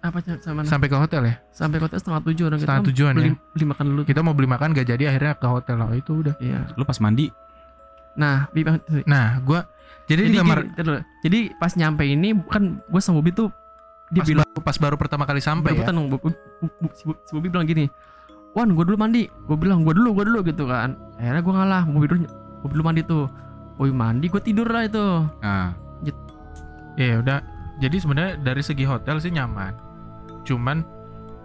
apa 0.00 0.16
sih, 0.24 0.32
sama 0.40 0.64
sampai 0.64 0.88
ke 0.88 0.96
hotel 0.96 1.22
ya? 1.28 1.34
Sampai 1.52 1.76
kota 1.76 2.00
setengah 2.00 2.24
tujuh 2.24 2.44
orang 2.48 2.60
Setengah 2.60 2.80
kita 2.80 2.88
tujuan 2.92 3.12
beli, 3.12 3.30
ya. 3.30 3.34
beli 3.52 3.64
makan 3.68 3.84
dulu. 3.92 4.00
Kita 4.08 4.20
mau 4.24 4.32
beli 4.32 4.48
makan 4.48 4.68
gak 4.72 4.88
jadi 4.88 5.04
akhirnya 5.12 5.32
ke 5.36 5.46
hotel. 5.46 5.76
Oh, 5.84 5.92
itu 5.92 6.12
udah. 6.24 6.34
Iya. 6.40 6.72
Lu 6.72 6.84
pas 6.88 6.96
mandi? 7.04 7.28
Nah 8.16 8.48
bi- 8.50 8.66
nah 9.06 9.38
gua 9.44 9.68
jadi, 10.10 10.26
jadi 10.26 10.34
di 10.34 10.38
kamar 10.42 10.58
gini, 10.66 10.98
jadi 11.22 11.38
pas 11.54 11.72
nyampe 11.78 12.02
ini 12.02 12.34
kan 12.50 12.82
gue 12.82 12.98
sama 12.98 13.22
Bobi 13.22 13.30
tuh 13.30 13.48
dia 14.10 14.26
pas, 14.26 14.28
bilang 14.34 14.46
baru, 14.50 14.60
pas 14.66 14.76
baru 14.82 14.96
pertama 14.98 15.22
kali 15.22 15.38
sampai 15.38 15.78
ya? 15.78 15.86
Bu- 15.86 16.34
si 16.90 17.06
si 17.06 17.30
Bobi 17.30 17.46
bilang 17.46 17.68
gini 17.68 17.86
Wan 18.50 18.74
gue 18.74 18.82
dulu 18.82 18.98
mandi. 18.98 19.30
Gue 19.46 19.54
bilang 19.54 19.86
gue 19.86 19.94
dulu 19.94 20.10
gue 20.10 20.24
dulu 20.26 20.42
gitu 20.42 20.66
kan. 20.66 20.98
Akhirnya 21.22 21.38
gue 21.38 21.54
ngalah 21.54 21.82
Bobi 21.86 22.06
dulu 22.10 22.18
Bobi 22.64 22.72
dulu 22.74 22.82
mandi 22.82 23.02
tuh. 23.06 23.24
Bobi 23.78 23.92
mandi 23.94 24.26
gue 24.26 24.42
tidur 24.42 24.66
lah 24.66 24.82
itu. 24.82 25.06
Nah, 25.38 25.70
Ya 26.98 27.22
udah. 27.22 27.38
Jadi 27.78 27.96
sebenarnya 27.96 28.34
dari 28.42 28.60
segi 28.60 28.82
hotel 28.82 29.22
sih 29.22 29.30
nyaman. 29.30 29.72
Cuman 30.50 30.82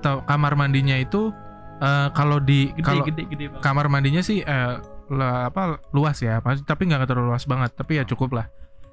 tau- 0.02 0.26
kamar 0.26 0.58
mandinya 0.58 0.98
itu 0.98 1.30
eh, 1.78 2.08
kalau 2.12 2.42
di 2.42 2.74
kalau 2.82 3.06
kamar 3.62 3.86
mandinya 3.86 4.20
sih 4.20 4.42
eh, 4.42 4.74
la- 5.08 5.46
apa 5.46 5.78
luas 5.94 6.18
ya, 6.18 6.42
tapi 6.66 6.90
nggak 6.90 7.06
terlalu 7.06 7.30
luas 7.30 7.46
banget, 7.46 7.72
tapi 7.72 8.00
ya 8.00 8.04
cukup 8.04 8.34
lah. 8.34 8.48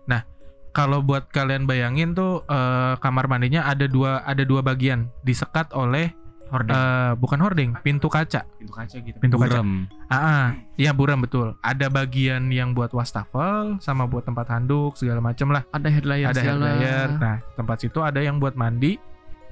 Nah, 0.05 0.29
kalau 0.71 1.01
buat 1.01 1.29
kalian 1.29 1.65
bayangin 1.65 2.13
tuh 2.13 2.45
eh, 2.45 2.95
kamar 2.99 3.25
mandinya 3.25 3.65
ada 3.65 3.87
dua 3.87 4.21
ada 4.23 4.45
dua 4.45 4.61
bagian 4.61 5.09
disekat 5.23 5.73
oleh 5.73 6.13
Hordeng. 6.53 6.77
eh, 6.77 7.13
bukan 7.17 7.41
hording, 7.41 7.71
pintu 7.81 8.13
kaca. 8.13 8.45
Pintu 8.61 8.77
kaca 8.77 8.97
gitu. 8.99 9.17
Pintu 9.17 9.41
kaca. 9.41 9.57
Burem. 9.57 9.89
Ah, 10.07 10.17
ah, 10.21 10.47
iya 10.77 10.93
buram 10.93 11.17
betul. 11.17 11.57
Ada 11.65 11.89
bagian 11.89 12.53
yang 12.53 12.77
buat 12.77 12.93
wastafel 12.93 13.81
sama 13.81 14.05
buat 14.05 14.29
tempat 14.29 14.53
handuk 14.53 15.01
segala 15.01 15.25
macem 15.25 15.49
lah. 15.49 15.65
Ada 15.73 15.89
headliner 15.89 16.29
ada 16.29 16.37
segala. 16.37 16.65
hair 16.67 16.77
dryer. 16.77 17.09
Nah, 17.17 17.37
tempat 17.57 17.77
situ 17.81 18.05
ada 18.05 18.21
yang 18.21 18.37
buat 18.37 18.53
mandi 18.53 19.01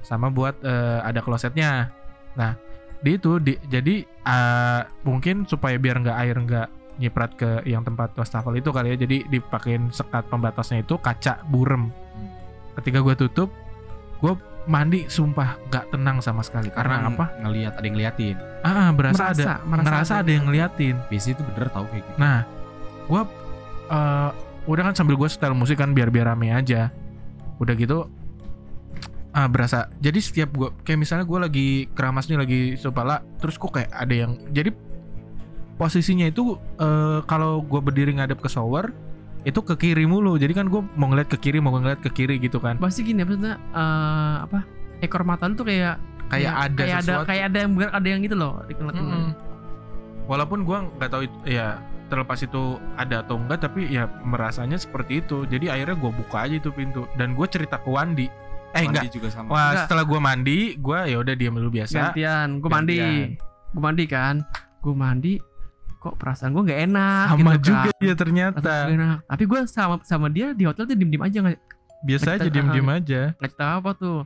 sama 0.01 0.33
buat 0.33 0.57
eh, 0.61 0.99
ada 1.01 1.21
klosetnya. 1.21 1.89
Nah, 2.37 2.57
di 3.01 3.17
itu 3.17 3.41
di, 3.41 3.57
jadi 3.69 4.05
eh, 4.05 4.81
mungkin 5.05 5.49
supaya 5.49 5.77
biar 5.77 6.01
nggak 6.01 6.17
air 6.21 6.35
nggak 6.37 6.67
nyiprat 7.01 7.31
ke 7.33 7.65
yang 7.65 7.81
tempat 7.81 8.13
wastafel 8.13 8.53
itu 8.53 8.69
kali 8.69 8.93
ya. 8.93 8.97
Jadi 8.99 9.25
dipakein 9.29 9.89
sekat 9.89 10.29
pembatasnya 10.29 10.85
itu 10.85 10.97
kaca 11.01 11.41
burem. 11.49 11.89
Ketika 12.77 13.01
gue 13.01 13.15
tutup, 13.17 13.49
gue 14.21 14.33
mandi 14.69 15.09
sumpah 15.09 15.57
nggak 15.73 15.89
tenang 15.89 16.21
sama 16.21 16.45
sekali 16.45 16.69
karena, 16.69 17.09
apa? 17.09 17.33
Ngelihat 17.41 17.73
ada 17.81 17.85
yang 17.85 17.95
ngeliatin. 17.97 18.37
Ah, 18.61 18.69
ah, 18.69 18.89
berasa 18.93 19.33
Merasa, 19.33 19.41
ada 19.41 19.55
merasa 19.65 19.85
ngerasa 19.89 20.13
ada 20.13 20.21
ada 20.21 20.31
yang 20.31 20.45
ngeliatin. 20.45 20.95
Biasanya 21.09 21.33
itu 21.33 21.43
bener 21.49 21.67
tau 21.73 21.85
kayak 21.89 22.03
gitu. 22.05 22.17
Nah, 22.21 22.39
gua 23.09 23.21
eh 23.91 24.29
udah 24.69 24.83
kan 24.85 24.93
sambil 24.93 25.17
gue 25.17 25.25
setel 25.25 25.57
musik 25.57 25.81
kan 25.81 25.97
biar 25.97 26.13
biar 26.13 26.29
rame 26.29 26.53
aja. 26.53 26.93
Udah 27.57 27.73
gitu 27.73 28.05
ah 29.31 29.47
berasa. 29.47 29.87
Jadi 30.03 30.19
setiap 30.19 30.49
gua 30.51 30.69
kayak 30.83 30.99
misalnya 30.99 31.25
gua 31.25 31.47
lagi 31.47 31.87
keramas 31.95 32.27
nih 32.27 32.39
lagi 32.39 32.59
kepala, 32.75 33.23
terus 33.39 33.55
kok 33.55 33.71
kayak 33.71 33.91
ada 33.91 34.13
yang 34.13 34.31
jadi 34.51 34.75
posisinya 35.79 36.27
itu 36.27 36.59
eh 36.79 37.19
kalau 37.25 37.63
gua 37.63 37.79
berdiri 37.79 38.15
ngadep 38.15 38.39
ke 38.43 38.49
shower 38.51 38.91
itu 39.41 39.57
ke 39.65 39.73
kiri 39.73 40.05
mulu. 40.05 40.37
Jadi 40.37 40.53
kan 40.53 40.69
gue 40.69 40.85
mau 40.93 41.09
ngeliat 41.09 41.25
ke 41.25 41.37
kiri, 41.41 41.57
mau 41.57 41.73
ngeliat 41.73 41.97
ke 41.97 42.13
kiri 42.13 42.37
gitu 42.37 42.61
kan. 42.61 42.77
Pasti 42.77 43.01
gini 43.01 43.25
maksudnya 43.25 43.57
eh, 43.57 44.35
apa? 44.45 44.61
Ekor 45.01 45.25
mata 45.25 45.49
lu 45.49 45.57
tuh 45.57 45.65
kayak 45.65 45.97
Kayak 46.31 46.53
ada 46.55 46.79
kayak 46.79 46.99
ada 47.03 47.13
kayak 47.27 47.43
ada 47.51 47.57
yang 47.59 47.71
ada 47.91 48.07
yang 48.07 48.21
gitu 48.23 48.35
loh. 48.39 48.63
Mm-mm. 48.71 49.35
Walaupun 50.31 50.63
gua 50.63 50.87
nggak 50.95 51.09
tahu 51.11 51.27
itu, 51.27 51.37
ya 51.43 51.83
terlepas 52.07 52.39
itu 52.39 52.79
ada 52.95 53.19
atau 53.19 53.35
enggak, 53.35 53.67
tapi 53.67 53.91
ya 53.91 54.07
merasanya 54.23 54.79
seperti 54.79 55.19
itu. 55.19 55.43
Jadi 55.43 55.67
akhirnya 55.67 55.99
gua 55.99 56.11
buka 56.15 56.47
aja 56.47 56.55
itu 56.55 56.71
pintu 56.71 57.03
dan 57.19 57.35
gue 57.35 57.47
cerita 57.51 57.83
ke 57.83 57.89
Wandi. 57.91 58.31
Eh 58.71 58.83
enggak. 58.83 59.03
Mandi 59.03 59.11
juga 59.11 59.27
sama. 59.29 59.47
Wah 59.47 59.59
Enggak. 59.67 59.81
setelah 59.83 60.03
gua 60.03 60.19
mandi, 60.19 60.59
gua 60.75 60.99
ya 61.03 61.17
udah 61.17 61.33
diam 61.33 61.53
dulu 61.53 61.69
biasa. 61.73 61.97
Gantian, 62.09 62.47
gue 62.57 62.69
mandi. 62.69 62.95
Gantian. 62.95 63.29
Gue 63.71 63.81
mandi 63.81 64.03
kan. 64.05 64.35
Gue 64.79 64.93
mandi 64.93 65.33
kok 65.95 66.17
perasaan 66.17 66.49
gue 66.51 66.63
nggak 66.65 66.81
enak 66.89 67.25
Sama 67.29 67.37
gitu 67.37 67.61
juga 67.67 67.77
kan. 67.77 67.85
dia 67.93 67.93
Perasaan 67.93 68.17
ternyata. 68.17 68.73
gua 68.81 68.95
enak. 68.95 69.17
Tapi 69.27 69.43
gue 69.45 69.59
sama 69.65 69.95
sama 70.01 70.27
dia 70.27 70.47
di 70.51 70.63
hotel 70.65 70.83
tuh 70.83 70.95
diem 70.95 71.09
diem 71.09 71.21
aja 71.21 71.37
nggak 71.39 71.59
Biasa 72.01 72.27
aja 72.33 72.41
Kita- 72.41 72.49
diem-diem 72.49 72.89
aja. 72.89 73.21
nggak 73.37 73.51
cerita 73.51 73.65
apa 73.77 73.91
tuh. 73.93 74.19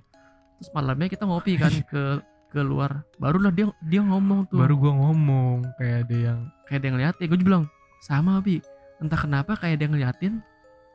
Terus 0.56 0.70
malamnya 0.72 1.08
kita 1.10 1.24
ngopi 1.26 1.60
kan 1.60 1.74
ke 1.84 2.04
keluar. 2.50 3.04
Barulah 3.18 3.52
dia 3.52 3.68
dia 3.84 4.00
ngomong 4.00 4.48
tuh. 4.48 4.56
Baru 4.56 4.80
gua 4.80 4.96
ngomong 4.96 5.68
kayak 5.76 6.08
ada 6.08 6.16
yang 6.16 6.39
kayak 6.66 6.80
dia 6.80 6.91
ngeliatin. 6.93 7.26
Gue 7.28 7.38
bilang 7.38 7.64
sama 8.00 8.39
bi. 8.39 8.64
Entah 8.98 9.20
kenapa 9.20 9.60
kayak 9.60 9.76
dia 9.76 9.89
ngeliatin 9.91 10.39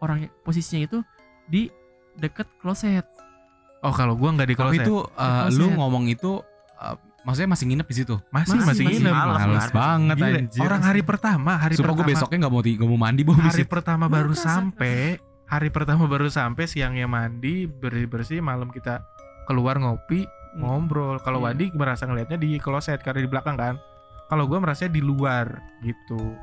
orang 0.00 0.24
posisinya 0.40 0.88
itu 0.88 0.98
di 1.44 1.68
deket 2.16 2.48
kloset. 2.56 3.04
Oh 3.80 3.90
kalau 3.90 4.12
gua 4.12 4.30
nggak 4.32 4.48
di 4.48 4.54
Tapi 4.54 4.76
kloset. 4.76 4.84
itu 4.84 4.96
uh, 5.00 5.46
lu 5.48 5.66
kloset. 5.66 5.76
ngomong 5.76 6.04
itu 6.06 6.30
uh, 6.76 6.96
maksudnya 7.20 7.50
masih 7.50 7.64
nginep 7.66 7.86
di 7.86 7.96
situ. 7.96 8.14
masih 8.28 8.54
masih- 8.54 8.66
masih 8.66 8.84
nginep. 8.86 9.14
Males 9.14 9.40
kan? 9.62 9.72
banget 9.72 10.16
Gila, 10.16 10.28
anjir. 10.38 10.60
Orang 10.60 10.82
hari 10.82 11.02
pertama, 11.02 11.52
hari 11.54 11.74
Sumpah 11.74 11.88
gue 11.90 11.96
pertama. 11.98 12.12
besoknya 12.14 12.38
nggak 12.40 12.52
mau 12.52 12.62
nggak 12.62 12.88
mau 12.88 12.98
mandi, 12.98 13.20
mau 13.22 13.34
hari 13.36 13.64
pertama 13.64 14.04
baru 14.06 14.32
sampai 14.32 15.16
hari 15.44 15.68
pertama 15.68 16.04
baru 16.06 16.28
sampai 16.28 16.64
siangnya 16.64 17.04
mandi 17.04 17.66
bersih 17.66 18.06
bersih 18.06 18.38
malam 18.38 18.68
kita 18.68 19.02
keluar 19.44 19.76
ngopi 19.76 20.22
Hmm. 20.50 20.66
ngobrol 20.66 21.18
kalau 21.18 21.38
Iya. 21.38 21.46
Wandi 21.46 21.66
merasa 21.72 22.04
ngelihatnya 22.04 22.34
di 22.34 22.58
kloset 22.58 22.98
karena 23.00 23.22
di 23.22 23.30
belakang 23.30 23.54
kan 23.54 23.78
kalau 24.26 24.44
gue 24.44 24.58
merasa 24.58 24.86
di 24.86 24.98
luar 24.98 25.46
gitu 25.80 26.34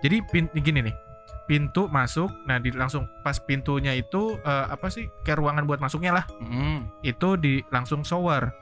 jadi 0.00 0.24
pin 0.26 0.48
gini 0.54 0.80
nih 0.82 0.96
pintu 1.50 1.90
masuk 1.90 2.30
nah 2.46 2.56
di 2.56 2.70
langsung 2.70 3.10
pas 3.20 3.34
pintunya 3.36 3.90
itu 3.92 4.38
eh, 4.38 4.66
apa 4.68 4.86
sih 4.86 5.10
kayak 5.20 5.42
ruangan 5.42 5.66
buat 5.66 5.78
masuknya 5.78 6.14
lah 6.14 6.24
Mm. 6.38 6.86
itu 7.02 7.28
di 7.34 7.58
langsung 7.68 8.00
shower 8.00 8.54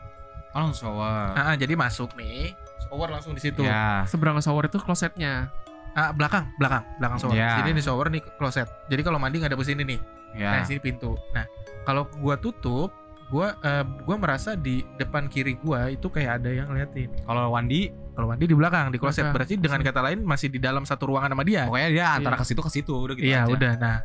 Oh, 0.49 0.64
langsung 0.64 0.89
shower. 0.91 1.36
Ah, 1.36 1.53
ah, 1.53 1.55
jadi 1.55 1.76
masuk 1.76 2.16
nih 2.16 2.57
shower 2.82 3.12
langsung 3.12 3.36
di 3.36 3.43
situ 3.43 3.61
Ya. 3.61 4.03
Seberang 4.05 4.41
shower 4.41 4.64
itu 4.64 4.80
klosetnya. 4.80 5.53
ah, 5.91 6.09
belakang 6.11 6.49
belakang 6.57 6.89
belakang 6.97 7.18
shower 7.20 7.36
Ya. 7.36 7.61
jadi 7.61 7.70
ini 7.70 7.82
shower 7.82 8.09
nih 8.09 8.24
kloset 8.34 8.64
jadi 8.86 9.03
kalau 9.03 9.20
mandi 9.20 9.36
nggak 9.36 9.53
ada 9.53 9.61
sini 9.61 9.84
nih 9.84 10.01
Nah, 10.30 10.61
Ya. 10.61 10.64
sini 10.64 10.76
pintu. 10.78 11.16
Nah, 11.30 11.45
kalau 11.82 12.05
gua 12.16 12.36
tutup, 12.36 12.93
gua 13.28 13.57
eh, 13.61 13.80
gua 14.03 14.16
merasa 14.16 14.53
di 14.53 14.80
depan 14.95 15.24
kiri 15.26 15.57
gua 15.57 15.89
itu 15.89 16.05
kayak 16.07 16.39
ada 16.39 16.51
yang 16.51 16.66
ngeliatin. 16.66 17.09
Kalau 17.22 17.49
Wandi, 17.51 17.89
Kalau 18.18 18.34
Wandi 18.34 18.50
di 18.50 18.56
belakang, 18.58 18.90
di 18.90 18.98
kloset. 18.98 19.30
Belakang. 19.30 19.34
Berarti 19.38 19.54
dengan 19.62 19.78
kata 19.78 20.00
lain 20.02 20.18
masih 20.26 20.50
di 20.50 20.58
dalam 20.58 20.82
satu 20.82 21.06
ruangan 21.14 21.38
sama 21.38 21.46
dia. 21.46 21.70
pokoknya 21.70 21.88
dia 21.94 22.06
antara 22.18 22.34
Iya. 22.34 22.42
ke 22.42 22.46
situ 22.50 22.60
ke 22.66 22.70
situ 22.74 22.90
udah 22.98 23.14
gitu 23.14 23.30
iya, 23.30 23.46
aja. 23.46 23.54
udah. 23.54 23.72
Nah, 23.78 23.96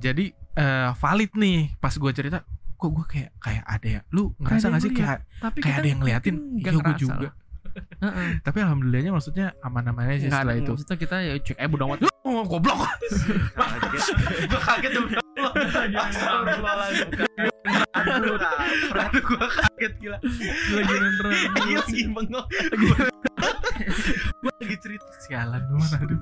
jadi 0.00 0.24
eh, 0.56 0.88
valid 0.96 1.30
nih 1.36 1.58
pas 1.76 1.92
gua 2.00 2.16
cerita, 2.16 2.48
kok 2.80 2.88
gua 2.88 3.04
kayak 3.04 3.36
kayak 3.36 3.64
ada 3.68 3.88
ya. 3.88 4.00
Lu 4.08 4.32
ngerasa 4.40 4.72
yang 4.72 4.80
sih 4.80 4.92
kayak 4.96 5.28
Tapi 5.36 5.58
kayak 5.60 5.76
ada 5.84 5.88
yang 5.92 6.00
ngeliatin? 6.00 6.34
Iya, 6.56 6.70
gua 6.72 6.80
ngerasa 6.80 6.96
juga. 6.96 7.28
lah. 7.28 7.32
Tapi 8.46 8.58
alhamdulillahnya 8.62 9.12
maksudnya 9.14 9.46
aman-aman 9.62 10.10
aja 10.10 10.16
sih 10.18 10.28
Nggak 10.28 10.42
setelah 10.42 10.56
itu. 10.58 10.70
Maksudnya 10.74 10.96
kita 10.98 11.16
ya 11.22 11.34
cek 11.40 11.56
eh 11.58 11.68
bodo 11.68 11.84
amat. 11.90 12.00
Oh, 12.22 12.46
goblok. 12.46 12.78
gua 14.46 14.60
kaget 14.62 14.94
tuh. 14.94 15.10
Aduh, 17.98 18.38
Aduh, 18.94 19.22
gua 19.26 19.46
kaget 19.50 19.92
gila. 19.98 20.18
Gila 20.22 20.82
gila 20.86 21.08
terus. 21.18 21.34
lagi 21.50 22.02
bengong. 22.06 22.46
Gua 24.38 24.52
lagi 24.54 24.76
cerita 24.78 25.10
sialan 25.18 25.66
lu 25.66 25.82
mana 25.82 25.98
aduh. 25.98 26.18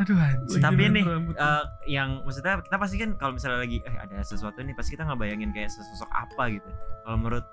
Aduh 0.00 0.16
anjing. 0.16 0.62
Tapi 0.64 0.82
nih 0.88 1.04
eh, 1.36 1.64
yang 1.92 2.24
maksudnya 2.24 2.64
kita 2.64 2.76
pasti 2.80 2.96
kan 2.96 3.10
kalau 3.20 3.36
misalnya 3.36 3.60
lagi 3.60 3.84
eh 3.84 3.96
ada 4.00 4.24
sesuatu 4.24 4.56
nih 4.64 4.72
pasti 4.72 4.96
kita 4.96 5.04
ngebayangin 5.04 5.52
kayak 5.52 5.68
sesosok 5.68 6.08
apa 6.16 6.48
gitu. 6.48 6.68
Kalau 7.04 7.16
menurut 7.20 7.44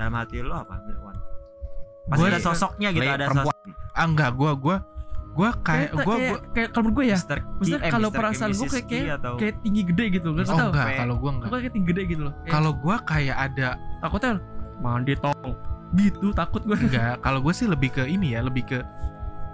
dalam 0.00 0.16
hati 0.16 0.40
lo 0.40 0.56
apa, 0.56 0.80
Wan? 1.04 1.35
Pasti 2.06 2.20
Gua- 2.20 2.30
ada 2.30 2.40
sosoknya 2.40 2.88
gitu, 2.90 3.02
ada 3.02 3.26
perempuan. 3.26 3.56
sosok 3.56 3.92
Ah 3.92 4.04
enggak, 4.04 4.30
gua 4.32 4.52
gua 4.54 4.76
gua 5.32 5.50
kayak 5.52 5.92
Kayak- 5.92 5.92
gua, 5.92 6.16
kayak- 6.16 6.30
gua 6.32 6.38
kayak 6.50 6.68
kalau 6.70 6.88
gue 6.88 7.04
ya 7.04 7.16
maksudnya 7.18 7.76
eh, 7.78 7.92
kalau 7.92 8.08
perasaan 8.08 8.50
gua 8.50 8.64
Mrs. 8.64 8.72
kayak- 8.72 8.88
Ki 8.88 9.00
atau 9.10 9.32
kayak 9.36 9.54
tinggi 9.60 9.82
gede 9.84 10.04
gitu 10.10 10.28
nggak 10.32 10.46
Oh 10.46 10.50
tahu. 10.50 10.68
enggak, 10.70 10.86
Kayak- 10.86 10.98
kalau 10.98 11.14
gua 11.14 11.30
enggak. 11.30 11.46
Pokoknya 11.46 11.60
kayak 11.60 11.74
tinggi 11.74 11.88
gede 11.88 12.02
gitu 12.06 12.22
loh. 12.22 12.32
Kayak 12.34 12.52
Kalau 12.52 12.70
gua 12.74 12.96
kayak 13.02 13.36
ada 13.36 13.68
takutnya 13.98 14.32
mandi 14.78 15.14
tong 15.14 15.52
gitu 15.94 16.26
takut 16.32 16.62
gue. 16.62 16.76
enggak, 16.78 17.14
kalau 17.20 17.38
gua 17.38 17.52
sih 17.52 17.66
lebih 17.66 17.90
ke 17.90 18.02
ini 18.06 18.32
ya, 18.32 18.40
lebih 18.40 18.64
ke 18.64 18.78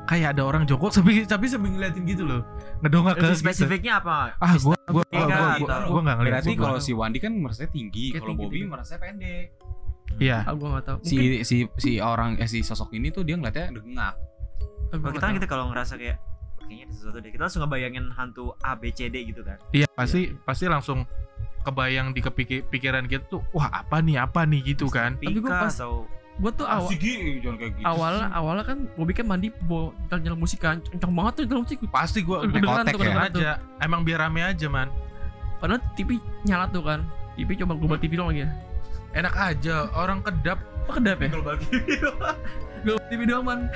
kayak 0.04 0.34
ada 0.34 0.42
orang 0.44 0.62
jongkok 0.64 0.90
tapi 0.98 1.22
tapi 1.24 1.44
sambil 1.46 1.70
ngeliatin 1.72 2.02
gitu 2.04 2.22
loh. 2.22 2.42
Ngedongak 2.78 3.14
ke 3.16 3.26
gitu. 3.28 3.38
spesifiknya 3.40 3.98
apa? 3.98 4.34
Ah, 4.36 4.54
gua 4.56 4.74
gua 4.84 5.02
gua 5.02 5.04
Mega 5.08 5.24
gua, 5.32 5.50
gua, 5.56 5.66
atau- 5.68 5.88
gua 5.88 6.00
enggak 6.00 6.16
ngeliat. 6.16 6.32
Berarti 6.32 6.50
gua 6.52 6.60
kalau 6.60 6.76
nggak. 6.76 6.86
si 6.86 6.92
Wandi 6.92 7.18
kan 7.18 7.32
merasanya 7.32 7.70
tinggi, 7.70 8.04
Kayak 8.08 8.22
kalau 8.22 8.34
Bobby 8.36 8.54
tinggi. 8.56 8.70
merasanya 8.70 9.00
pendek. 9.00 9.46
Iya. 10.18 10.42
Ah 10.42 10.52
gue 10.52 10.64
nggak 10.66 10.84
tahu. 10.84 10.98
Si 11.02 11.16
si 11.42 11.56
si 11.74 11.90
orang 11.96 12.36
eh 12.36 12.46
si 12.46 12.60
sosok 12.60 12.92
ini 12.92 13.08
tuh 13.08 13.22
dia 13.22 13.34
ngeliatnya 13.34 13.72
dengak. 13.72 14.14
Ah, 14.88 14.94
gua 14.94 14.98
Kalau 15.00 15.10
kita 15.10 15.18
kan 15.18 15.24
tahu. 15.24 15.36
gitu 15.36 15.46
kalau 15.46 15.64
ngerasa 15.68 15.94
kayak 15.94 16.16
"Oh, 16.18 16.64
kayaknya 16.64 16.84
ada 16.84 16.92
sesuatu 16.92 17.18
deh. 17.18 17.30
Kita 17.30 17.42
langsung 17.42 17.60
ngebayangin 17.62 18.04
hantu 18.10 18.44
A 18.58 18.72
B 18.74 18.82
C 18.88 19.06
D 19.06 19.16
gitu 19.24 19.40
kan. 19.40 19.56
Iya, 19.70 19.86
pasti 19.88 20.20
pasti 20.38 20.64
langsung 20.66 21.04
kebayang 21.60 22.10
di 22.10 22.20
kepikir 22.20 22.66
pikiran 22.66 23.06
kita 23.06 23.24
tuh, 23.28 23.40
wah 23.50 23.70
apa 23.70 23.98
nih 23.98 24.18
apa 24.18 24.42
nih 24.42 24.74
gitu 24.74 24.86
kan. 24.86 25.14
Tapi 25.14 25.30
gua 25.34 25.48
Pika 25.48 25.62
pas- 25.62 25.76
atau 25.76 26.04
Gue 26.32 26.48
tuh 26.50 26.64
awal 26.64 26.88
Asik 26.88 27.04
jangan 27.38 27.56
kayak 27.56 27.72
gitu. 27.76 27.84
awalnya 27.84 28.24
awalnya 28.32 28.64
kan 28.64 28.88
Bobby 28.96 29.12
kan 29.12 29.28
mandi 29.28 29.52
bawa 29.62 29.92
nyala 30.10 30.32
musik 30.34 30.58
kan 30.58 30.80
kencang 30.80 31.12
banget 31.12 31.32
tuh 31.36 31.44
nyala 31.44 31.60
musik 31.60 31.78
Pasti 31.86 32.18
gua 32.20 32.40
Kedengeran 32.42 32.64
gua 32.64 32.80
tuh, 32.82 32.96
kedengeran 32.96 33.28
tuh. 33.28 33.42
aja. 33.44 33.52
Emang 33.78 34.00
biar 34.00 34.18
rame 34.18 34.40
aja, 34.40 34.66
man. 34.66 34.88
padahal 35.54 35.84
TV 35.92 36.16
nyala 36.42 36.66
tuh 36.66 36.80
kan 36.80 37.04
TV 37.36 37.52
coba 37.54 37.76
global 37.76 37.94
TV 37.96 38.16
doang 38.16 38.32
lagi 38.32 38.42
ya 38.42 38.50
Enak 39.12 39.34
aja, 39.34 39.92
orang 39.92 40.20
kedap. 40.20 40.58
Apa 40.82 40.92
kedap 40.98 41.18
ya? 41.20 41.28
TV. 41.30 41.80
global 42.82 43.06
TV 43.06 43.20
doang 43.22 43.46
man 43.46 43.70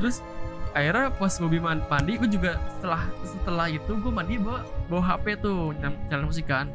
terus 0.00 0.24
akhirnya 0.72 1.12
pas 1.12 1.36
Bobby 1.36 1.60
man- 1.60 1.84
mandi 1.84 2.16
gue 2.16 2.30
juga 2.30 2.56
setelah 2.72 3.02
setelah 3.20 3.66
itu 3.68 3.92
gue 3.92 4.08
mandi 4.08 4.40
bawa 4.40 4.64
bawa 4.88 5.02
HP 5.04 5.36
tuh 5.44 5.76
nyal- 5.76 6.00
nyalain 6.08 6.24
musik 6.24 6.48
kan. 6.48 6.72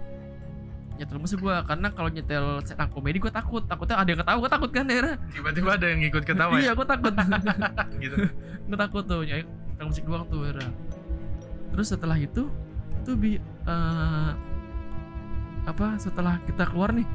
Nyetel 0.93 1.17
musik 1.17 1.41
gue 1.41 1.55
karena 1.65 1.89
kalau 1.89 2.09
nyetel 2.13 2.61
stand 2.61 2.93
komedi 2.93 3.17
gue 3.17 3.33
takut. 3.33 3.65
Takutnya 3.65 3.97
ada 3.97 4.09
yang 4.13 4.21
ketawa 4.21 4.37
gue 4.37 4.51
takut 4.53 4.69
kan 4.69 4.85
akhirnya. 4.85 5.15
Tiba-tiba 5.33 5.69
ada 5.73 5.85
yang 5.89 5.99
ngikut 6.05 6.23
ketawa 6.23 6.53
iya 6.61 6.69
ya. 6.69 6.71
gue 6.77 6.85
takut. 6.85 7.13
Gitu. 8.03 8.15
gue 8.69 8.77
takut 8.77 9.03
tuh 9.03 9.21
nyetel 9.25 9.85
musik 9.89 10.03
doang 10.05 10.29
tuh 10.29 10.39
akhirnya. 10.45 10.69
Terus 11.73 11.87
setelah 11.89 12.17
itu 12.21 12.45
tuh 13.01 13.15
bi 13.17 13.41
eh, 13.41 14.31
apa 15.63 15.95
setelah 15.95 16.39
kita 16.43 16.67
keluar 16.67 16.91
nih 16.91 17.07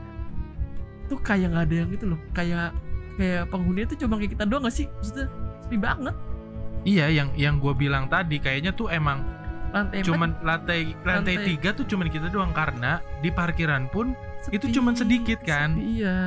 tuh 1.09 1.21
kayak 1.21 1.53
nggak 1.53 1.65
ada 1.69 1.75
yang 1.75 1.89
gitu 1.93 2.05
loh 2.13 2.21
kayak 2.37 2.73
kayak 3.19 3.51
penghuni 3.51 3.83
itu 3.83 3.95
cuma 3.99 4.15
kayak 4.17 4.39
kita 4.39 4.45
doang 4.47 4.63
gak 4.63 4.77
sih? 4.79 4.87
Maksudnya 4.87 5.27
sepi 5.67 5.77
banget. 5.77 6.15
Iya, 6.87 7.07
yang 7.11 7.29
yang 7.35 7.59
gue 7.59 7.75
bilang 7.75 8.07
tadi 8.07 8.39
kayaknya 8.39 8.71
tuh 8.71 8.87
emang 8.95 9.27
lantai 9.75 10.01
empat? 10.01 10.09
cuman 10.09 10.31
lantai 10.41 10.81
lantai 11.05 11.35
Lantai- 11.37 11.45
tiga 11.45 11.69
tuh 11.77 11.85
cuman 11.85 12.09
kita 12.09 12.33
doang 12.33 12.55
karena 12.57 13.05
di 13.21 13.29
parkiran 13.29 13.91
pun 13.93 14.17
itu 14.49 14.65
sepi, 14.71 14.75
cuman 14.79 14.95
sedikit 14.95 15.43
kan? 15.43 15.75
sepi, 15.75 16.01
iya. 16.01 16.19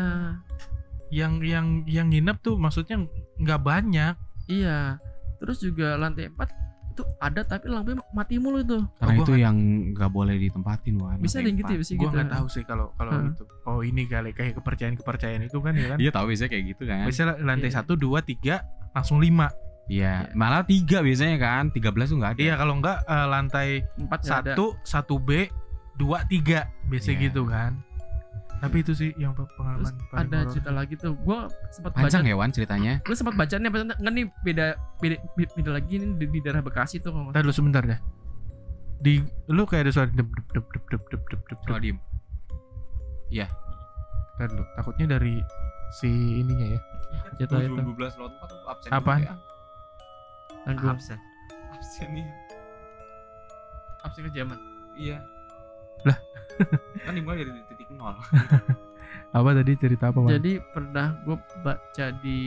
Yang 1.09 1.33
yang 1.47 1.67
yang 1.87 2.07
nginep 2.11 2.37
tuh 2.43 2.59
maksudnya 2.59 3.07
nggak 3.39 3.61
banyak. 3.63 4.13
Iya. 4.51 4.99
Terus 5.39 5.57
juga 5.63 5.95
lantai 5.95 6.27
empat 6.29 6.51
itu 6.91 7.03
ada 7.17 7.41
tapi 7.41 7.65
lampunya 7.65 8.03
mati 8.11 8.35
mulu 8.35 8.59
itu 8.59 8.79
Karena 8.95 9.13
gua 9.13 9.23
itu 9.23 9.33
yang 9.33 9.55
nggak 9.91 10.11
boleh 10.11 10.35
ditempatin 10.37 10.95
Wan. 10.97 11.17
bisa 11.17 11.39
yang 11.39 11.55
gitu 11.55 11.71
ya 11.71 11.79
bisa 11.79 11.91
gue 11.93 12.01
gitu 12.01 12.11
nggak 12.13 12.29
tahu 12.29 12.45
sih 12.47 12.63
kalau 12.63 12.91
kalau 12.93 13.11
Hah. 13.13 13.31
itu 13.31 13.43
oh 13.65 13.79
ini 13.79 14.03
kali 14.05 14.29
kayak 14.31 14.53
kepercayaan 14.55 14.95
kepercayaan 14.95 15.41
itu 15.41 15.57
kan 15.57 15.73
ya 15.73 15.85
kan 15.87 15.97
Iya 15.97 16.11
tahu 16.11 16.25
biasanya 16.27 16.49
kayak 16.49 16.65
gitu 16.69 16.83
kan. 16.85 17.05
biasanya 17.05 17.27
lantai 17.39 17.69
Iya. 17.69 17.75
satu 17.77 17.93
dua 17.95 18.19
tiga 18.21 18.55
langsung 18.91 19.17
lima 19.17 19.47
Iya, 19.83 20.31
malah 20.33 20.63
tiga 20.63 21.03
biasanya 21.03 21.35
kan, 21.35 21.67
13 21.67 21.83
tuh 22.07 22.15
nggak 22.15 22.31
ada. 22.31 22.39
iya 22.39 22.53
kalau 22.55 22.79
nggak 22.79 22.97
eh, 23.03 23.27
lantai 23.27 23.67
empat 23.97 24.19
satu 24.23 24.65
satu 24.83 25.15
B 25.17 25.51
dua 25.93 26.23
tiga 26.23 26.71
biasa 26.87 27.11
Iya. 27.11 27.27
gitu 27.27 27.43
kan 27.43 27.75
tapi 28.61 28.77
itu 28.79 28.93
sih 28.93 29.09
yang 29.15 29.33
pe- 29.33 29.41
terus 29.41 29.57
pengalaman 29.57 29.93
paling 30.07 30.21
ada 30.23 30.37
horor. 30.39 30.51
cerita 30.51 30.71
lagi 30.71 30.93
tuh 30.95 31.13
gue 31.15 31.37
sempat 31.71 31.91
baca 31.91 32.03
Panjang 32.03 32.23
ya 32.23 32.35
Wan 32.35 32.49
ceritanya. 32.49 32.93
gue 32.99 33.15
sempat 33.15 33.33
baca 33.33 33.55
nih 33.55 33.67
apa 33.67 33.77
nggak 33.91 34.13
nih 34.13 34.25
beda 34.39 34.65
beda 34.97 35.15
beda 35.51 35.71
lagi 35.71 35.93
nih 35.95 36.09
di, 36.15 36.25
di 36.27 36.39
daerah 36.39 36.61
Bekasi 36.61 36.95
tuh 36.97 37.09
kalau 37.09 37.33
dulu 37.33 37.49
sebentar 37.51 37.81
deh 37.81 37.97
di 38.99 39.17
lu 39.47 39.65
kayak 39.65 39.83
ada 39.83 39.91
suara 39.91 40.07
dep 40.07 40.29
dep 40.29 40.45
dep 40.47 40.65
dep 40.69 40.83
dep 40.87 41.03
dep 41.09 41.21
dep 41.27 41.41
dep 41.43 41.59
Coba 41.63 41.79
diem. 41.79 41.97
Ntar 44.31 44.47
dulu 44.47 44.63
takutnya 44.73 45.05
dari 45.11 45.41
si 45.91 46.07
ininya 46.37 46.67
ya 46.67 46.79
cerita 47.35 47.57
itu 47.59 47.75
12 47.75 47.97
lot 48.15 48.33
absen. 48.67 48.89
Apaan? 48.89 49.21
tanggung 50.61 50.93
Absen. 50.93 51.17
Absen 51.71 52.07
nih. 52.11 52.27
absen 54.01 54.21
kejaman 54.27 54.59
Iya. 54.93 55.17
Lah. 56.03 56.17
kan 57.01 57.13
dimulai 57.13 57.41
dari 57.41 57.51
nol. 57.97 58.15
apa 59.37 59.49
tadi 59.55 59.71
cerita 59.79 60.11
apa 60.11 60.19
Wan? 60.19 60.35
jadi 60.35 60.59
pernah 60.75 61.15
gue 61.23 61.39
baca 61.63 62.05
di 62.19 62.39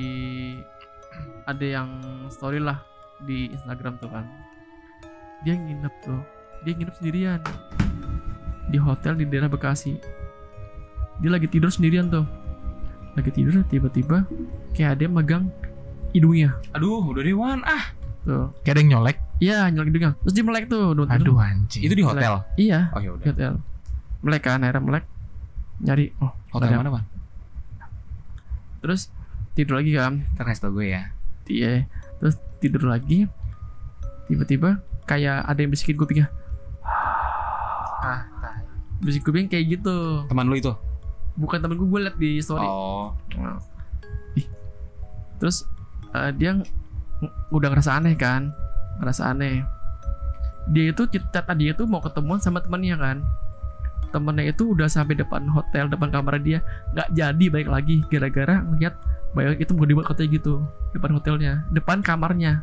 ada 1.49 1.64
yang 1.64 1.88
story 2.28 2.61
lah 2.61 2.80
di 3.22 3.53
Instagram 3.53 3.97
tuh 4.01 4.11
kan. 4.11 4.24
Dia 5.45 5.55
nginep 5.57 5.95
tuh. 6.05 6.20
Dia 6.64 6.72
nginep 6.74 6.95
sendirian. 6.97 7.40
Di 8.68 8.78
hotel 8.80 9.20
di 9.20 9.24
daerah 9.28 9.49
Bekasi. 9.49 9.97
Dia 11.20 11.30
lagi 11.30 11.47
tidur 11.47 11.70
sendirian 11.70 12.11
tuh. 12.11 12.26
Lagi 13.14 13.30
tidur 13.30 13.62
tiba-tiba 13.70 14.26
kayak 14.74 14.99
ada 14.99 15.03
yang 15.07 15.14
megang 15.14 15.45
hidungnya. 16.11 16.59
Aduh, 16.74 17.05
udah 17.14 17.22
deh 17.22 17.36
Wan. 17.36 17.62
Ah, 17.62 17.95
tuh. 18.26 18.51
Kayak 18.66 18.74
ada 18.74 18.80
yang 18.80 18.90
nyolek? 18.99 19.16
Iya 19.38 19.59
nyolek 19.70 19.88
hidungnya. 19.95 20.12
Terus 20.24 20.34
dia 20.34 20.45
melek 20.45 20.64
tuh 20.66 20.84
aduh 21.07 21.36
anjing. 21.38 21.82
Itu 21.84 21.95
di 21.95 22.05
hotel. 22.05 22.42
iya 22.59 22.90
Oh 22.97 23.01
ya 23.01 23.14
di 23.14 23.28
hotel. 23.30 23.53
Melek 24.24 24.42
kan 24.42 24.64
akhirnya 24.64 24.82
melek 24.82 25.05
nyari 25.83 26.14
oh 26.22 26.33
Hotel 26.55 26.79
mana 26.79 26.91
Wan? 27.01 27.05
terus 28.85 29.09
tidur 29.57 29.81
lagi 29.81 29.97
kan 29.97 30.29
kasih 30.37 30.68
tau 30.68 30.72
gue 30.77 30.93
ya. 30.93 31.14
Iya, 31.49 31.89
terus 32.20 32.37
tidur 32.61 32.89
lagi. 32.89 33.29
Tiba-tiba 34.29 34.81
kayak 35.05 35.45
ada 35.45 35.59
yang 35.61 35.72
bisikin 35.72 35.97
kupingnya. 35.97 36.29
ah 38.05 38.29
tai. 38.41 38.61
Bisik 39.01 39.25
kuping 39.25 39.49
kayak 39.49 39.81
gitu. 39.81 40.25
Teman 40.29 40.49
lu 40.49 40.57
itu? 40.57 40.72
Bukan 41.37 41.61
temen 41.61 41.77
gue, 41.77 41.89
gue 41.89 42.01
liat 42.05 42.16
di 42.16 42.41
story. 42.41 42.64
Oh. 42.64 43.12
Nah. 43.37 43.61
Ih. 44.37 44.47
Terus 45.41 45.64
eh, 46.12 46.31
dia 46.37 46.57
udah 47.53 47.68
ngerasa 47.72 48.01
aneh 48.01 48.16
kan? 48.16 48.53
Ngerasa 49.01 49.33
aneh. 49.33 49.64
Dia 50.72 50.93
itu 50.93 51.05
cerita 51.09 51.45
tadi 51.45 51.68
itu 51.68 51.85
mau 51.85 52.01
ketemuan 52.01 52.41
sama 52.41 52.64
temannya 52.64 52.97
kan. 52.97 53.16
Temennya 54.14 54.46
itu 54.46 54.70
udah 54.70 54.86
sampai 54.86 55.12
depan 55.12 55.42
hotel, 55.46 55.90
depan 55.90 56.08
kamar 56.08 56.38
dia, 56.38 56.62
nggak 56.92 57.10
jadi 57.10 57.44
balik 57.50 57.66
lagi 57.68 58.06
gara-gara 58.06 58.62
ngeliat 58.62 58.94
bayang 59.34 59.58
itu 59.58 59.74
bukan 59.74 59.88
di 59.88 59.94
hotel 59.98 60.26
gitu, 60.28 60.54
depan 60.92 61.10
hotelnya, 61.12 61.52
depan 61.68 61.98
kamarnya. 61.98 62.62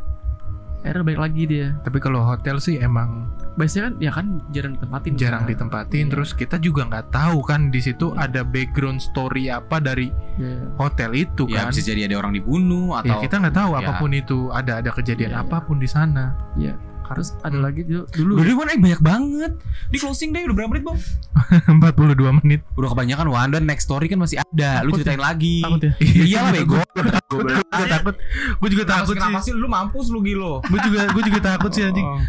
Akhirnya 0.81 1.05
balik 1.05 1.21
lagi 1.21 1.43
dia. 1.45 1.67
tapi 1.83 2.01
kalau 2.01 2.25
hotel 2.25 2.57
sih 2.57 2.81
emang 2.81 3.29
biasanya 3.53 3.85
kan 3.85 3.93
ya 3.99 4.09
kan 4.09 4.25
jarang 4.49 4.73
ditempatin 4.73 5.13
jarang 5.13 5.43
kan. 5.43 5.51
ditempatin 5.53 6.05
Iya. 6.07 6.09
terus 6.09 6.29
kita 6.33 6.57
juga 6.57 6.81
nggak 6.83 7.13
tahu 7.13 7.37
kan 7.43 7.69
di 7.69 7.77
situ 7.77 8.09
Iya. 8.09 8.25
ada 8.25 8.41
background 8.41 8.97
story 8.97 9.45
apa 9.45 9.77
dari 9.77 10.09
Iya. 10.39 10.73
hotel 10.77 11.13
itu 11.13 11.45
Ya 11.45 11.61
kan 11.61 11.69
bisa 11.69 11.85
jadi 11.85 12.09
ada 12.09 12.17
orang 12.17 12.33
dibunuh 12.33 12.97
atau 12.97 13.13
ya 13.13 13.21
kita 13.21 13.35
nggak 13.37 13.53
tahu 13.53 13.71
Ya. 13.71 13.77
apa 13.77 13.91
pun 13.93 14.09
itu 14.09 14.49
ada 14.49 14.81
ada 14.81 14.89
kejadian 14.89 15.29
Iya, 15.29 15.37
iya. 15.37 15.45
apa 15.45 15.57
pun 15.61 15.77
di 15.77 15.85
sana 15.85 16.33
Iya. 16.57 16.73
Terus 17.13 17.35
ada 17.37 17.51
Hmm. 17.51 17.63
lagi 17.63 17.81
dulu, 17.83 18.03
dulu 18.09 18.31
deh 18.39 18.53
Wan, 18.53 18.67
eh 18.67 18.77
banyak 18.77 19.01
banget. 19.01 19.51
Di 19.87 19.97
closing 19.97 20.29
deh 20.29 20.43
udah 20.43 20.55
berapa 20.55 20.69
menit, 20.69 20.83
Bang? 20.83 20.97
42 21.81 22.39
menit 22.39 22.61
Udah 22.73 22.89
kebanyakan 22.89 23.27
Wan 23.27 23.49
dan 23.49 23.63
next 23.63 23.85
story 23.85 24.05
kan 24.05 24.17
masih 24.17 24.39
ada. 24.39 24.81
Lu 24.81 24.91
Takut 24.91 25.01
ceritain 25.01 25.19
lagi. 25.19 25.59
takut 25.59 25.81
ya 25.81 25.91
Iya 26.27 26.39
lah 26.41 26.51
bego. 26.53 26.75
gue 26.77 26.83
juga 26.89 27.85
takut 27.89 28.15
gue 28.57 28.69
juga 28.69 28.85
takut 28.85 29.15
sih 29.15 29.33
sih 29.41 29.53
lu 29.53 29.67
mampus 29.67 30.07
lu 30.07 30.19
gilo? 30.21 30.59
gue 30.61 30.79
juga 30.81 31.01
gue 31.07 31.23
juga 31.23 31.39
takut 31.41 31.69
sih 31.69 31.83
anjing 31.83 32.03
Oh. 32.03 32.19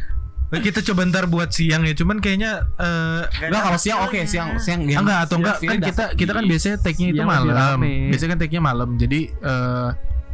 Nah, 0.53 0.61
kita 0.61 0.85
coba 0.85 1.09
ntar 1.09 1.25
buat 1.27 1.49
siang 1.49 1.81
ya 1.83 1.97
cuman 1.97 2.21
kayaknya 2.21 2.69
eh 2.77 3.25
Enggak 3.43 3.63
kalau 3.65 3.79
siang 3.81 4.05
oke, 4.05 4.21
siang 4.23 4.61
siang 4.61 4.85
Ah, 4.87 5.01
enggak 5.01 5.19
atau 5.25 5.37
enggak 5.41 5.57
kan 5.59 5.79
kita 5.81 6.05
kita 6.13 6.31
kan 6.31 6.45
biasanya 6.45 6.77
take-nya 6.79 7.07
itu 7.09 7.17
Siang 7.17 7.31
malam. 7.33 7.79
Biasanya 7.81 8.31
kan 8.31 8.39
take-nya 8.39 8.61
malam. 8.61 8.89
Jadi 8.95 9.21
eh 9.33 9.89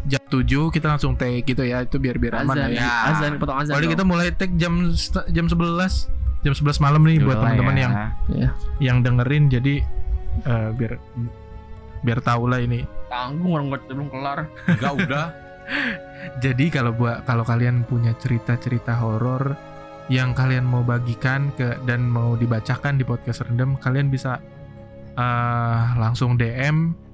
jam 0.09 0.23
7 0.25 0.75
kita 0.75 0.87
langsung 0.97 1.15
take 1.15 1.45
gitu 1.45 1.63
ya. 1.63 1.85
Itu 1.85 2.01
biar 2.01 2.17
biar 2.17 2.43
aman 2.43 2.57
azan 2.57 2.71
ya. 2.73 2.81
ya. 2.81 2.91
azan 3.13 3.33
potong 3.37 3.59
azan 3.61 3.77
dong. 3.77 3.93
kita 3.93 4.05
mulai 4.09 4.33
take 4.33 4.57
jam 4.57 4.91
jam 5.29 5.47
11 5.47 6.19
jam 6.43 6.55
11 6.55 6.85
malam 6.85 7.03
nih 7.03 7.19
buat 7.23 7.37
teman-teman 7.43 7.77
yang 7.77 7.93
ya 8.31 8.49
yang 8.79 8.99
dengerin 9.03 9.51
jadi 9.51 9.75
eh, 10.47 10.69
biar 10.75 10.93
biar 12.03 12.19
tahu 12.23 12.47
lah 12.47 12.63
ini. 12.63 12.87
tanggung 13.09 13.57
orang 13.57 13.73
nggak 13.73 13.83
belum 13.91 14.09
kelar 14.13 14.39
enggak 14.69 14.95
udah. 15.05 15.27
Jadi 16.45 16.73
kalau 16.73 16.97
buat 16.97 17.29
kalau 17.29 17.45
kalian 17.45 17.85
punya 17.85 18.17
cerita-cerita 18.17 18.97
horor 18.97 19.53
yang 20.09 20.33
kalian 20.33 20.65
mau 20.65 20.81
bagikan 20.81 21.53
ke 21.53 21.77
dan 21.85 22.09
mau 22.09 22.33
dibacakan 22.37 22.97
di 22.97 23.05
podcast 23.05 23.45
rendem, 23.45 23.77
kalian 23.77 24.09
bisa 24.09 24.41
eh, 25.17 25.81
langsung 26.01 26.41
DM 26.41 27.08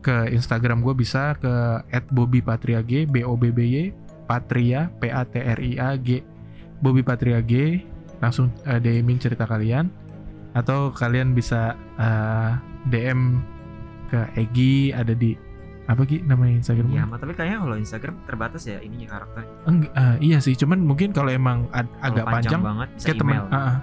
ke 0.00 0.32
Instagram 0.32 0.80
gue 0.80 0.96
bisa 0.96 1.36
ke 1.36 1.52
@bobbypatriag 2.08 3.06
b 3.06 3.20
o 3.22 3.36
b 3.36 3.52
b 3.52 3.60
y 3.64 3.84
patria 4.24 4.88
p 4.96 5.12
a 5.12 5.22
t 5.28 5.36
r 5.38 5.58
i 5.60 5.76
a 5.76 5.92
g 6.00 6.24
Bobby 6.80 7.04
Patria 7.04 7.44
G 7.44 7.84
langsung 8.24 8.48
eh, 8.64 8.80
DM-in 8.80 9.20
cerita 9.20 9.44
kalian 9.44 9.92
atau 10.56 10.90
kalian 10.90 11.36
bisa 11.36 11.76
eh, 12.00 12.50
DM 12.88 13.38
ke 14.08 14.20
Egi 14.34 14.90
ada 14.90 15.12
di 15.14 15.36
apa 15.86 16.06
Gi 16.06 16.22
namanya 16.22 16.62
Instagramnya? 16.62 17.02
Iya, 17.02 17.18
tapi 17.18 17.32
kayaknya 17.34 17.58
kalau 17.66 17.76
Instagram 17.76 18.14
terbatas 18.22 18.62
ya 18.62 18.78
ininya 18.78 19.08
karakter. 19.10 19.42
Eng- 19.66 19.90
eh, 19.90 20.16
iya 20.22 20.38
sih, 20.38 20.54
cuman 20.54 20.86
mungkin 20.86 21.10
kalau 21.10 21.30
emang 21.34 21.66
ad- 21.74 21.90
Kalau 21.98 22.06
agak 22.14 22.24
panjang, 22.30 22.62
banget 22.62 22.88
bisa 22.94 23.06
kayak 23.10 23.44
ah, 23.50 23.56
ah. 23.58 23.76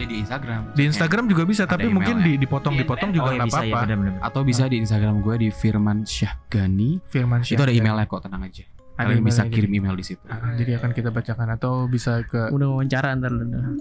Ya 0.00 0.06
di 0.08 0.16
Instagram. 0.24 0.60
di 0.72 0.82
Instagram 0.88 1.24
juga 1.28 1.42
bisa, 1.44 1.68
tapi 1.68 1.92
mungkin 1.92 2.24
ya. 2.24 2.24
di 2.24 2.32
dipotong-dipotong 2.40 3.12
juga 3.12 3.28
oh, 3.28 3.34
iya 3.36 3.44
nggak 3.44 3.52
ya 3.52 3.56
apa-apa. 3.60 3.78
benar-benar. 3.84 4.14
Atau 4.24 4.40
bisa 4.48 4.64
di 4.64 4.76
Instagram 4.80 5.20
gue 5.20 5.34
di 5.36 5.48
Firman 5.52 6.08
Syahgani. 6.08 7.04
Firman 7.04 7.44
Itu 7.44 7.60
ada 7.60 7.68
emailnya 7.68 8.08
kok, 8.08 8.24
tenang 8.24 8.48
aja. 8.48 8.64
ada 8.96 9.16
Kalian 9.16 9.24
bisa 9.24 9.44
kirim 9.48 9.72
email 9.76 9.96
di 9.96 10.04
situ. 10.04 10.24
Ah, 10.28 10.40
ah, 10.40 10.52
jadi 10.56 10.80
akan 10.80 10.92
kita 10.96 11.08
bacakan 11.12 11.48
atau 11.56 11.88
bisa 11.88 12.20
ke 12.24 12.52
udah 12.52 12.68
wawancara 12.68 13.16
ntar 13.16 13.32
udah 13.32 13.76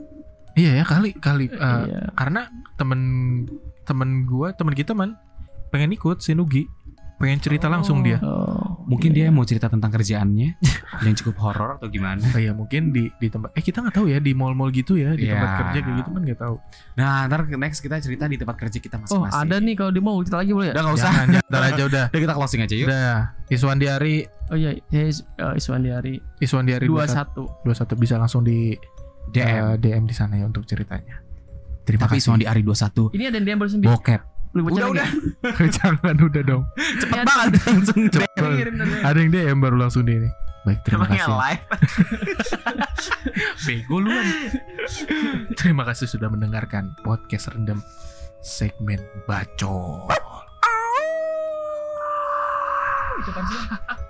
iya 0.60 0.82
ya 0.82 0.84
kali 0.84 1.16
kali 1.16 1.48
eh, 1.52 1.84
iya 1.88 2.12
karena 2.16 2.52
temen 2.76 3.02
temen 3.88 4.28
gua 4.28 4.52
temen 4.52 4.76
kita 4.76 4.92
man 4.92 5.16
pengen 5.72 5.96
ikut 5.96 6.20
si 6.20 6.36
Nugi 6.36 6.68
pengen 7.20 7.40
cerita 7.40 7.68
langsung 7.68 8.04
dia 8.04 8.20
oh, 8.24 8.59
Mungkin 8.90 9.10
iya. 9.12 9.18
dia 9.22 9.28
mau 9.30 9.46
cerita 9.46 9.66
tentang 9.66 9.88
kerjaannya 9.88 10.50
yang 11.06 11.16
cukup 11.16 11.36
horor 11.40 11.78
atau 11.78 11.88
gimana. 11.88 12.26
oh, 12.26 12.36
iya 12.36 12.52
mungkin 12.52 12.90
di 12.90 13.14
di 13.14 13.28
tempat 13.28 13.54
eh 13.54 13.62
kita 13.62 13.80
nggak 13.80 13.96
tahu 13.96 14.08
ya 14.08 14.18
di 14.18 14.34
mall-mall 14.34 14.70
gitu 14.70 14.98
ya 14.98 15.14
di 15.14 15.24
Iya. 15.24 15.38
tempat 15.38 15.52
kerja 15.62 15.80
kayak 15.80 15.96
gitu 15.96 16.10
kan 16.10 16.22
nggak 16.24 16.40
tahu 16.40 16.56
Nah, 16.96 17.24
ntar 17.26 17.40
next 17.48 17.80
kita 17.80 17.96
cerita 17.98 18.26
di 18.26 18.36
tempat 18.36 18.58
kerja 18.58 18.76
kita 18.76 18.98
oh 18.98 19.02
masing-masing. 19.24 19.40
ada 19.40 19.56
nih 19.60 19.74
kalau 19.74 19.92
dia 19.92 20.02
mau 20.02 20.18
cerita 20.20 20.38
lagi 20.38 20.52
boleh 20.52 20.68
ya 20.68 20.74
Udah 20.74 20.84
nggak 20.84 20.96
usah. 20.96 21.06
jangan 21.08 21.28
jangan 21.40 21.64
aja 21.70 21.84
udah 21.86 22.06
Udah 22.10 22.20
kita 22.20 22.34
closing 22.34 22.62
aja 22.62 22.76
yuk. 22.76 22.88
udah 22.88 23.12
Iswandi 23.48 23.86
Ari 23.88 24.16
oh 24.50 24.58
iya 24.58 24.72
ya 24.88 25.02
Is- 25.06 25.26
eh, 25.32 25.54
Iswandi 25.56 25.90
Hari 25.90 26.14
Iswandi 26.40 26.72
Ari 26.72 26.86
dua 26.86 27.06
21 27.06 27.14
satu 27.14 27.42
21 27.64 27.94
bisa 27.96 28.16
langsung 28.16 28.42
di 28.42 28.74
DM. 29.28 29.46
eh, 29.46 29.76
DM 29.78 30.04
di 30.04 30.14
sana 30.14 30.34
ya 30.34 30.44
untuk 30.44 30.66
ceritanya 30.66 31.22
terima 31.82 32.06
Tapi 32.06 32.18
kasih 32.18 32.24
semua 32.24 32.38
di 32.38 32.46
Ari 32.46 32.62
21 32.62 33.14
ini 33.14 33.24
ada 33.24 33.36
yang 33.36 33.46
dia 33.46 33.56
baru 33.56 33.70
sembilan 33.70 33.90
bokep. 33.92 34.22
Boleh 34.50 34.66
Udah, 34.74 34.89
lagi? 34.89 35.70
jangan 35.78 36.16
udah 36.18 36.41
dong 36.41 36.64
Cepet 36.74 37.22
banget 37.22 37.52
langsung 37.70 38.00
Cepet 38.10 38.32
banget. 38.34 38.66
Ada 39.06 39.18
yang 39.22 39.30
DM 39.30 39.58
baru 39.62 39.78
langsung 39.78 40.04
di 40.04 40.18
ini 40.18 40.30
baik 40.60 40.84
terima 40.84 41.08
Emangnya 41.08 41.24
kasih 41.24 41.36
live. 41.39 41.64
bego 43.66 43.95
lu 44.04 44.10
kan. 44.12 44.28
terima 45.56 45.84
kasih 45.88 46.06
sudah 46.06 46.28
mendengarkan 46.28 46.91
podcast 47.00 47.47
rendam 47.56 47.80
segmen 48.43 49.00
bacot 49.24 50.12
Itu 53.24 53.30
apaan 53.32 53.45
sih? 53.47 54.08